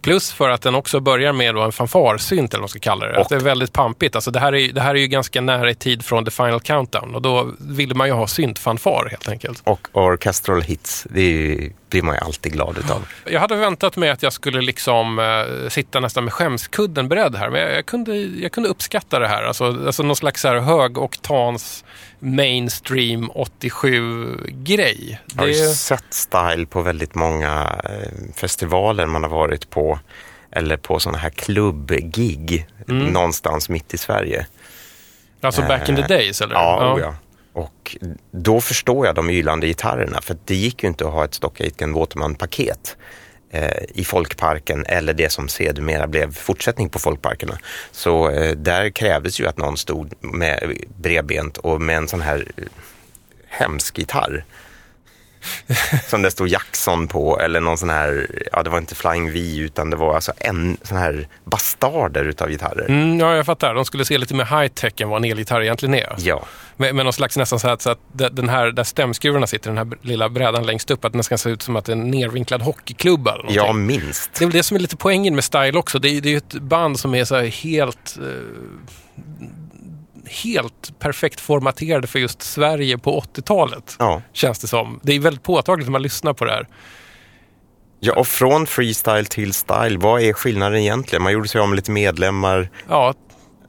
Plus 0.02 0.32
för 0.34 0.50
att 0.50 0.62
den 0.62 0.76
också 0.76 1.00
börjar 1.00 1.34
med 1.34 1.58
en 1.58 1.72
fanfarsynt 1.72 2.54
eller 2.54 2.60
vad 2.60 2.64
man 2.64 2.70
ska 2.70 2.80
kalla 2.80 3.06
det. 3.08 3.14
Och- 3.16 3.22
Att 3.22 3.30
det 3.30 3.36
är 3.36 3.40
väldigt 3.40 3.74
pampigt. 3.74 4.16
Alltså 4.16 4.32
det, 4.32 4.40
här 4.40 4.56
är, 4.56 4.74
det 4.74 4.82
här 4.82 4.96
är 4.96 5.00
ju 5.00 5.08
ganska 5.08 5.42
nära 5.42 5.70
i 5.70 5.76
tid 5.76 6.06
från 6.06 6.26
The 6.26 6.32
Final 6.32 6.60
Countdown 6.62 7.16
och 7.16 7.22
då 7.22 7.52
ville 7.60 7.96
man 7.96 8.08
ju 8.08 8.14
ha 8.14 8.28
syntfanfar 8.28 9.08
helt 9.12 9.30
enkelt. 9.30 9.62
Och 9.64 9.88
orchestral 9.94 10.62
hits, 10.62 11.08
det 11.10 11.22
ju, 11.22 11.72
blir 11.90 12.02
man 12.02 12.16
ju 12.16 12.22
alltid 12.22 12.54
glad 12.54 12.78
utav. 12.78 13.08
Jag 13.26 13.40
hade 13.40 13.56
väntat 13.56 13.98
mig 13.98 14.10
att 14.10 14.24
jag 14.24 14.34
skulle 14.34 14.62
liksom 14.62 15.20
eh, 15.20 15.70
sitta 15.70 16.00
nästan 16.00 16.24
med 16.24 16.34
skämskudden 16.34 17.08
beredd 17.10 17.36
här, 17.36 17.50
men 17.50 17.62
jag, 17.62 17.74
jag, 17.76 17.86
kunde, 17.86 18.16
jag 18.18 18.52
kunde 18.52 18.70
uppskatta 18.70 19.20
det 19.20 19.28
här. 19.28 19.44
Alltså, 19.44 19.66
alltså 19.86 20.04
någon 20.04 20.16
slags 20.16 20.42
så 20.42 20.48
här 20.48 20.56
högoktans 20.60 21.86
mainstream 22.20 23.32
87-grej. 23.32 25.20
Jag 25.36 25.42
har 25.42 25.48
ju 25.48 25.74
sett 25.74 26.14
Style 26.14 26.66
på 26.66 26.82
väldigt 26.82 27.16
många 27.16 27.82
eh, 27.84 28.34
festivaler 28.36 29.06
man 29.06 29.24
har 29.24 29.30
varit 29.30 29.70
på. 29.70 30.00
Eller 30.52 30.78
på 30.78 31.00
sådana 31.00 31.18
här 31.18 31.30
klubbgig 31.30 32.68
någonstans 32.88 33.70
mitt 33.70 33.94
i 33.94 33.98
Sverige. 33.98 34.48
Alltså 35.42 35.62
back 35.62 35.90
in 35.90 35.96
the 35.96 36.02
days, 36.02 36.42
eller? 36.42 36.56
Ja, 36.56 36.94
oh 36.94 37.02
ja. 37.02 37.16
Och 37.54 37.98
då 38.32 38.62
förstår 38.62 39.06
jag 39.06 39.16
de 39.16 39.30
ylande 39.30 39.68
gitarrerna. 39.68 40.22
För 40.22 40.38
det 40.46 40.56
gick 40.56 40.84
ju 40.84 40.90
inte 40.90 41.08
att 41.08 41.14
ha 41.14 41.26
ett 41.26 41.34
Stock 41.34 41.62
Aitken 41.62 41.94
Waterman-paket 41.94 42.98
eh, 42.98 43.25
Eh, 43.56 43.84
i 43.94 44.04
Folkparken 44.04 44.86
eller 44.86 45.14
det 45.14 45.30
som 45.30 45.48
sedermera 45.48 46.08
blev 46.08 46.34
fortsättning 46.34 46.90
på 46.90 47.00
Folkparkerna. 47.00 47.58
Så 47.92 48.30
eh, 48.30 48.56
där 48.56 48.90
krävdes 48.90 49.40
ju 49.40 49.48
att 49.48 49.58
någon 49.58 49.78
stod 49.78 50.14
med 50.20 50.78
bredbent 50.98 51.58
och 51.58 51.82
med 51.82 51.98
en 51.98 52.08
sån 52.08 52.22
här 52.22 52.48
eh, 52.58 52.64
hemsk 53.48 53.98
gitarr. 53.98 54.46
Som 56.08 56.22
det 56.22 56.32
stod 56.32 56.48
Jackson 56.48 57.08
på 57.08 57.40
eller 57.40 57.60
någon 57.60 57.78
sån 57.78 57.90
här, 57.90 58.28
ja 58.52 58.64
det 58.64 58.70
var 58.70 58.78
inte 58.78 58.96
Flying 58.96 59.32
V 59.32 59.40
utan 59.58 59.90
det 59.90 59.96
var 59.96 60.16
alltså 60.16 60.32
en 60.38 60.78
sån 60.84 60.98
här 60.98 61.28
bastarder 61.46 62.24
utav 62.26 62.50
gitarrer. 62.50 62.86
Mm, 62.90 63.20
ja, 63.20 63.36
jag 63.36 63.46
fattar. 63.46 63.74
De 63.74 63.86
skulle 63.86 64.06
se 64.06 64.18
lite 64.18 64.34
mer 64.34 64.46
high-tech 64.46 65.02
än 65.02 65.10
vad 65.10 65.26
en 65.26 65.32
elgitarr 65.32 65.62
egentligen 65.62 65.96
är. 65.96 66.16
Ja, 66.18 66.46
Med, 66.78 66.96
med 66.96 67.06
någon 67.06 67.14
slags 67.14 67.38
nästan 67.38 67.60
så 67.60 67.68
att, 67.70 67.82
så 67.82 67.90
att 67.90 68.00
de- 68.14 68.30
den 68.30 68.50
här, 68.50 68.72
där 68.72 68.84
stämskruvarna 68.84 69.48
sitter, 69.48 69.70
den 69.72 69.78
här 69.78 69.98
lilla 70.02 70.30
brädan 70.30 70.66
längst 70.66 70.92
upp, 70.92 71.06
att 71.06 71.12
den 71.12 71.18
nästan 71.18 71.38
ser 71.38 71.50
ut 71.50 71.62
som 71.62 71.76
att 71.76 71.86
det 71.86 71.92
är 71.92 71.96
en 71.96 72.12
nervinklad 72.12 72.62
hockeyklubba. 72.62 73.32
Eller 73.34 73.44
någonting. 73.44 73.66
ja 73.66 73.74
minst. 73.74 74.34
Det 74.34 74.44
är 74.44 74.48
väl 74.48 74.54
det 74.54 74.64
som 74.64 74.76
är 74.78 74.82
lite 74.82 74.98
poängen 74.98 75.36
med 75.36 75.44
Style 75.44 75.78
också. 75.80 76.00
Det 76.00 76.10
är, 76.10 76.22
det 76.22 76.30
är 76.30 76.32
ju 76.32 76.38
ett 76.38 76.54
band 76.54 77.00
som 77.00 77.16
är 77.16 77.26
så 77.26 77.36
här 77.36 77.46
helt... 77.46 78.18
Eh, 78.22 78.26
helt 80.30 81.00
perfekt 81.00 81.40
formaterade 81.40 82.08
för 82.08 82.20
just 82.20 82.42
Sverige 82.42 82.98
på 82.98 83.22
80-talet. 83.22 83.96
Ja. 84.00 84.22
Känns 84.34 84.60
det 84.60 84.68
som. 84.68 85.00
Det 85.04 85.14
är 85.16 85.20
väldigt 85.20 85.44
påtagligt 85.44 85.88
när 85.88 85.92
man 85.92 86.02
lyssnar 86.02 86.34
på 86.34 86.46
det 86.46 86.52
här. 86.52 86.68
Ja, 88.00 88.14
och 88.14 88.28
från 88.28 88.68
freestyle 88.68 89.26
till 89.26 89.54
style, 89.54 89.98
vad 89.98 90.22
är 90.22 90.34
skillnaden 90.34 90.80
egentligen? 90.80 91.24
Man 91.24 91.34
gjorde 91.34 91.48
sig 91.48 91.62
av 91.62 91.70
med 91.70 91.76
lite 91.76 91.92
medlemmar, 91.92 92.70
Ja, 92.90 93.14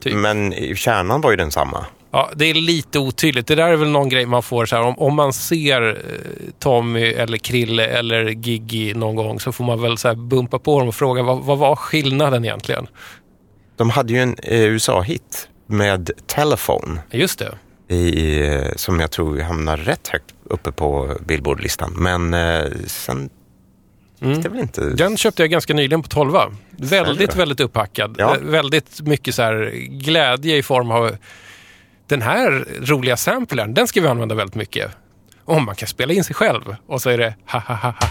typ. 0.01 0.13
men 0.15 0.53
kärnan 0.75 1.21
var 1.21 1.31
ju 1.31 1.37
densamma. 1.37 1.85
Ja, 2.11 2.29
det 2.35 2.45
är 2.45 2.53
lite 2.53 2.99
otydligt. 2.99 3.47
Det 3.47 3.55
där 3.55 3.67
är 3.67 3.75
väl 3.75 3.89
någon 3.89 4.09
grej 4.09 4.25
man 4.25 4.43
får 4.43 4.65
så 4.65 4.75
här, 4.75 4.83
om, 4.83 4.99
om 4.99 5.15
man 5.15 5.33
ser 5.33 5.89
eh, 5.89 6.51
Tommy 6.59 7.03
eller 7.03 7.37
Krille 7.37 7.85
eller 7.87 8.25
Giggy 8.25 8.93
någon 8.93 9.15
gång 9.15 9.39
så 9.39 9.51
får 9.51 9.63
man 9.63 9.81
väl 9.81 9.97
så 9.97 10.07
här 10.07 10.15
bumpa 10.15 10.59
på 10.59 10.79
dem 10.79 10.87
och 10.87 10.95
fråga 10.95 11.23
vad, 11.23 11.43
vad 11.43 11.57
var 11.57 11.75
skillnaden 11.75 12.45
egentligen? 12.45 12.87
De 13.75 13.89
hade 13.89 14.13
ju 14.13 14.19
en 14.19 14.35
eh, 14.43 14.61
USA-hit 14.61 15.49
med 15.67 16.11
Telephone, 16.27 16.99
Just 17.11 17.39
det. 17.87 17.95
i, 17.95 18.71
som 18.75 18.99
jag 18.99 19.11
tror 19.11 19.39
hamnar 19.39 19.77
rätt 19.77 20.07
högt 20.07 20.33
uppe 20.43 20.71
på 20.71 21.17
Billboard-listan. 21.25 21.93
Men 21.97 22.33
eh, 22.33 22.65
sen 22.87 23.29
gick 24.19 24.43
det 24.43 24.49
väl 24.49 24.59
inte... 24.59 24.81
Den 24.89 25.17
köpte 25.17 25.43
jag 25.43 25.49
ganska 25.49 25.73
nyligen 25.73 26.01
på 26.03 26.07
12. 26.09 26.33
Väldigt, 26.71 27.35
väldigt 27.35 27.59
upphackad. 27.59 28.15
Ja. 28.19 28.35
Eh, 28.35 28.41
Väldigt 28.41 29.01
mycket 29.01 29.35
så 29.35 29.41
här 29.41 29.71
glädje 29.89 30.57
i 30.57 30.63
form 30.63 30.91
av 30.91 31.17
den 32.07 32.21
här 32.21 32.65
roliga 32.81 33.17
samplern, 33.17 33.73
den 33.73 33.87
ska 33.87 34.01
vi 34.01 34.07
använda 34.07 34.35
väldigt 34.35 34.55
mycket. 34.55 34.91
Om 35.45 35.65
man 35.65 35.75
kan 35.75 35.87
spela 35.87 36.13
in 36.13 36.23
sig 36.23 36.35
själv 36.35 36.75
och 36.87 37.01
så 37.01 37.09
är 37.09 37.17
det 37.17 37.35
ha 37.45 37.59
ha 37.59 37.75
ha 37.75 37.91
ha. 37.91 38.07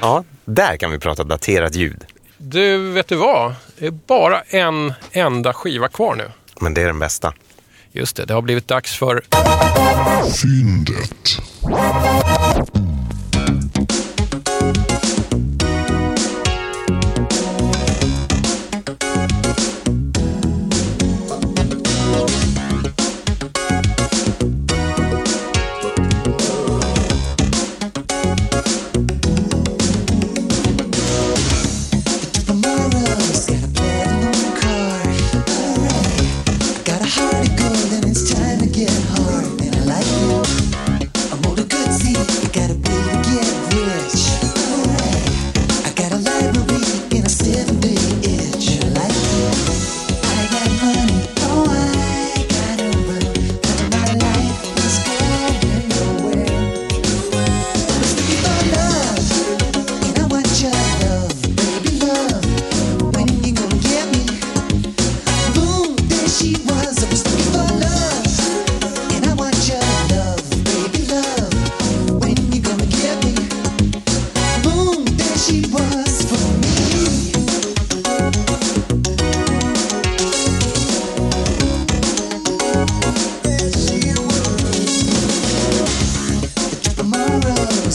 Ja, 0.00 0.24
där 0.44 0.76
kan 0.76 0.90
vi 0.90 0.98
prata 0.98 1.24
daterat 1.24 1.74
ljud. 1.74 2.04
Du, 2.44 2.90
vet 2.92 3.08
du 3.08 3.16
vad? 3.16 3.54
Det 3.78 3.86
är 3.86 3.90
bara 3.90 4.40
en 4.40 4.92
enda 5.12 5.52
skiva 5.52 5.88
kvar 5.88 6.14
nu. 6.14 6.30
Men 6.60 6.74
det 6.74 6.82
är 6.82 6.86
den 6.86 6.98
bästa. 6.98 7.32
Just 7.92 8.16
det, 8.16 8.24
det 8.24 8.34
har 8.34 8.42
blivit 8.42 8.68
dags 8.68 8.98
för 8.98 9.22
Fyndet. 10.42 11.38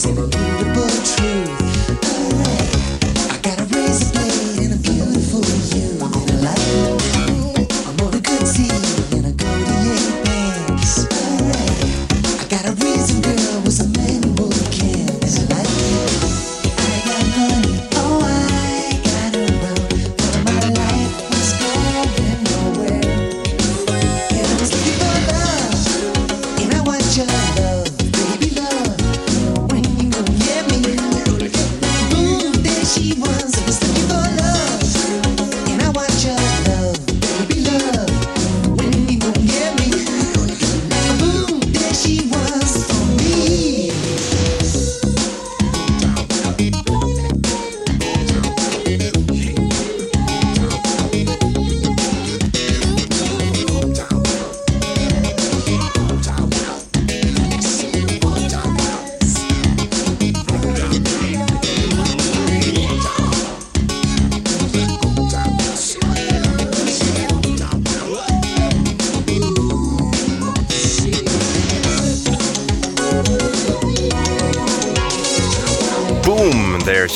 summer. 0.08 0.37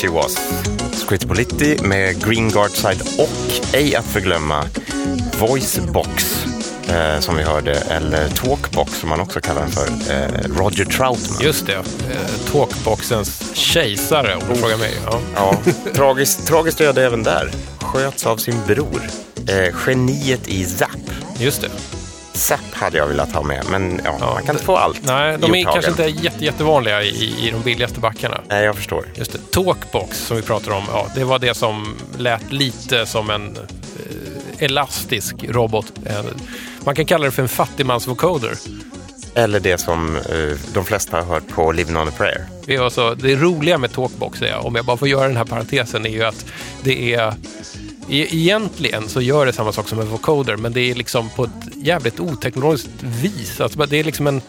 She 0.02 0.08
was. 0.08 0.36
Scritti 0.92 1.26
Politti 1.26 1.78
med 1.82 2.24
Green 2.24 2.48
Guard 2.48 2.70
Side 2.70 3.02
och 3.18 3.74
ej 3.74 3.96
att 3.96 4.04
förglömma 4.04 4.64
Voicebox 5.40 6.44
eh, 6.88 7.20
som 7.20 7.36
vi 7.36 7.42
hörde, 7.42 7.74
eller 7.74 8.28
Talkbox 8.28 8.98
som 9.00 9.08
man 9.08 9.20
också 9.20 9.40
kallar 9.40 9.60
den 9.60 9.70
för, 9.70 9.86
eh, 9.86 10.58
Roger 10.58 10.84
Troutman. 10.84 11.38
Just 11.40 11.66
det. 11.66 11.74
Eh, 11.74 12.52
Talkboxens 12.52 13.54
kejsare 13.54 14.34
om 14.34 14.42
du 14.48 14.54
frågar 14.54 14.76
mig. 14.76 14.92
Ja. 15.06 15.20
Ja, 15.34 15.56
tragiskt, 15.94 16.46
tragiskt 16.46 16.80
öde 16.80 17.06
även 17.06 17.22
där. 17.22 17.50
Sköts 17.80 18.26
av 18.26 18.36
sin 18.36 18.56
bror. 18.66 19.02
Eh, 19.48 19.74
geniet 19.86 20.48
i 20.48 20.64
Zapp. 20.64 21.10
Just 21.38 21.60
det. 21.60 21.68
Zapp 22.32 22.71
hade 22.82 22.98
jag 22.98 23.06
velat 23.06 23.32
ha 23.32 23.42
med, 23.42 23.64
men 23.70 24.00
ja, 24.04 24.16
Ja, 24.20 24.34
man 24.34 24.42
kan 24.42 24.54
inte 24.54 24.64
få 24.64 24.76
allt 24.76 25.00
Nej, 25.04 25.38
de 25.38 25.54
är 25.54 25.64
kanske 25.64 25.90
inte 25.90 26.04
jätte, 26.04 26.44
jättevanliga 26.44 27.02
i, 27.02 27.48
i 27.48 27.50
de 27.50 27.62
billigaste 27.62 28.00
backarna. 28.00 28.40
Nej, 28.48 28.64
jag 28.64 28.76
förstår. 28.76 29.04
Just 29.14 29.32
det. 29.32 29.38
Talkbox 29.50 30.18
som 30.18 30.36
vi 30.36 30.42
pratar 30.42 30.72
om, 30.72 30.84
ja, 30.92 31.06
det 31.14 31.24
var 31.24 31.38
det 31.38 31.54
som 31.54 31.96
lät 32.18 32.52
lite 32.52 33.06
som 33.06 33.30
en 33.30 33.56
eh, 33.56 34.64
elastisk 34.64 35.44
robot. 35.48 35.92
Eh, 36.06 36.24
man 36.84 36.94
kan 36.94 37.04
kalla 37.04 37.24
det 37.24 37.30
för 37.30 37.42
en 37.42 37.48
fattigmansvocoder. 37.48 38.52
Eller 39.34 39.60
det 39.60 39.78
som 39.78 40.16
eh, 40.16 40.58
de 40.74 40.84
flesta 40.84 41.16
har 41.16 41.24
hört 41.24 41.48
på 41.48 41.72
Living 41.72 41.96
on 41.96 42.08
a 42.08 42.12
prayer. 42.16 42.46
Det, 42.66 42.74
är 42.74 42.80
alltså, 42.80 43.14
det 43.14 43.36
roliga 43.36 43.78
med 43.78 43.92
Talkbox 43.92 44.42
är, 44.42 44.66
om 44.66 44.74
jag 44.74 44.84
bara 44.84 44.96
får 44.96 45.08
göra 45.08 45.28
den 45.28 45.36
här 45.36 45.44
parentesen, 45.44 46.06
är 46.06 46.10
ju 46.10 46.24
att 46.24 46.46
det 46.82 47.14
är 47.14 47.34
e- 48.10 48.26
Egentligen 48.30 49.08
så 49.08 49.20
gör 49.20 49.46
det 49.46 49.52
samma 49.52 49.72
sak 49.72 49.88
som 49.88 50.00
en 50.00 50.08
vocoder, 50.08 50.56
men 50.56 50.72
det 50.72 50.80
är 50.90 50.94
liksom 50.94 51.28
på 51.30 51.44
ett 51.44 51.50
jävligt 51.76 52.20
oteknologiskt 52.20 52.90
vis. 53.00 53.60
Alltså 53.60 53.86
det 53.86 53.96
är 54.00 54.04
liksom 54.04 54.26
en, 54.26 54.40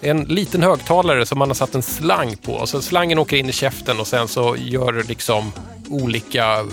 en 0.00 0.20
liten 0.24 0.62
högtalare 0.62 1.26
som 1.26 1.38
man 1.38 1.48
har 1.48 1.54
satt 1.54 1.74
en 1.74 1.82
slang 1.82 2.36
på. 2.36 2.66
Så 2.66 2.82
slangen 2.82 3.18
åker 3.18 3.36
in 3.36 3.48
i 3.48 3.52
käften 3.52 4.00
och 4.00 4.06
sen 4.06 4.28
så 4.28 4.56
gör 4.58 4.92
det 4.92 5.02
liksom 5.08 5.52
olika... 5.88 6.66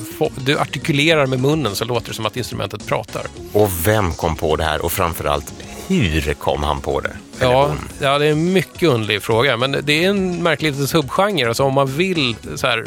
Du 0.45 0.59
artikulerar 0.59 1.25
med 1.25 1.39
munnen 1.39 1.75
så 1.75 1.85
låter 1.85 2.07
det 2.07 2.13
som 2.13 2.25
att 2.25 2.37
instrumentet 2.37 2.85
pratar. 2.85 3.21
Och 3.53 3.87
vem 3.87 4.13
kom 4.13 4.35
på 4.35 4.55
det 4.55 4.63
här 4.63 4.85
och 4.85 4.91
framförallt 4.91 5.53
hur 5.87 6.33
kom 6.33 6.63
han 6.63 6.81
på 6.81 6.99
det? 6.99 7.11
Eller 7.39 7.51
Ja, 7.51 7.67
hon? 7.67 7.77
ja, 8.01 8.17
det 8.19 8.25
är 8.27 8.31
en 8.31 8.53
mycket 8.53 8.89
underlig 8.89 9.21
fråga. 9.23 9.57
Men 9.57 9.77
det 9.83 10.05
är 10.05 10.09
en 10.09 10.43
märklig 10.43 10.71
liten 10.71 10.87
subgenre. 10.87 11.47
Alltså 11.47 11.63
om 11.63 11.73
man 11.73 11.87
vill 11.87 12.35
så 12.55 12.67
här, 12.67 12.85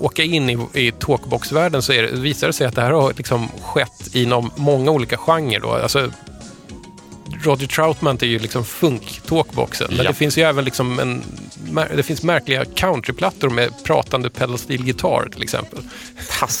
åka 0.00 0.22
in 0.22 0.50
i, 0.50 0.58
i 0.72 0.92
talkbox-världen 0.92 1.82
så 1.82 1.92
det, 1.92 2.12
visar 2.12 2.46
det 2.46 2.52
sig 2.52 2.66
att 2.66 2.74
det 2.74 2.82
här 2.82 2.90
har 2.92 3.12
liksom 3.16 3.48
skett 3.62 4.08
inom 4.14 4.50
många 4.56 4.90
olika 4.90 5.16
genrer. 5.16 5.60
Då. 5.60 5.70
Alltså, 5.70 6.10
Roger 7.42 7.66
Troutman 7.66 8.18
är 8.20 8.26
ju 8.26 8.38
liksom 8.38 8.64
funk-talkboxen. 8.64 9.86
Men 9.88 9.96
Ja. 10.04 10.10
det 10.10 10.14
finns 10.14 10.38
ju 10.38 10.42
även 10.42 10.64
liksom 10.64 10.98
en, 10.98 11.22
det 11.96 12.02
finns 12.02 12.22
märkliga 12.22 12.64
countryplattor 12.64 13.50
med 13.50 13.84
pratande 13.84 14.30
pedal 14.30 14.58
steel 14.58 14.86
gitarr 14.86 15.28
till 15.32 15.42
exempel. 15.42 15.78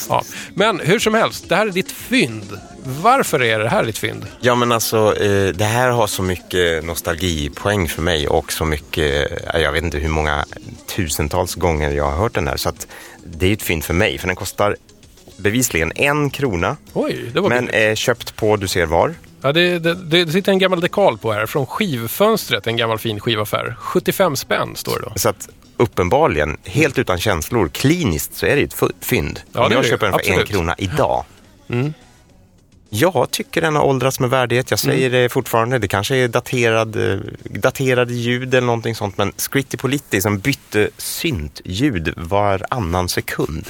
Ja. 0.08 0.22
Men 0.54 0.80
hur 0.80 0.98
som 0.98 1.14
helst, 1.14 1.48
det 1.48 1.56
här 1.56 1.66
är 1.66 1.70
ditt 1.70 1.92
fynd. 1.92 2.58
Varför 3.02 3.42
är 3.42 3.58
det 3.58 3.68
här 3.68 3.84
ditt 3.84 3.98
fynd? 3.98 4.26
Ja, 4.40 4.54
men 4.54 4.72
alltså 4.72 5.16
eh, 5.20 5.48
det 5.54 5.64
här 5.64 5.88
har 5.88 6.06
så 6.06 6.22
mycket 6.22 6.84
nostalgipoäng 6.84 7.88
för 7.88 8.02
mig 8.02 8.28
och 8.28 8.52
så 8.52 8.64
mycket, 8.64 9.30
eh, 9.54 9.60
jag 9.60 9.72
vet 9.72 9.84
inte 9.84 9.98
hur 9.98 10.08
många 10.08 10.44
tusentals 10.96 11.54
gånger 11.54 11.90
jag 11.90 12.04
har 12.04 12.16
hört 12.16 12.34
den 12.34 12.48
här. 12.48 12.56
Så 12.56 12.68
att 12.68 12.86
det 13.26 13.46
är 13.46 13.52
ett 13.52 13.62
fynd 13.62 13.84
för 13.84 13.94
mig, 13.94 14.18
för 14.18 14.26
den 14.26 14.36
kostar 14.36 14.76
bevisligen 15.36 15.92
en 15.94 16.30
krona. 16.30 16.76
Oj, 16.92 17.30
det 17.34 17.40
var 17.40 17.48
Men 17.48 17.66
billigt. 17.66 17.74
är 17.74 17.94
köpt 17.94 18.36
på 18.36 18.56
du 18.56 18.68
ser 18.68 18.86
var. 18.86 19.14
Ja, 19.42 19.52
det, 19.52 19.78
det, 19.78 19.94
det 19.94 20.32
sitter 20.32 20.52
en 20.52 20.58
gammal 20.58 20.80
dekal 20.80 21.18
på 21.18 21.32
här 21.32 21.46
från 21.46 21.66
skivfönstret, 21.66 22.66
en 22.66 22.76
gammal 22.76 22.98
fin 22.98 23.20
skivaffär. 23.20 23.76
75 23.78 24.36
spänn 24.36 24.76
står 24.76 24.98
det 24.98 25.02
då. 25.04 25.12
Så 25.16 25.28
att 25.28 25.48
uppenbarligen, 25.76 26.56
helt 26.64 26.98
utan 26.98 27.18
känslor, 27.18 27.68
kliniskt 27.68 28.34
så 28.34 28.46
är 28.46 28.56
det 28.56 28.62
ett 28.62 28.82
fynd. 29.00 29.40
Ja, 29.52 29.66
Om 29.66 29.72
jag 29.72 29.84
köper 29.84 30.06
den 30.10 30.18
för 30.18 30.40
en 30.40 30.46
krona 30.46 30.74
idag. 30.78 31.24
Mm. 31.68 31.94
Jag 32.98 33.30
tycker 33.30 33.60
den 33.60 33.76
har 33.76 33.82
åldrats 33.82 34.20
med 34.20 34.30
värdighet. 34.30 34.70
Jag 34.70 34.78
säger 34.80 35.08
Mm. 35.08 35.22
det 35.22 35.28
fortfarande. 35.28 35.78
Det 35.78 35.88
kanske 35.88 36.16
är 36.16 36.28
daterad, 36.28 36.96
eh, 37.12 37.18
daterade 37.44 38.14
ljud 38.14 38.54
eller 38.54 38.66
någonting 38.66 38.94
sånt. 38.94 39.18
Men 39.18 39.32
Scritti 39.36 39.76
Politti 39.76 40.20
som 40.20 40.38
bytte 40.38 40.88
syntljud 40.96 42.14
varannan 42.16 43.08
sekund. 43.08 43.68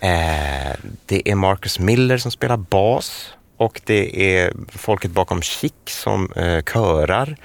Eh, 0.00 0.72
det 1.06 1.28
är 1.30 1.34
Marcus 1.34 1.78
Miller 1.78 2.18
som 2.18 2.30
spelar 2.30 2.56
bas. 2.56 3.30
Och 3.56 3.80
det 3.84 4.34
är 4.36 4.52
folket 4.78 5.10
bakom 5.10 5.42
Chic 5.42 5.72
som 5.86 6.32
eh, 6.32 6.62
körar. 6.62 7.36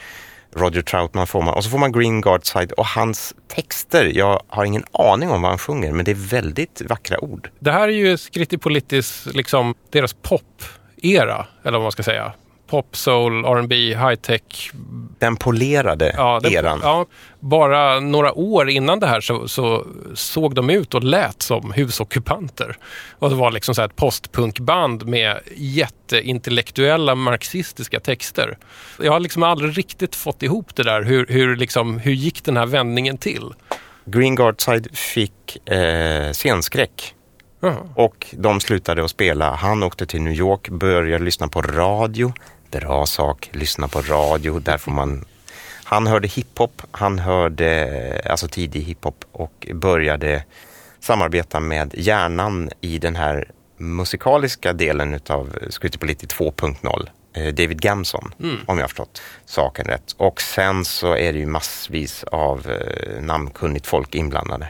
Roger 0.56 0.82
Troutman 0.82 1.28
får 1.28 1.42
man. 1.42 1.54
Och 1.54 1.64
så 1.64 1.70
får 1.70 1.78
man 1.78 1.92
Green 1.92 2.22
Guardside 2.22 2.72
och 2.72 2.86
hans 2.86 3.36
texter. 3.48 4.06
Jag 4.06 4.42
har 4.48 4.66
ingen 4.66 4.84
aning 4.92 5.30
om 5.30 5.42
vad 5.42 5.52
han 5.52 5.58
sjunger, 5.58 5.92
men 5.92 6.06
det 6.06 6.12
är 6.12 6.30
väldigt 6.30 6.82
vackra 6.90 7.24
ord. 7.24 7.50
Det 7.60 7.72
här 7.72 7.88
är 7.88 7.94
ju 7.94 8.18
Skritti 8.18 8.58
Politis, 8.58 9.28
liksom 9.34 9.76
deras 9.90 10.14
pop-era, 10.14 11.46
eller 11.64 11.78
vad 11.78 11.82
man 11.82 11.92
ska 11.92 12.04
säga. 12.04 12.34
Pop, 12.76 12.96
soul, 12.96 13.46
R&B, 13.46 13.76
high-tech. 13.76 14.72
Den 15.20 15.36
polerade 15.38 16.14
Ja, 16.18 16.40
det- 16.44 16.54
eran. 16.54 16.80
ja, 16.84 17.06
bara 17.40 18.00
några 18.00 18.34
år 18.34 18.70
innan 18.70 19.00
det 19.00 19.08
här 19.08 19.22
så, 19.22 19.48
så 19.48 19.86
såg 20.14 20.56
de 20.56 20.70
ut 20.70 20.94
och 20.94 21.04
lät 21.04 21.42
som 21.42 21.72
husockupanter. 21.72 22.78
Och 23.20 23.30
det 23.30 23.36
var 23.36 23.52
liksom 23.52 23.76
så 23.76 23.82
här 23.82 23.88
ett 23.90 23.96
postpunkband 23.96 25.06
med 25.08 25.40
jätteintellektuella 25.56 27.16
marxistiska 27.16 28.00
texter. 28.00 28.58
Jag 29.02 29.12
har 29.12 29.20
liksom 29.20 29.44
aldrig 29.44 29.78
riktigt 29.78 30.16
fått 30.16 30.44
ihop 30.44 30.76
det 30.76 30.84
där. 30.84 31.02
Hur, 31.04 31.26
hur, 31.30 31.56
liksom, 31.56 32.00
hur 32.00 32.12
gick 32.14 32.44
den 32.44 32.58
här 32.58 32.66
vändningen 32.66 33.18
till? 33.18 33.44
Green 34.06 34.36
Guard 34.36 34.62
Side 34.62 34.88
fick 34.98 35.70
eh, 35.70 36.32
scenskräck 36.32 37.14
Och 37.96 38.26
de 38.38 38.60
slutade 38.60 39.04
att 39.04 39.12
spela. 39.12 39.56
Han 39.56 39.84
åkte 39.84 40.06
till 40.06 40.22
New 40.22 40.34
York, 40.34 40.70
började 40.70 41.24
lyssna 41.24 41.48
på 41.48 41.62
radio. 41.62 42.34
Bra 42.72 43.06
sak, 43.06 43.50
lyssna 43.54 43.88
på 43.88 44.02
radio. 44.02 44.60
Där 44.60 44.78
får 44.78 44.92
man... 44.92 45.26
Han 45.84 46.08
hörde 46.08 46.28
hiphop, 46.28 46.82
han 46.92 47.20
hörde 47.20 48.22
alltså 48.30 48.48
tidig 48.48 48.82
hiphop 48.82 49.26
och 49.32 49.68
började 49.74 50.44
samarbeta 51.00 51.60
med 51.60 51.94
hjärnan 51.98 52.70
i 52.82 52.98
den 52.98 53.16
här 53.16 53.52
musikaliska 53.78 54.74
delen 54.74 55.14
utav 55.14 55.56
Scritti 55.70 55.98
Politti 55.98 56.26
2.0. 56.26 57.10
eh, 57.34 57.54
David 57.54 57.82
Gamson, 57.82 58.32
om 58.66 58.78
jag 58.78 58.84
har 58.84 58.88
förstått 58.88 59.22
saken 59.46 59.86
rätt. 59.86 60.16
Och 60.18 60.42
sen 60.42 60.86
så 60.86 61.16
är 61.16 61.34
det 61.34 61.40
ju 61.40 61.46
massvis 61.46 62.24
av 62.24 62.70
eh, 62.72 63.22
namnkunnigt 63.22 63.88
folk 63.88 64.16
inblandade. 64.16 64.68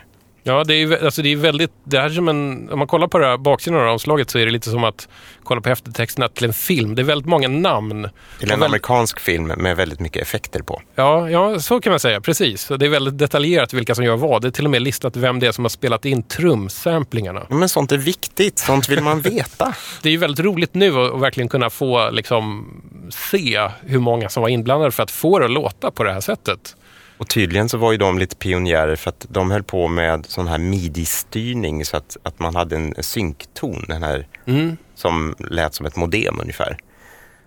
Ja, 0.48 0.64
det 0.64 0.74
är, 0.76 1.06
alltså 1.06 1.22
det 1.22 1.32
är 1.32 1.36
väldigt... 1.36 1.72
Det 1.84 1.98
här 2.00 2.06
är 2.06 2.10
som 2.10 2.28
en, 2.28 2.70
om 2.72 2.80
man 2.80 2.88
kollar 2.88 3.08
på 3.08 3.18
det 3.18 3.26
här 3.26 3.38
baksidan 3.38 3.80
av 3.80 3.88
omslaget 3.94 4.30
så 4.30 4.40
är 4.40 4.46
det 4.46 4.52
lite 4.52 4.70
som 4.70 4.84
att 4.84 5.08
kolla 5.44 5.62
på 5.62 5.70
eftertexterna 5.70 6.28
till 6.28 6.46
en 6.46 6.54
film. 6.54 6.96
Det 6.96 7.02
är 7.02 7.04
väldigt 7.04 7.28
många 7.28 7.48
namn. 7.48 7.90
Till 7.92 8.02
en 8.02 8.50
väldigt- 8.50 8.66
amerikansk 8.66 9.20
film 9.20 9.48
med 9.48 9.78
väldigt 9.78 10.00
mycket 10.00 10.22
effekter 10.22 10.60
på. 10.60 10.82
Ja, 10.96 11.30
ja, 11.30 11.60
så 11.60 11.82
kan 11.82 11.92
man 11.92 12.00
säga. 12.00 12.22
Precis. 12.22 12.68
Det 12.80 12.86
är 12.86 12.90
väldigt 12.90 13.18
detaljerat 13.18 13.74
vilka 13.74 13.96
som 13.96 14.06
gör 14.06 14.16
vad. 14.18 14.42
Det 14.42 14.48
är 14.48 14.52
till 14.52 14.66
och 14.66 14.72
med 14.72 14.82
listat 14.82 15.18
vem 15.18 15.40
det 15.40 15.48
är 15.48 15.52
som 15.52 15.64
har 15.64 15.70
spelat 15.70 16.06
in 16.06 16.24
trumsamplingarna. 16.24 17.46
Men 17.50 17.70
sånt 17.70 17.92
är 17.92 17.98
viktigt, 17.98 18.60
sånt 18.60 18.90
vill 18.90 19.02
man 19.02 19.22
veta. 19.22 19.74
Det 20.02 20.10
är 20.10 20.12
ju 20.12 20.18
väldigt 20.18 20.46
roligt 20.46 20.74
nu 20.74 20.98
att 20.98 21.14
att 21.14 21.22
verkligen 21.22 21.50
kunna 21.50 21.70
få 21.70 22.10
liksom, 22.10 22.68
se 23.10 23.70
hur 23.82 24.00
många 24.00 24.30
som 24.30 24.42
var 24.42 24.50
inblandade 24.50 24.92
för 24.92 25.04
att 25.04 25.12
få 25.12 25.40
det 25.40 25.46
att 25.46 25.52
låta 25.52 25.92
på 25.92 26.04
det 26.04 26.14
här 26.14 26.22
sättet. 26.22 26.76
Och 27.18 27.30
tydligen 27.30 27.70
så 27.70 27.78
var 27.78 27.92
ju 27.92 27.98
de 27.98 28.20
lite 28.20 28.36
pionjärer 28.36 28.96
för 28.96 29.10
att 29.10 29.26
de 29.30 29.52
höll 29.52 29.64
på 29.64 29.88
med 29.88 30.26
sån 30.26 30.48
här 30.48 30.58
midi-styrning 30.58 31.86
så 31.86 31.98
att, 31.98 32.18
att 32.24 32.40
man 32.40 32.56
hade 32.56 32.76
en 32.76 32.94
synkton, 33.00 33.86
den 33.88 34.04
här 34.04 34.28
Mm. 34.48 34.78
som 34.96 35.36
lät 35.40 35.74
som 35.74 35.86
ett 35.86 35.96
modem 35.96 36.40
ungefär. 36.42 36.78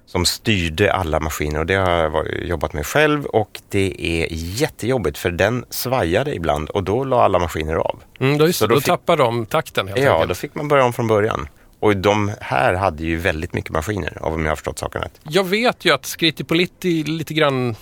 Som 0.06 0.24
styrde 0.24 0.92
alla 0.92 1.20
maskiner 1.20 1.58
och 1.60 1.66
det 1.66 1.74
har 1.74 1.90
jag 1.90 2.26
jobbat 2.46 2.72
med 2.72 2.86
själv 2.86 3.24
och 3.24 3.60
det 3.68 4.06
är 4.22 4.26
jättejobbigt 4.30 5.18
för 5.18 5.30
den 5.30 5.64
svajade 5.70 6.34
ibland 6.34 6.70
och 6.70 6.82
då 6.84 7.04
la 7.04 7.22
alla 7.24 7.38
maskiner 7.38 7.74
av. 7.74 8.02
Mm, 8.20 8.38
då, 8.38 8.46
just, 8.46 8.58
Så 8.58 8.66
då, 8.66 8.74
då 8.74 8.80
fick- 8.80 8.86
tappar 8.86 9.16
de 9.16 9.46
takten 9.46 9.88
helt 9.88 10.00
Ja, 10.00 10.12
enkelt. 10.12 10.28
då 10.28 10.34
fick 10.34 10.54
man 10.54 10.68
börja 10.68 10.84
om 10.84 10.92
från 10.92 11.06
början. 11.06 11.48
Och 11.80 11.96
de 11.96 12.30
här 12.40 12.74
hade 12.74 13.02
ju 13.04 13.16
väldigt 13.16 13.52
mycket 13.54 13.70
maskiner, 13.70 14.18
av 14.20 14.34
om 14.34 14.42
jag 14.44 14.50
har 14.50 14.56
förstått 14.56 14.78
saken 14.78 15.02
rätt. 15.02 15.20
Jag 15.22 15.44
vet 15.44 15.84
ju 15.84 15.90
att 15.94 16.06
Scritti 16.06 16.44
Politti 16.44 17.04
lite 17.04 17.34
grann 17.34 17.76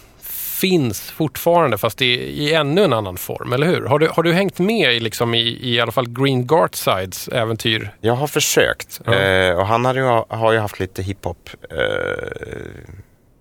finns 0.60 1.10
fortfarande 1.10 1.78
fast 1.78 2.02
i, 2.02 2.06
i 2.44 2.54
ännu 2.54 2.84
en 2.84 2.92
annan 2.92 3.16
form, 3.16 3.52
eller 3.52 3.66
hur? 3.66 3.84
Har 3.86 3.98
du, 3.98 4.08
har 4.08 4.22
du 4.22 4.32
hängt 4.32 4.58
med 4.58 4.94
i, 4.94 5.00
liksom, 5.00 5.34
i, 5.34 5.58
i 5.62 5.80
alla 5.80 5.92
fall 5.92 6.08
Green 6.08 6.46
Gartsides 6.46 7.28
äventyr? 7.28 7.90
Jag 8.00 8.14
har 8.14 8.26
försökt 8.26 9.00
Ja. 9.04 9.14
eh, 9.14 9.56
och 9.56 9.66
han 9.66 9.84
hade 9.84 10.00
ju, 10.00 10.06
har 10.28 10.52
ju 10.52 10.58
haft 10.58 10.80
lite 10.80 11.02
hiphop 11.02 11.50
eh, 11.70 11.78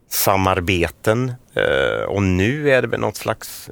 samarbeten 0.09 1.33
eh, 1.53 2.03
och 2.07 2.23
nu 2.23 2.71
är 2.71 2.81
det 2.81 2.87
väl 2.87 2.99
något 2.99 3.15
slags 3.17 3.69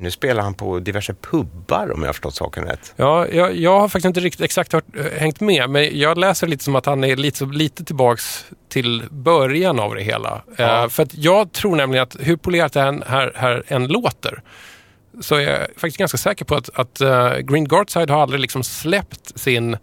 nu 0.00 0.10
spelar 0.10 0.42
han 0.42 0.54
på 0.54 0.78
diverse 0.78 1.14
pubbar 1.14 1.92
om 1.94 2.00
jag 2.00 2.08
har 2.08 2.12
förstått 2.12 2.34
saken 2.34 2.64
rätt. 2.64 2.92
Ja, 2.96 3.28
jag, 3.28 3.56
jag 3.56 3.80
har 3.80 3.88
faktiskt 3.88 4.06
inte 4.06 4.20
riktigt 4.20 4.44
exakt 4.44 4.72
hört, 4.72 4.84
eh, 4.96 5.20
hängt 5.20 5.40
med, 5.40 5.70
men 5.70 5.98
jag 5.98 6.18
läser 6.18 6.46
lite 6.46 6.64
som 6.64 6.76
att 6.76 6.86
han 6.86 7.04
är 7.04 7.16
lite, 7.16 7.44
lite 7.44 7.84
tillbaks 7.84 8.44
till 8.68 9.04
början 9.10 9.80
av 9.80 9.94
det 9.94 10.02
hela. 10.02 10.42
Ja. 10.56 10.82
Eh, 10.82 10.88
för 10.88 11.02
att 11.02 11.14
jag 11.14 11.52
tror 11.52 11.76
nämligen 11.76 12.02
att 12.02 12.16
hur 12.20 12.36
polerat 12.36 12.72
det 12.72 12.80
här, 13.06 13.32
här, 13.36 13.62
än 13.66 13.86
låter, 13.86 14.42
så 15.20 15.34
är 15.34 15.40
jag 15.40 15.60
faktiskt 15.76 15.96
ganska 15.96 16.18
säker 16.18 16.44
på 16.44 16.54
att, 16.54 16.70
att 16.74 17.00
eh, 17.00 17.36
Green 17.38 17.68
Gardside 17.68 18.10
har 18.10 18.22
aldrig 18.22 18.40
liksom 18.40 18.64
släppt 18.64 19.38
sin 19.38 19.76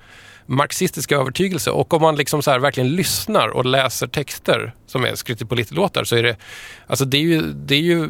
marxistiska 0.47 1.15
övertygelse. 1.15 1.71
Och 1.71 1.93
om 1.93 2.01
man 2.01 2.15
liksom 2.15 2.41
så 2.41 2.51
här 2.51 2.59
verkligen 2.59 2.95
lyssnar 2.95 3.47
och 3.47 3.65
läser 3.65 4.07
texter 4.07 4.73
som 4.85 5.05
är 5.05 5.15
skrivna 5.15 5.47
på 5.47 5.55
lite 5.55 5.73
låtar 5.73 6.03
så 6.03 6.15
är 6.15 6.23
det, 6.23 6.37
alltså 6.87 7.05
det 7.05 7.17
är 7.17 7.21
ju, 7.21 7.41
det 7.41 7.75
är 7.75 7.81
ju 7.81 8.09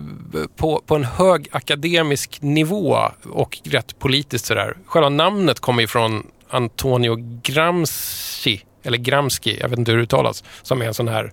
på, 0.55 0.83
på 0.85 0.95
en 0.95 1.03
hög 1.03 1.47
akademisk 1.51 2.41
nivå 2.41 3.11
och 3.23 3.57
rätt 3.63 3.99
politiskt 3.99 4.45
sådär. 4.45 4.77
Själva 4.85 5.09
namnet 5.09 5.59
kommer 5.59 5.81
ju 5.81 5.87
från 5.87 6.27
Antonio 6.49 7.39
Gramsci, 7.43 8.61
eller 8.83 8.97
Gramsci, 8.97 9.57
jag 9.61 9.69
vet 9.69 9.79
inte 9.79 9.91
hur 9.91 9.97
det 9.97 10.03
uttalas, 10.03 10.43
som 10.61 10.81
är 10.81 10.85
en 10.85 10.93
sån 10.93 11.07
här 11.07 11.31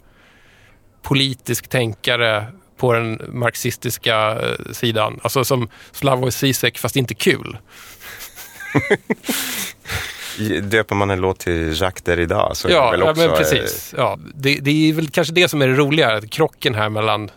politisk 1.02 1.68
tänkare 1.68 2.46
på 2.76 2.92
den 2.92 3.20
marxistiska 3.28 4.40
eh, 4.40 4.72
sidan. 4.72 5.20
Alltså 5.22 5.44
som 5.44 5.68
Slavoj 5.92 6.32
Zizek 6.32 6.78
fast 6.78 6.96
inte 6.96 7.14
kul. 7.14 7.58
Döper 10.62 10.94
man 10.94 11.10
en 11.10 11.20
låt 11.20 11.38
till 11.38 11.80
Jacques 11.80 12.02
Derrida 12.02 12.54
så 12.54 12.68
är 12.68 12.72
det 12.72 12.76
Ja, 12.76 12.90
väl 12.90 13.00
ja 13.00 13.10
också... 13.10 13.22
men 13.22 13.30
eh, 13.30 13.36
precis. 13.36 13.94
Ja, 13.96 14.18
det, 14.34 14.54
det 14.54 14.70
är 14.88 14.92
väl 14.92 15.10
kanske 15.10 15.34
det 15.34 15.48
som 15.48 15.62
är 15.62 15.68
det 15.68 15.74
roliga, 15.74 16.20
krocken 16.20 16.74
här 16.74 16.88
mellan 16.88 17.30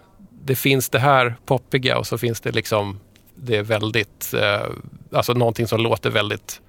det 0.43 0.55
finns 0.55 0.89
det 0.89 0.99
här 0.99 1.35
poppiga 1.45 1.97
och 1.97 2.07
så 2.07 2.17
finns 2.17 2.41
det 2.41 2.51
liksom 2.51 2.99
det 3.35 3.55
är 3.57 3.63
väldigt, 3.63 4.33
eh, 4.33 4.61
alltså 5.11 5.33
någonting 5.33 5.67
som 5.67 5.79
låter 5.81 6.09
väldigt, 6.09 6.61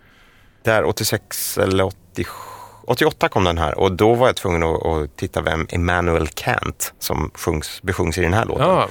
Där 0.64 0.84
86 0.84 1.58
eller 1.58 1.84
87, 1.84 2.30
88 2.84 3.28
kom 3.28 3.44
den 3.44 3.58
här 3.58 3.78
och 3.78 3.92
då 3.92 4.14
var 4.14 4.26
jag 4.26 4.36
tvungen 4.36 4.62
att, 4.62 4.86
att 4.86 5.16
titta 5.16 5.40
vem 5.40 5.66
Immanuel 5.70 6.28
Kant 6.28 6.94
som 6.98 7.30
sjungs, 7.34 7.82
besjungs 7.82 8.18
i 8.18 8.20
den 8.20 8.32
här 8.34 8.44
låten. 8.44 8.66
ja, 8.66 8.88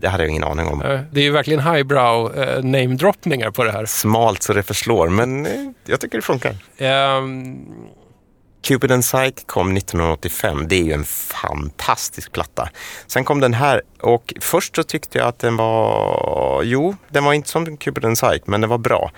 Det 0.00 0.08
hade 0.08 0.22
jag 0.22 0.30
ingen 0.30 0.44
aning 0.44 0.66
om. 0.66 0.82
eh, 0.82 1.00
det 1.12 1.20
är 1.20 1.24
ju 1.24 1.30
verkligen 1.30 1.60
highbrow 1.60 2.38
eh, 2.38 2.62
namedroppningar 2.64 3.50
på 3.50 3.64
det 3.64 3.72
här. 3.72 3.84
Smalt 3.86 4.42
så 4.42 4.52
det 4.52 4.62
förslår, 4.62 5.08
men 5.08 5.46
eh, 5.46 5.52
jag 5.86 6.00
tycker 6.00 6.18
det 6.18 6.22
funkar. 6.22 6.56
Ehm, 6.78 7.58
Cupid 8.62 8.92
and 8.92 9.02
Psyche 9.02 9.32
kom 9.46 9.76
1985. 9.76 10.68
Det 10.68 10.76
är 10.76 10.82
ju 10.84 10.92
en 10.92 11.04
fantastisk 11.04 12.32
platta. 12.32 12.68
Sen 13.06 13.24
kom 13.24 13.40
den 13.40 13.54
här 13.54 13.82
och 14.00 14.34
först 14.40 14.76
så 14.76 14.82
tyckte 14.82 15.18
jag 15.18 15.26
att 15.28 15.38
den 15.38 15.56
var, 15.56 16.62
jo, 16.64 16.96
den 17.08 17.24
var 17.24 17.32
inte 17.32 17.48
som 17.48 17.76
Cupid 17.76 18.04
and 18.04 18.16
Psyche, 18.16 18.42
men 18.44 18.60
den 18.60 18.70
var 18.70 18.78
bra. 18.78 19.10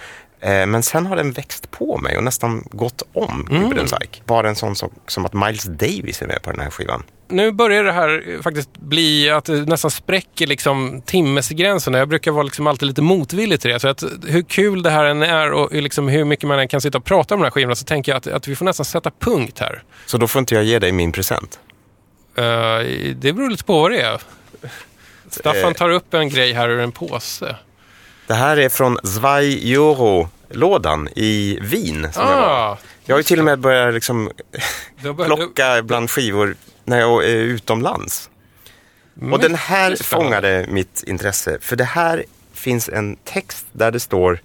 Eh, 0.42 0.66
Men 0.66 0.82
sen 0.82 1.06
har 1.06 1.16
den 1.16 1.32
växt 1.32 1.70
på 1.70 1.98
mig 1.98 2.16
och 2.16 2.24
nästan 2.24 2.64
gått 2.70 3.02
om 3.12 3.46
Cupid 3.48 3.78
and 3.78 3.88
Psyche. 3.88 4.22
Bara 4.26 4.48
en 4.48 4.56
sån 4.56 4.76
sak 4.76 4.92
som 5.06 5.24
att 5.26 5.32
Miles 5.32 5.64
Davis 5.64 6.22
är 6.22 6.26
med 6.26 6.42
på 6.42 6.50
den 6.50 6.60
här 6.60 6.70
skivan. 6.70 7.02
nu 7.28 7.52
börjar 7.52 7.84
det 7.84 7.92
här 7.92 8.42
faktiskt 8.42 8.76
bli 8.78 9.30
att 9.30 9.44
det 9.44 9.52
nästan 9.68 9.90
spräcker 9.90 10.46
liksom 10.46 11.02
timmesgränserna. 11.06 11.98
Jag 11.98 12.08
brukar 12.08 12.30
vara 12.30 12.42
liksom 12.42 12.66
alltid 12.66 12.88
lite 12.88 13.02
motvillig 13.02 13.60
till 13.60 13.70
det. 13.70 13.80
Så 13.80 13.88
att 13.88 14.02
hur 14.26 14.42
kul 14.42 14.82
det 14.82 14.90
här 14.90 15.04
än 15.04 15.22
är 15.22 15.50
och 15.52 15.72
liksom 15.72 16.08
hur 16.08 16.24
mycket 16.24 16.48
man 16.48 16.58
än 16.58 16.68
kan 16.68 16.80
sitta 16.80 16.98
och 16.98 17.04
prata 17.04 17.34
om 17.34 17.40
de 17.40 17.44
här 17.46 17.50
skivorna 17.50 17.74
så 17.74 17.84
tänker 17.84 18.12
jag 18.12 18.16
att, 18.16 18.26
att 18.26 18.48
vi 18.48 18.56
får 18.56 18.64
nästan 18.64 18.84
sätta 18.86 19.10
punkt 19.18 19.58
här. 19.60 19.82
Så 20.06 20.18
då 20.18 20.28
får 20.28 20.38
inte 20.40 20.54
jag 20.54 20.64
ge 20.64 20.78
dig 20.78 20.92
min 20.92 21.12
present. 21.12 21.60
Eh, 22.36 22.42
det 23.16 23.32
beror 23.32 23.50
lite 23.50 23.64
på 23.64 23.80
vad 23.82 23.90
det 23.90 24.00
är. 24.00 24.20
Staffan 25.30 25.70
Eh. 25.70 25.72
tar 25.72 25.90
upp 25.90 26.14
en 26.14 26.28
grej 26.28 26.52
här 26.52 26.68
ur 26.68 26.80
en 26.80 26.92
påse. 26.92 27.56
Det 28.32 28.36
här 28.36 28.56
är 28.56 28.68
från 28.68 28.98
Zwei 29.04 29.72
Euro-lådan 29.74 31.08
i 31.16 31.58
Wien. 31.62 32.12
Som 32.12 32.22
jag, 32.22 32.36
var. 32.36 32.42
Ah, 32.42 32.78
jag 33.04 33.14
har 33.14 33.18
ju 33.18 33.22
till 33.22 33.38
och 33.38 33.44
med 33.44 33.58
börjat 33.58 33.94
liksom 33.94 34.30
bör- 35.02 35.24
plocka 35.24 35.82
bland 35.82 36.10
skivor 36.10 36.56
när 36.84 37.00
jag 37.00 37.24
är 37.24 37.34
utomlands. 37.36 38.30
Och 39.32 39.38
den 39.40 39.54
här 39.54 39.96
fångade 40.02 40.66
mitt 40.68 41.02
intresse. 41.06 41.58
För 41.60 41.76
det 41.76 41.84
här 41.84 42.24
finns 42.52 42.88
en 42.88 43.16
text 43.24 43.66
där 43.72 43.90
det 43.90 44.00
står 44.00 44.40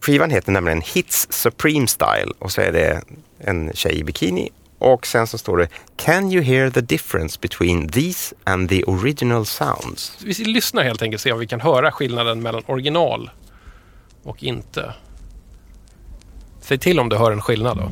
Skivan 0.00 0.30
heter 0.30 0.52
nämligen 0.52 0.80
Hits 0.80 1.26
Supreme 1.30 1.86
Style 1.86 2.32
och 2.38 2.52
så 2.52 2.60
är 2.60 2.72
det 2.72 3.02
en 3.38 3.70
tjej 3.74 3.98
i 3.98 4.04
bikini 4.04 4.50
och 4.78 5.06
sen 5.06 5.26
så 5.26 5.38
står 5.38 5.56
det 5.56 5.68
Can 5.96 6.32
you 6.32 6.42
hear 6.42 6.70
the 6.70 6.80
difference 6.80 7.38
between 7.40 7.88
these 7.88 8.34
and 8.44 8.68
the 8.68 8.84
original 8.84 9.46
sounds? 9.46 10.18
Vi 10.24 10.44
lyssnar 10.44 10.82
helt 10.82 11.02
enkelt 11.02 11.20
och 11.20 11.22
ser 11.22 11.32
om 11.32 11.38
vi 11.38 11.46
kan 11.46 11.60
höra 11.60 11.92
skillnaden 11.92 12.42
mellan 12.42 12.62
original 12.66 13.30
och 14.22 14.42
inte. 14.42 14.94
Säg 16.60 16.78
till 16.78 17.00
om 17.00 17.08
du 17.08 17.16
hör 17.16 17.32
en 17.32 17.42
skillnad 17.42 17.76
då. 17.76 17.90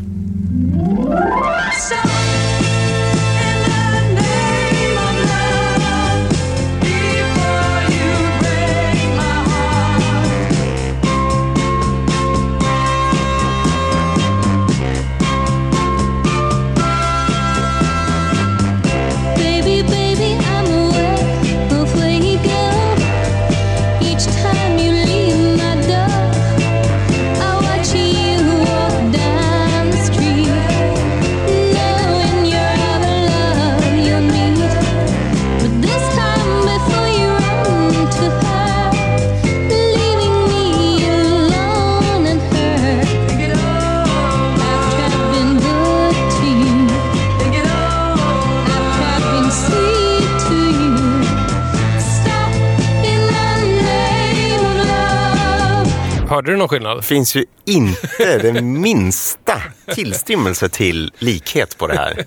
Hörde 56.47 56.55
du 56.55 56.59
någon 56.59 56.69
skillnad? 56.69 57.05
finns 57.05 57.35
ju 57.35 57.45
inte 57.65 58.39
den 58.39 58.81
minsta 58.81 59.63
tillstymmelse 59.95 60.69
till 60.69 61.13
likhet 61.19 61.79
på 61.79 61.87
det 61.87 61.95
här. 61.97 62.25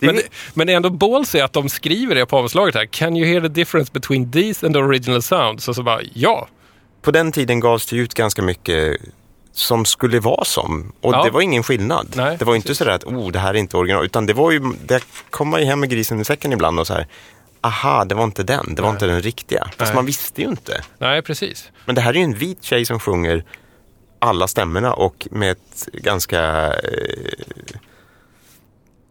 Det 0.00 0.06
är 0.06 0.12
Men, 0.12 0.22
men 0.54 0.66
det 0.66 0.72
är 0.72 0.76
ändå 0.76 0.90
ballsy 0.90 1.40
att 1.40 1.52
de 1.52 1.68
skriver 1.68 2.14
det 2.14 2.26
på 2.26 2.38
omslaget 2.38 2.74
här. 2.74 2.86
Can 2.86 3.16
you 3.16 3.26
hear 3.26 3.40
the 3.40 3.48
difference 3.48 3.92
between 3.92 4.32
these 4.32 4.66
and 4.66 4.74
the 4.74 4.80
original 4.80 5.22
sounds? 5.22 5.68
Och 5.68 5.74
så 5.74 5.82
bara, 5.82 6.00
ja. 6.14 6.48
på 7.02 7.10
den 7.10 7.32
tiden 7.32 7.60
gavs 7.60 7.86
det 7.86 7.96
ut 7.96 8.14
ganska 8.14 8.42
mycket 8.42 9.00
som 9.52 9.84
skulle 9.84 10.20
vara 10.20 10.44
som. 10.44 10.92
Och 11.00 11.14
Ja. 11.14 11.24
det 11.24 11.30
var 11.30 11.40
ingen 11.40 11.62
skillnad. 11.62 12.08
Nej, 12.16 12.36
det 12.38 12.44
var 12.44 12.54
inte 12.54 12.66
precis. 12.66 12.78
sådär 12.78 12.92
att 12.92 13.04
oh, 13.04 13.32
det 13.32 13.38
här 13.38 13.54
är 13.54 13.58
inte 13.58 13.76
original. 13.76 14.04
Utan 14.04 14.26
det 14.26 14.32
var 14.32 14.50
ju, 14.50 14.60
det 14.86 15.02
kom 15.30 15.48
man 15.48 15.60
ju 15.60 15.66
hem 15.66 15.80
med 15.80 15.90
grisen 15.90 16.20
i 16.20 16.24
säcken 16.24 16.52
ibland 16.52 16.80
och 16.80 16.86
så 16.86 16.94
här. 16.94 17.06
Aha, 17.60 18.04
det 18.04 18.14
var 18.14 18.24
inte 18.24 18.42
den. 18.42 18.74
Det 18.74 18.82
var 18.82 18.90
inte 18.90 19.06
den 19.06 19.22
riktiga. 19.22 19.64
Fast 19.64 19.90
Nej. 19.90 19.94
man 19.94 20.06
visste 20.06 20.42
ju 20.42 20.48
inte. 20.48 20.82
Nej, 20.98 21.22
precis. 21.22 21.70
Men 21.86 21.94
det 21.94 22.00
här 22.00 22.10
är 22.10 22.14
ju 22.18 22.24
en 22.24 22.34
vit 22.34 22.62
tjej 22.64 22.84
som 22.84 23.00
sjunger 23.00 23.44
alla 24.18 24.48
stämmorna 24.48 24.94
och 24.94 25.28
med 25.30 25.50
ett 25.50 25.88
ganska 25.92 26.66
eh, 26.66 27.78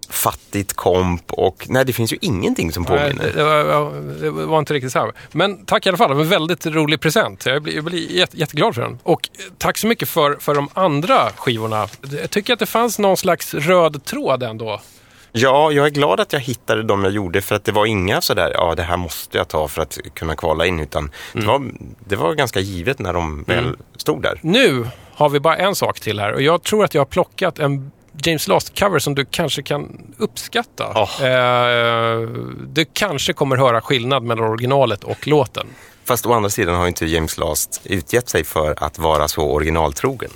fattigt 0.10 0.74
komp 0.74 1.34
och 1.34 1.66
nej, 1.70 1.86
det 1.86 1.94
finns 1.94 2.14
ju 2.14 2.18
ingenting 2.22 2.72
som 2.72 2.86
Nej, 2.90 2.98
påminner. 3.00 3.24
det, 3.24 3.32
det, 3.32 3.44
var, 3.44 4.22
det 4.22 4.30
var 4.30 4.60
inte 4.60 4.74
riktigt 4.74 4.92
så. 4.92 5.12
Men 5.32 5.66
tack 5.66 5.86
i 5.86 5.90
alla 5.90 5.98
fall. 5.98 6.10
Det 6.10 6.16
var 6.16 6.24
en 6.24 6.30
väldigt 6.30 6.66
rolig 6.66 7.00
present. 7.00 7.46
Jag 7.46 7.64
blir, 7.64 7.76
jag 7.76 7.84
blir 7.84 8.12
jätte, 8.12 8.38
jätteglad 8.38 8.76
för 8.76 8.82
den. 8.82 9.00
Och 9.04 9.30
eh, 9.34 9.46
tack 9.58 9.78
så 9.78 9.88
mycket 9.88 10.10
för, 10.10 10.38
för 10.40 10.56
de 10.56 10.70
andra 10.74 11.30
skivorna. 11.36 11.88
Jag 12.22 12.30
tycker 12.30 12.54
att 12.54 12.60
det 12.60 12.66
fanns 12.66 13.00
någon 13.00 13.18
slags 13.18 13.54
röd 13.54 14.06
tråd 14.06 14.44
ändå. 14.44 14.82
Ja, 15.38 15.72
jag 15.72 15.86
är 15.86 15.90
glad 15.90 16.20
att 16.20 16.34
jag 16.34 16.40
hittade 16.40 16.84
de 16.84 17.04
jag 17.04 17.14
gjorde 17.14 17.42
för 17.42 17.56
att 17.56 17.66
det 17.66 17.72
var 17.72 17.86
inga 17.86 18.22
sådär, 18.22 18.52
ja 18.54 18.76
det 18.76 18.84
här 18.84 18.98
måste 18.98 19.38
jag 19.38 19.48
ta 19.48 19.68
för 19.68 19.82
att 19.82 19.98
kunna 20.14 20.36
kvala 20.36 20.66
in. 20.66 20.80
Utan 20.80 21.12
det, 21.34 21.46
var, 21.46 21.72
det 22.08 22.16
var 22.16 22.34
ganska 22.34 22.60
givet 22.60 23.00
när 23.00 23.14
de 23.14 23.44
väl 23.44 23.76
stod 23.98 24.22
där. 24.22 24.40
Nu 24.42 24.88
har 25.14 25.30
vi 25.30 25.40
bara 25.40 25.58
en 25.58 25.76
sak 25.76 26.00
till 26.00 26.20
här 26.20 26.34
och 26.34 26.42
jag 26.42 26.64
tror 26.64 26.84
att 26.84 26.94
jag 26.94 27.02
har 27.02 27.06
plockat 27.06 27.60
en 27.60 27.92
James 28.24 28.48
Last-cover 28.48 29.00
som 29.00 29.16
du 29.16 29.26
kanske 29.26 29.62
kan 29.64 30.14
uppskatta. 30.18 30.92
Oh. 30.96 31.26
Eh, 31.26 32.20
du 32.68 32.86
kanske 32.94 33.34
kommer 33.34 33.58
höra 33.58 33.82
skillnad 33.82 34.24
mellan 34.24 34.50
originalet 34.50 35.04
och 35.04 35.28
låten. 35.28 35.68
Fast 36.06 36.26
å 36.26 36.34
andra 36.34 36.50
sidan 36.50 36.76
har 36.76 36.88
inte 36.88 37.06
James 37.06 37.38
Last 37.38 37.82
utgett 37.84 38.30
sig 38.30 38.44
för 38.44 38.84
att 38.84 39.00
vara 39.00 39.28
så 39.28 39.52
originaltrogen. 39.52 40.30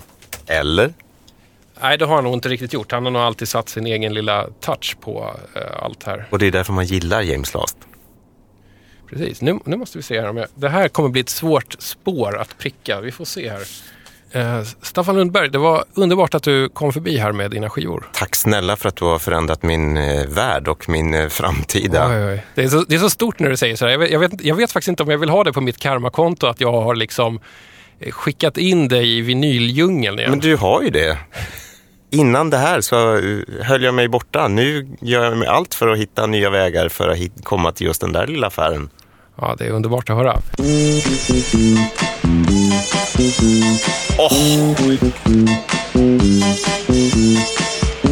Eller? 0.47 0.93
Nej, 1.81 1.97
det 1.97 2.05
har 2.05 2.15
han 2.15 2.23
nog 2.23 2.33
inte 2.33 2.49
riktigt 2.49 2.73
gjort. 2.73 2.91
Han 2.91 3.03
har 3.03 3.11
nog 3.11 3.21
alltid 3.21 3.47
satt 3.47 3.69
sin 3.69 3.85
egen 3.85 4.13
lilla 4.13 4.47
touch 4.59 4.97
på 5.01 5.35
eh, 5.55 5.83
allt 5.83 6.03
här. 6.03 6.27
Och 6.29 6.39
det 6.39 6.47
är 6.47 6.51
därför 6.51 6.73
man 6.73 6.85
gillar 6.85 7.21
James 7.21 7.53
Last. 7.53 7.77
Precis. 9.09 9.41
Nu, 9.41 9.59
nu 9.65 9.77
måste 9.77 9.97
vi 9.97 10.01
se 10.01 10.21
här 10.21 10.29
om 10.29 10.37
jag... 10.37 10.47
Det 10.55 10.69
här 10.69 10.87
kommer 10.87 11.09
bli 11.09 11.21
ett 11.21 11.29
svårt 11.29 11.75
spår 11.79 12.37
att 12.37 12.57
pricka. 12.57 13.01
Vi 13.01 13.11
får 13.11 13.25
se 13.25 13.49
här. 13.49 13.61
Eh, 14.31 14.63
Staffan 14.81 15.15
Lundberg, 15.15 15.49
det 15.49 15.57
var 15.57 15.83
underbart 15.93 16.33
att 16.33 16.43
du 16.43 16.69
kom 16.69 16.93
förbi 16.93 17.17
här 17.17 17.31
med 17.31 17.51
dina 17.51 17.69
skivor. 17.69 18.09
Tack 18.13 18.35
snälla 18.35 18.75
för 18.75 18.89
att 18.89 18.95
du 18.95 19.05
har 19.05 19.19
förändrat 19.19 19.63
min 19.63 19.97
eh, 19.97 20.27
värld 20.27 20.67
och 20.67 20.89
min 20.89 21.13
eh, 21.13 21.27
framtida. 21.27 22.09
Oj, 22.09 22.25
oj. 22.25 22.45
Det, 22.55 22.63
är 22.63 22.67
så, 22.67 22.83
det 22.87 22.95
är 22.95 22.99
så 22.99 23.09
stort 23.09 23.39
när 23.39 23.49
du 23.49 23.57
säger 23.57 23.75
så 23.75 23.85
här. 23.85 23.91
Jag 23.91 23.99
vet, 23.99 24.11
jag, 24.11 24.19
vet, 24.19 24.41
jag 24.41 24.55
vet 24.55 24.71
faktiskt 24.71 24.89
inte 24.89 25.03
om 25.03 25.09
jag 25.09 25.17
vill 25.17 25.29
ha 25.29 25.43
det 25.43 25.53
på 25.53 25.61
mitt 25.61 25.77
karmakonto, 25.77 26.47
att 26.47 26.61
jag 26.61 26.71
har 26.71 26.95
liksom 26.95 27.39
eh, 27.99 28.11
skickat 28.11 28.57
in 28.57 28.87
dig 28.87 29.17
i 29.17 29.21
vinyldjungeln 29.21 30.19
igen. 30.19 30.31
Men 30.31 30.39
du 30.39 30.55
har 30.55 30.81
ju 30.81 30.89
det. 30.89 31.17
Innan 32.13 32.49
det 32.49 32.57
här 32.57 32.81
så 32.81 32.95
höll 33.61 33.83
jag 33.83 33.93
mig 33.93 34.07
borta. 34.07 34.47
Nu 34.47 34.87
gör 35.01 35.23
jag 35.23 35.37
mig 35.37 35.47
allt 35.47 35.73
för 35.73 35.87
att 35.87 35.97
hitta 35.97 36.25
nya 36.25 36.49
vägar 36.49 36.89
för 36.89 37.09
att 37.09 37.17
komma 37.43 37.71
till 37.71 37.87
just 37.87 38.01
den 38.01 38.11
där 38.11 38.27
lilla 38.27 38.47
affären. 38.47 38.89
Ja, 39.35 39.55
det 39.57 39.65
är 39.65 39.71
underbart 39.71 40.09
att 40.09 40.15
höra. 40.15 40.37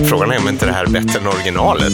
Frågan 0.09 0.31
är 0.31 0.39
om 0.39 0.49
inte 0.49 0.65
det 0.65 0.73
här 0.73 0.85
är 0.85 0.89
bättre 0.89 1.19
än 1.19 1.27
originalet. 1.27 1.93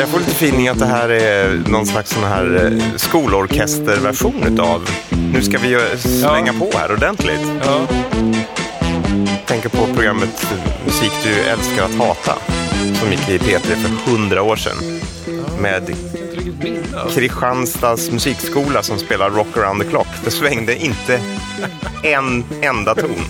Jag 0.00 0.08
får 0.08 0.18
lite 0.18 0.30
feeling 0.30 0.68
att 0.68 0.78
det 0.78 0.86
här 0.86 1.08
är 1.08 1.62
någon 1.68 1.86
slags 1.86 2.10
sån 2.10 2.24
här 2.24 2.66
eh, 2.66 2.96
skolorkesterversion 2.96 4.42
utav 4.42 4.90
Nu 5.32 5.42
ska 5.42 5.58
vi 5.58 5.98
slänga 5.98 6.52
på 6.52 6.70
här 6.74 6.92
ordentligt. 6.92 7.48
Ja. 7.64 7.86
Tänker 9.46 9.68
på 9.68 9.86
programmet 9.94 10.46
Musik 10.86 11.12
du 11.24 11.40
älskar 11.40 11.84
att 11.84 11.94
hata 11.94 12.34
som 13.00 13.10
gick 13.10 13.28
i 13.28 13.38
P3 13.38 13.58
för 13.58 14.10
hundra 14.10 14.42
år 14.42 14.56
sedan. 14.56 14.76
Med 15.60 15.94
Kristianstads 17.14 18.10
musikskola 18.10 18.82
som 18.82 18.98
spelar 18.98 19.30
Rock 19.30 19.56
around 19.56 19.82
the 19.82 19.88
clock. 19.88 20.08
Det 20.24 20.30
svängde 20.30 20.76
inte 20.76 21.20
en 22.02 22.44
enda 22.62 22.94
ton. 22.94 23.24